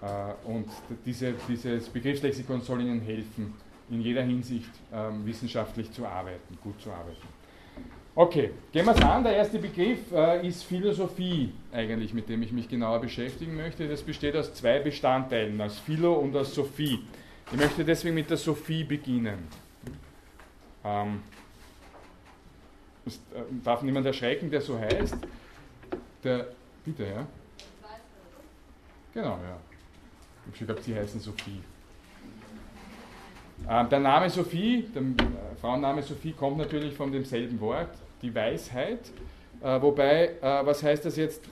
[0.00, 0.68] Äh, und
[1.04, 3.54] diese, dieses Begriffslexikon soll Ihnen helfen,
[3.90, 7.26] in jeder Hinsicht ähm, wissenschaftlich zu arbeiten, gut zu arbeiten.
[8.14, 9.24] Okay, gehen wir es an.
[9.24, 13.88] Der erste Begriff äh, ist Philosophie, eigentlich, mit dem ich mich genauer beschäftigen möchte.
[13.88, 17.00] Das besteht aus zwei Bestandteilen, aus Philo und aus Sophie.
[17.50, 19.48] Ich möchte deswegen mit der Sophie beginnen.
[20.84, 21.20] Ähm,
[23.10, 25.16] es äh, darf niemand erschrecken, der so heißt.
[26.24, 26.46] Der,
[26.84, 27.26] bitte, ja?
[29.12, 29.56] Genau, ja.
[30.52, 31.60] Ich gedacht, Sie heißen Sophie.
[33.68, 37.90] Ähm, der Name Sophie, der äh, Frauenname Sophie, kommt natürlich von demselben Wort,
[38.22, 39.10] die Weisheit.
[39.62, 41.44] Äh, wobei, was heißt das jetzt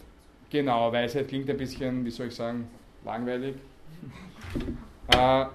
[0.48, 0.90] genau?
[0.92, 2.68] Weisheit klingt ein bisschen, wie soll ich sagen,
[3.04, 3.56] langweilig.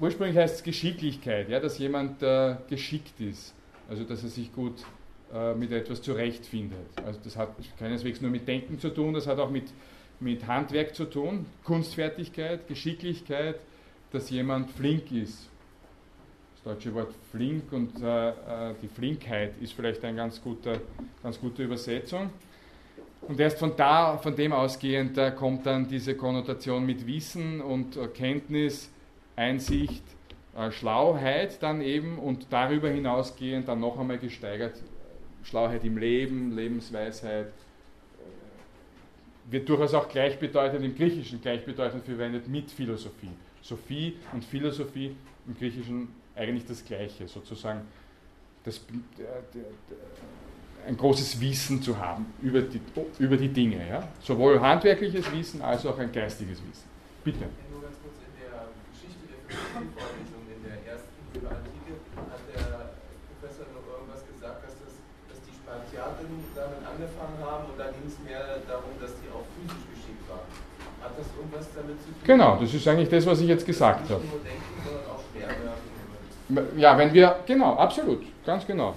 [0.00, 2.22] ursprünglich heißt es Geschicklichkeit, ja, dass jemand
[2.68, 3.53] geschickt ist,
[3.88, 4.74] also dass er sich gut
[5.56, 6.86] mit etwas zurechtfindet.
[7.04, 7.48] Also das hat
[7.78, 9.64] keineswegs nur mit Denken zu tun, das hat auch mit,
[10.20, 13.56] mit Handwerk zu tun, Kunstfertigkeit, Geschicklichkeit,
[14.14, 15.48] dass jemand flink ist.
[16.54, 20.80] Das deutsche Wort flink und äh, äh, die Flinkheit ist vielleicht eine ganz gute,
[21.22, 22.30] ganz gute Übersetzung.
[23.22, 27.96] Und erst von da, von dem ausgehend, da kommt dann diese Konnotation mit Wissen und
[27.96, 28.88] äh, Kenntnis,
[29.34, 30.23] Einsicht, äh,
[30.70, 34.80] Schlauheit dann eben und darüber hinausgehend dann noch einmal gesteigert
[35.42, 37.52] Schlauheit im Leben, Lebensweisheit,
[39.50, 43.32] wird durchaus auch gleichbedeutend im Griechischen gleichbedeutend verwendet mit Philosophie.
[43.60, 45.14] Sophie und Philosophie
[45.46, 47.82] im Griechischen eigentlich das Gleiche, sozusagen
[48.64, 48.80] das,
[50.86, 52.80] ein großes Wissen zu haben über die,
[53.18, 53.88] über die Dinge.
[53.88, 54.08] Ja?
[54.20, 56.88] Sowohl handwerkliches Wissen als auch ein geistiges Wissen.
[57.24, 57.48] Bitte.
[57.72, 62.92] Nur ganz kurz in der Geschichte der Philosophievorlesung, in der ersten für Antike, hat der
[63.32, 64.92] Professor noch irgendwas gesagt, dass, das,
[65.32, 69.48] dass die Spartiaten damit angefangen haben und da ging es mehr darum, dass die auch
[69.56, 70.44] physisch geschickt waren.
[71.00, 72.13] Hat das irgendwas damit zu tun?
[72.24, 74.22] Genau, das ist eigentlich das, was ich jetzt gesagt habe.
[76.76, 78.94] Ja, wenn wir, genau, absolut, ganz genau.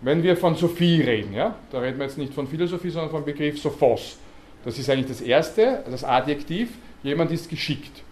[0.00, 3.24] Wenn wir von Sophie reden, ja, da reden wir jetzt nicht von Philosophie, sondern vom
[3.24, 4.18] Begriff Sophos.
[4.64, 6.70] Das ist eigentlich das erste, das Adjektiv,
[7.02, 8.02] jemand ist geschickt.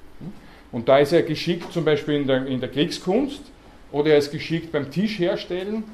[0.70, 3.43] Und da ist er geschickt zum Beispiel in der, in der Kriegskunst
[3.90, 5.84] oder er ist geschickt beim Tisch herstellen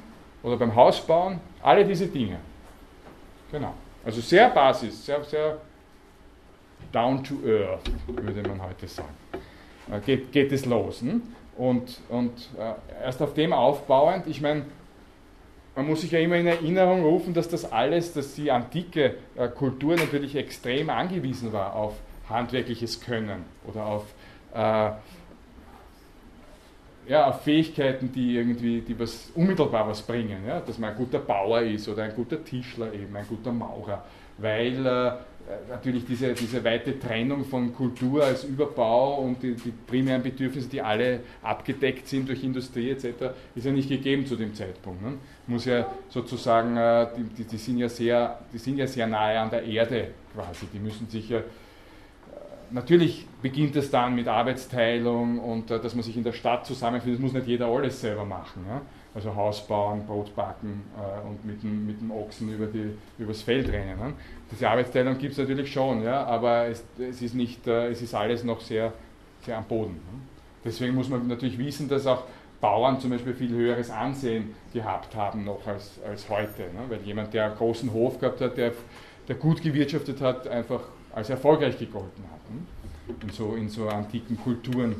[0.42, 2.38] oder beim Hausbauen, alle diese Dinge.
[3.50, 3.74] Genau.
[4.04, 5.58] Also sehr Basis, sehr, sehr
[6.92, 9.08] down to earth, würde man heute sagen.
[9.90, 11.00] Äh, geht, geht es los.
[11.00, 11.22] Hm?
[11.56, 14.64] Und, und äh, erst auf dem aufbauend, ich meine,
[15.74, 19.48] man muss sich ja immer in Erinnerung rufen, dass das alles, dass die antike äh,
[19.48, 21.94] Kultur natürlich extrem angewiesen war auf
[22.28, 24.04] handwerkliches Können oder auf,
[24.54, 24.90] äh,
[27.08, 30.46] ja, auf Fähigkeiten, die irgendwie die was unmittelbar was bringen.
[30.46, 30.60] Ja?
[30.60, 34.04] Dass man ein guter Bauer ist oder ein guter Tischler eben, ein guter Maurer.
[34.36, 35.12] Weil äh,
[35.68, 40.80] natürlich diese, diese weite Trennung von Kultur als Überbau und die, die, primären Bedürfnisse, die
[40.80, 43.06] alle abgedeckt sind durch Industrie etc.,
[43.54, 45.02] ist ja nicht gegeben zu dem Zeitpunkt.
[45.02, 45.14] Ne?
[45.46, 49.50] Muss ja sozusagen, äh, die, die, sind ja sehr, die sind ja sehr nahe an
[49.50, 50.66] der Erde quasi.
[50.72, 51.42] Die müssen sich ja, äh,
[52.70, 57.18] natürlich beginnt es dann mit Arbeitsteilung und äh, dass man sich in der Stadt zusammenfindet,
[57.18, 58.64] das muss nicht jeder alles selber machen.
[58.68, 58.82] Ja?
[59.18, 63.42] also Haus bauen, Brot backen äh, und mit dem, mit dem Ochsen über die, übers
[63.42, 63.98] Feld rennen.
[63.98, 64.12] Ne?
[64.50, 68.14] Diese Arbeitsteilung gibt es natürlich schon, ja, aber es, es, ist nicht, äh, es ist
[68.14, 68.92] alles noch sehr,
[69.44, 69.94] sehr am Boden.
[69.94, 70.20] Ne?
[70.64, 72.24] Deswegen muss man natürlich wissen, dass auch
[72.60, 76.62] Bauern zum Beispiel viel höheres Ansehen gehabt haben noch als, als heute.
[76.62, 76.80] Ne?
[76.88, 78.72] Weil jemand, der einen großen Hof gehabt hat, der,
[79.28, 80.80] der gut gewirtschaftet hat, einfach
[81.14, 82.50] als erfolgreich gegolten hat.
[82.50, 83.14] Ne?
[83.22, 84.96] In, so, in so antiken Kulturen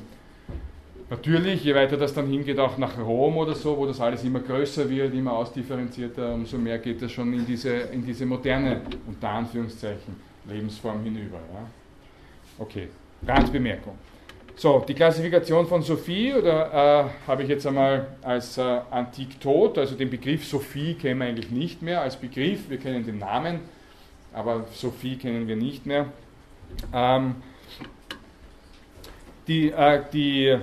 [1.11, 4.41] Natürlich, je weiter das dann hingeht, auch nach Rom oder so, wo das alles immer
[4.41, 9.31] größer wird, immer ausdifferenzierter, umso mehr geht das schon in diese, in diese moderne, unter
[9.31, 10.17] Anführungszeichen,
[10.47, 11.39] Lebensform hinüber.
[11.55, 11.67] Ja.
[12.59, 12.89] Okay,
[13.27, 13.97] Randbemerkung.
[14.55, 19.79] So, die Klassifikation von Sophie oder äh, habe ich jetzt einmal als äh, antik tot,
[19.79, 23.61] also den Begriff Sophie kennen wir eigentlich nicht mehr als Begriff, wir kennen den Namen,
[24.35, 26.07] aber Sophie kennen wir nicht mehr.
[26.93, 27.37] Ähm,
[29.47, 30.59] die, äh, die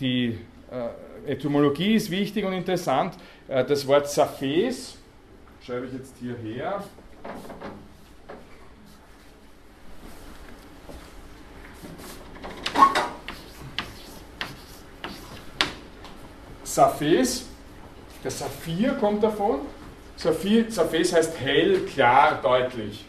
[0.00, 0.38] die
[0.70, 3.14] äh, Etymologie ist wichtig und interessant.
[3.48, 4.96] Äh, das Wort Saphes,
[5.64, 6.82] schreibe ich jetzt hierher.
[16.64, 17.46] Saphes,
[18.22, 19.60] der Saphir kommt davon.
[20.16, 23.04] Saphir, Saphes heißt hell, klar, deutlich.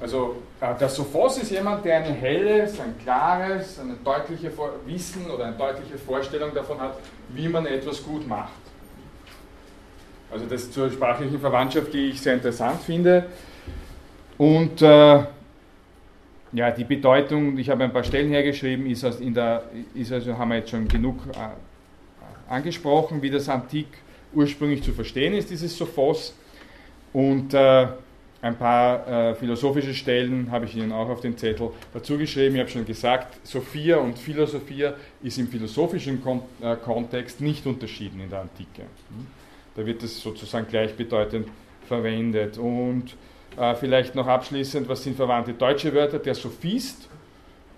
[0.00, 4.50] Also äh, der Sophos ist jemand, der ein helles, ein klares, eine deutliche
[4.86, 6.98] Wissen oder eine deutliche Vorstellung davon hat,
[7.30, 8.52] wie man etwas gut macht.
[10.30, 13.26] Also das zur sprachlichen Verwandtschaft, die ich sehr interessant finde.
[14.36, 15.24] Und äh,
[16.52, 19.64] ja, die Bedeutung, ich habe ein paar Stellen hergeschrieben, ist, in der,
[19.94, 23.86] ist also, haben wir jetzt schon genug äh, angesprochen, wie das Antik
[24.32, 26.34] ursprünglich zu verstehen ist, dieses Sophos.
[27.12, 27.88] Und äh,
[28.40, 32.54] ein paar äh, philosophische Stellen habe ich Ihnen auch auf den Zettel dazu geschrieben.
[32.54, 38.20] Ich habe schon gesagt, Sophia und Philosophia ist im philosophischen Kon äh, Kontext nicht unterschieden
[38.20, 38.82] in der Antike.
[38.82, 39.26] Hm?
[39.74, 41.48] Da wird es sozusagen gleichbedeutend
[41.86, 42.58] verwendet.
[42.58, 43.16] Und
[43.56, 46.20] äh, vielleicht noch abschließend, was sind verwandte deutsche Wörter?
[46.20, 47.08] Der Sophist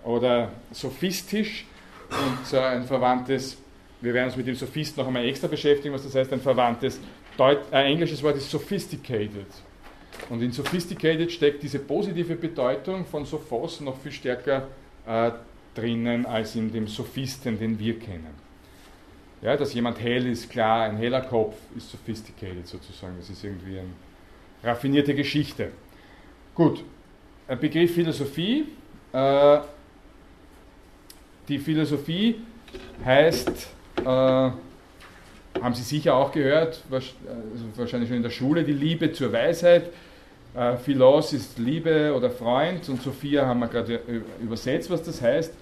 [0.05, 1.65] oder sophistisch
[2.11, 3.57] und äh, ein verwandtes,
[4.03, 7.01] wir werden uns mit dem Sophist noch einmal extra beschäftigen, was das heißt, ein verwandtes
[7.39, 9.47] Deut äh, englisches Wort ist sophisticated.
[10.29, 14.69] Und in sophisticated steckt diese positive Bedeutung von Sophos noch viel stärker
[15.07, 15.31] äh,
[15.75, 18.35] drinnen als in dem Sophisten, den wir kennen.
[19.43, 23.15] Ja, dass jemand hell ist, klar, ein heller Kopf ist sophisticated sozusagen.
[23.19, 23.89] Das ist irgendwie eine
[24.63, 25.71] raffinierte Geschichte.
[26.55, 26.85] Gut,
[27.49, 28.67] ein Begriff Philosophie.
[29.13, 29.59] Äh,
[31.49, 32.37] die Philosophie
[33.05, 33.69] heißt,
[34.01, 37.09] äh, haben Sie sicher auch gehört, also
[37.77, 39.91] wahrscheinlich schon in der Schule, die Liebe zur Weisheit.
[40.55, 44.01] Äh, Philos ist Liebe oder Freund und Sophia haben wir gerade
[44.41, 45.53] übersetzt, was das heißt.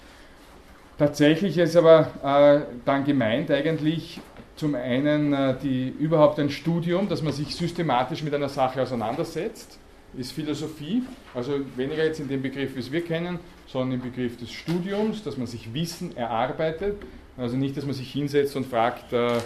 [0.97, 4.19] Tatsächlich ist aber äh, dann gemeint eigentlich
[4.57, 9.79] zum einen äh, die, überhaupt ein Studium, dass man sich systematisch mit einer Sache auseinandersetzt.
[10.17, 11.03] ist Philosophie,
[11.33, 15.23] also weniger jetzt in dem Begriff, wie es wir kennen, sondern im Begriff des Studiums,
[15.23, 16.97] dass man sich Wissen erarbeitet.
[17.37, 19.37] Also nicht, dass man sich hinsetzt und fragt, äh,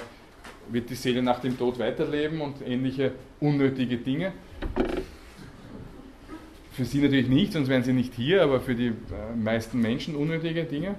[0.70, 4.34] wird die Seele nach dem Tod weiterleben und ähnliche unnötige Dinge.
[6.74, 10.16] Für sie natürlich nicht, sonst wären sie nicht hier, aber für die äh, meisten Menschen
[10.16, 10.96] unnötige Dinge.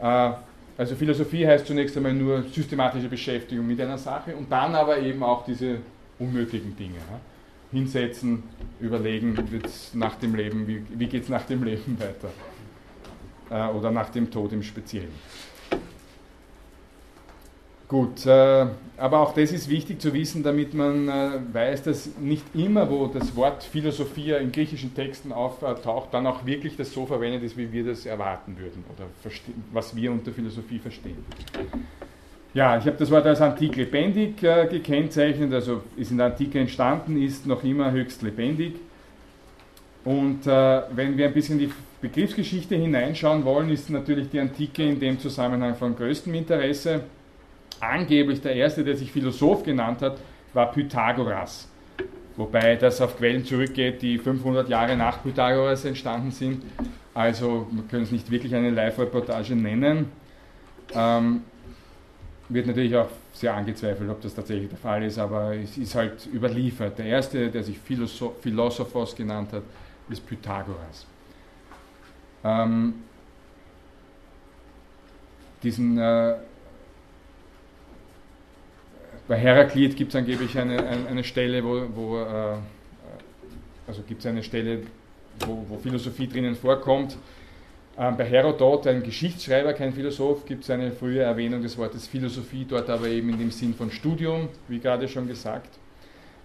[0.00, 0.30] Äh,
[0.76, 5.24] also Philosophie heißt zunächst einmal nur systematische Beschäftigung mit einer Sache und dann aber eben
[5.24, 5.78] auch diese
[6.20, 7.00] unnötigen Dinge.
[7.72, 8.44] Hinsetzen,
[8.80, 12.30] überlegen, wird's nach dem Leben, wie, wie geht es nach dem Leben weiter?
[13.50, 15.12] Äh, oder nach dem Tod im Speziellen.
[17.88, 18.66] Gut, äh,
[18.98, 23.06] aber auch das ist wichtig zu wissen, damit man äh, weiß, dass nicht immer, wo
[23.06, 27.72] das Wort Philosophie in griechischen Texten auftaucht, dann auch wirklich das so verwendet ist, wie
[27.72, 29.06] wir das erwarten würden oder
[29.72, 31.16] was wir unter Philosophie verstehen.
[32.52, 36.60] Ja, ich habe das Wort als antik lebendig äh, gekennzeichnet, also ist in der Antike
[36.60, 38.74] entstanden, ist noch immer höchst lebendig.
[40.04, 44.98] Und wenn wir ein bisschen in die Begriffsgeschichte hineinschauen wollen, ist natürlich die Antike in
[44.98, 47.02] dem Zusammenhang von größtem Interesse
[47.80, 50.18] angeblich der erste, der sich Philosoph genannt hat,
[50.52, 51.68] war Pythagoras.
[52.36, 56.62] Wobei das auf Quellen zurückgeht, die 500 Jahre nach Pythagoras entstanden sind.
[57.12, 60.06] Also man kann es nicht wirklich eine Live-Reportage nennen.
[60.94, 61.42] Ähm,
[62.48, 66.26] wird natürlich auch sehr angezweifelt, ob das tatsächlich der Fall ist, aber es ist halt
[66.32, 66.98] überliefert.
[66.98, 69.62] Der erste, der sich Philosophos genannt hat,
[70.08, 71.06] ist Pythagoras.
[72.44, 72.94] Ähm,
[75.62, 76.34] diesen äh,
[79.28, 82.56] bei Heraklit gibt es angeblich eine, eine, Stelle, wo, wo äh,
[83.86, 84.80] also gibt es eine Stelle,
[85.46, 87.16] wo, wo, Philosophie drinnen vorkommt.
[87.98, 92.64] Ähm, bei Herodot, ein Geschichtsschreiber, kein Philosoph, gibt es eine frühe Erwähnung des Wortes Philosophie,
[92.66, 95.78] dort aber eben in dem Sinn von Studium, wie gerade schon gesagt.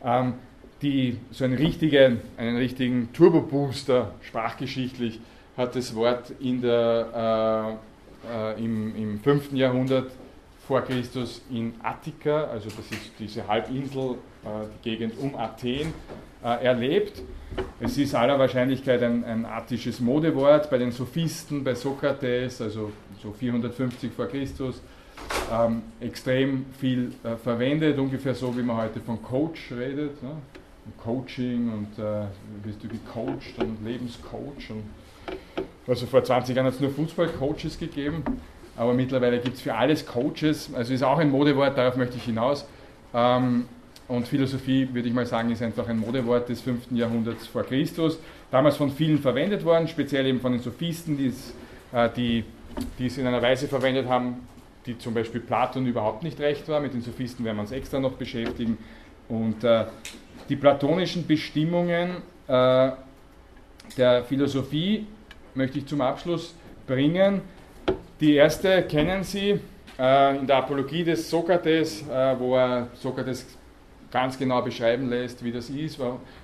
[0.04, 0.34] Ähm,
[0.82, 5.22] die, so einen richtigen, einen richtigen Turbo-Booster, sprachgeschichtlich,
[5.56, 7.80] hat das Wort in der,
[8.28, 9.54] äh, äh, im, im 5.
[9.54, 10.12] Jahrhundert
[10.68, 15.94] vor Christus in Attika, also das ist diese Halbinsel, äh, die Gegend um Athen,
[16.44, 17.22] äh, erlebt.
[17.80, 22.92] Es ist aller Wahrscheinlichkeit ein, ein attisches Modewort bei den Sophisten, bei Sokrates, also
[23.22, 24.82] so 450 vor Christus,
[25.52, 30.22] ähm, extrem viel äh, verwendet, ungefähr so wie man heute von Coach redet.
[30.24, 30.32] Ne?
[30.98, 32.26] Coaching und äh,
[32.64, 34.70] wirst du gecoacht und Lebenscoach.
[34.70, 34.84] Und
[35.88, 38.24] also vor 20 Jahren hat es nur Fußballcoaches gegeben
[38.76, 42.24] aber mittlerweile gibt es für alles Coaches, also ist auch ein Modewort, darauf möchte ich
[42.24, 42.66] hinaus.
[43.14, 43.66] Ähm,
[44.08, 46.92] und Philosophie, würde ich mal sagen, ist einfach ein Modewort des 5.
[46.92, 48.20] Jahrhunderts vor Christus,
[48.52, 51.18] damals von vielen verwendet worden, speziell eben von den Sophisten,
[51.94, 52.44] äh, die,
[53.00, 54.48] es in einer Weise verwendet haben,
[54.86, 56.82] die zum Beispiel Platon überhaupt nicht recht war.
[56.82, 58.78] Mit den Sophisten werden wir uns extra noch beschäftigen.
[59.30, 59.86] Und äh,
[60.50, 62.18] die platonischen Bestimmungen
[62.48, 62.92] äh,
[63.98, 65.08] der Philosophie
[65.56, 66.54] möchte ich zum Abschluss
[66.88, 67.42] bringen.
[68.20, 69.60] Die erste kennen Sie
[69.98, 73.46] äh, in der Apologie des Sokrates, äh, wo er Sokrates
[74.12, 76.00] ganz genau beschreiben lässt, wie das ist.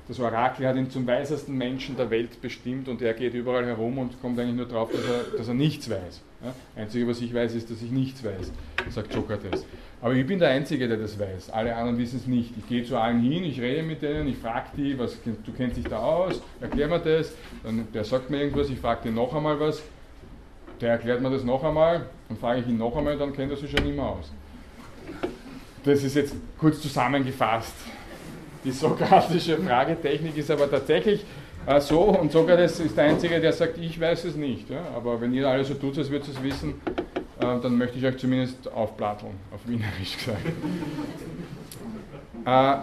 [0.08, 4.00] Das Orakel hat ihn zum weisesten Menschen der Welt bestimmt und er geht überall herum
[4.00, 6.24] und kommt eigentlich nur darauf, dass er, dass er nichts weiß.
[6.44, 6.82] Ja?
[6.82, 8.52] Einzige, was ich weiß, ist, dass ich nichts weiß,
[8.90, 9.64] sagt Sokrates.
[10.02, 11.52] Aber ich bin der Einzige, der das weiß.
[11.52, 12.52] Alle anderen wissen es nicht.
[12.58, 15.78] Ich gehe zu allen hin, ich rede mit denen, ich frage die, was, du kennst
[15.78, 17.32] dich da aus, erklär mir das.
[17.64, 19.84] Dann, der sagt mir irgendwas, ich frage den noch einmal was
[20.82, 23.58] der erklärt mir das noch einmal, dann frage ich ihn noch einmal, dann kennt er
[23.58, 24.32] sich schon immer aus.
[25.84, 27.74] Das ist jetzt kurz zusammengefasst.
[28.64, 31.26] Die sokratische Fragetechnik ist aber tatsächlich
[31.66, 34.70] äh, so und Sokrates ist der Einzige, der sagt, ich weiß es nicht.
[34.70, 34.82] Ja?
[34.96, 36.82] Aber wenn ihr alle so tut, als würdet ihr es wissen,
[37.40, 40.46] äh, dann möchte ich euch zumindest aufplatteln, auf Wienerisch gesagt.
[42.46, 42.76] äh,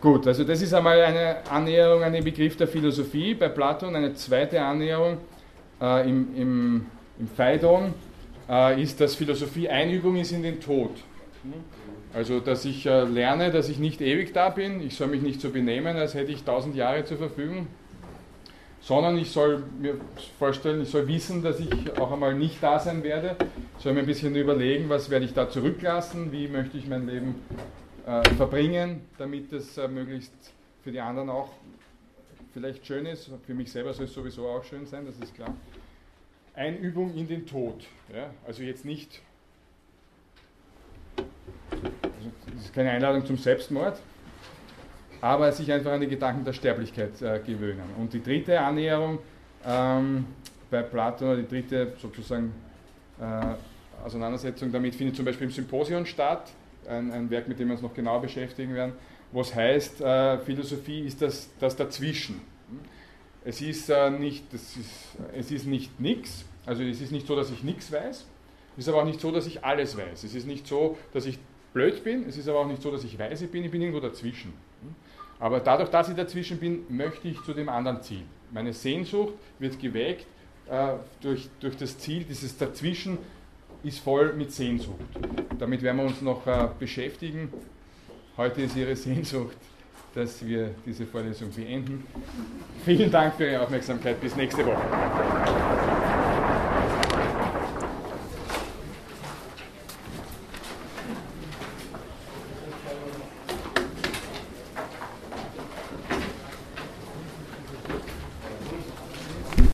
[0.00, 3.94] gut, also das ist einmal eine Annäherung an den Begriff der Philosophie bei Platon.
[3.96, 5.18] Eine zweite Annäherung
[5.80, 6.86] äh, im, im,
[7.18, 7.94] im Phaidon
[8.48, 10.90] äh, ist, dass Philosophie Einübung ist in den Tod.
[12.12, 15.40] Also, dass ich äh, lerne, dass ich nicht ewig da bin, ich soll mich nicht
[15.40, 17.66] so benehmen, als hätte ich tausend Jahre zur Verfügung,
[18.80, 19.96] sondern ich soll mir
[20.38, 23.36] vorstellen, ich soll wissen, dass ich auch einmal nicht da sein werde,
[23.78, 27.34] soll mir ein bisschen überlegen, was werde ich da zurücklassen, wie möchte ich mein Leben
[28.06, 30.32] äh, verbringen, damit es äh, möglichst
[30.82, 31.48] für die anderen auch
[32.54, 35.52] vielleicht schön ist, für mich selber soll es sowieso auch schön sein, das ist klar.
[36.54, 37.84] Einübung in den Tod.
[38.14, 38.30] Ja?
[38.46, 39.20] Also jetzt nicht,
[41.16, 44.00] also das ist keine Einladung zum Selbstmord,
[45.20, 47.82] aber sich einfach an die Gedanken der Sterblichkeit äh, gewöhnen.
[47.98, 49.18] Und die dritte Annäherung
[49.66, 50.26] ähm,
[50.70, 52.54] bei Platon, die dritte sozusagen
[53.20, 56.52] äh, Auseinandersetzung damit findet zum Beispiel im Symposion statt,
[56.88, 58.92] ein, ein Werk, mit dem wir uns noch genauer beschäftigen werden
[59.34, 62.40] was heißt, äh, Philosophie ist das, das Dazwischen.
[63.44, 64.90] Es ist, äh, nicht, das ist,
[65.34, 68.26] es ist nicht nichts, also es ist nicht so, dass ich nichts weiß,
[68.76, 70.24] es ist aber auch nicht so, dass ich alles weiß.
[70.24, 71.38] Es ist nicht so, dass ich
[71.72, 74.00] blöd bin, es ist aber auch nicht so, dass ich weise bin, ich bin irgendwo
[74.00, 74.54] dazwischen.
[75.38, 78.22] Aber dadurch, dass ich dazwischen bin, möchte ich zu dem anderen Ziel.
[78.52, 80.26] Meine Sehnsucht wird geweckt
[80.70, 83.18] äh, durch, durch das Ziel, dieses Dazwischen
[83.82, 84.98] ist voll mit Sehnsucht.
[85.58, 87.52] Damit werden wir uns noch äh, beschäftigen.
[88.36, 89.56] Heute ist Ihre Sehnsucht,
[90.12, 92.04] dass wir diese Vorlesung beenden.
[92.84, 94.20] Vielen Dank für Ihre Aufmerksamkeit.
[94.20, 94.82] Bis nächste Woche.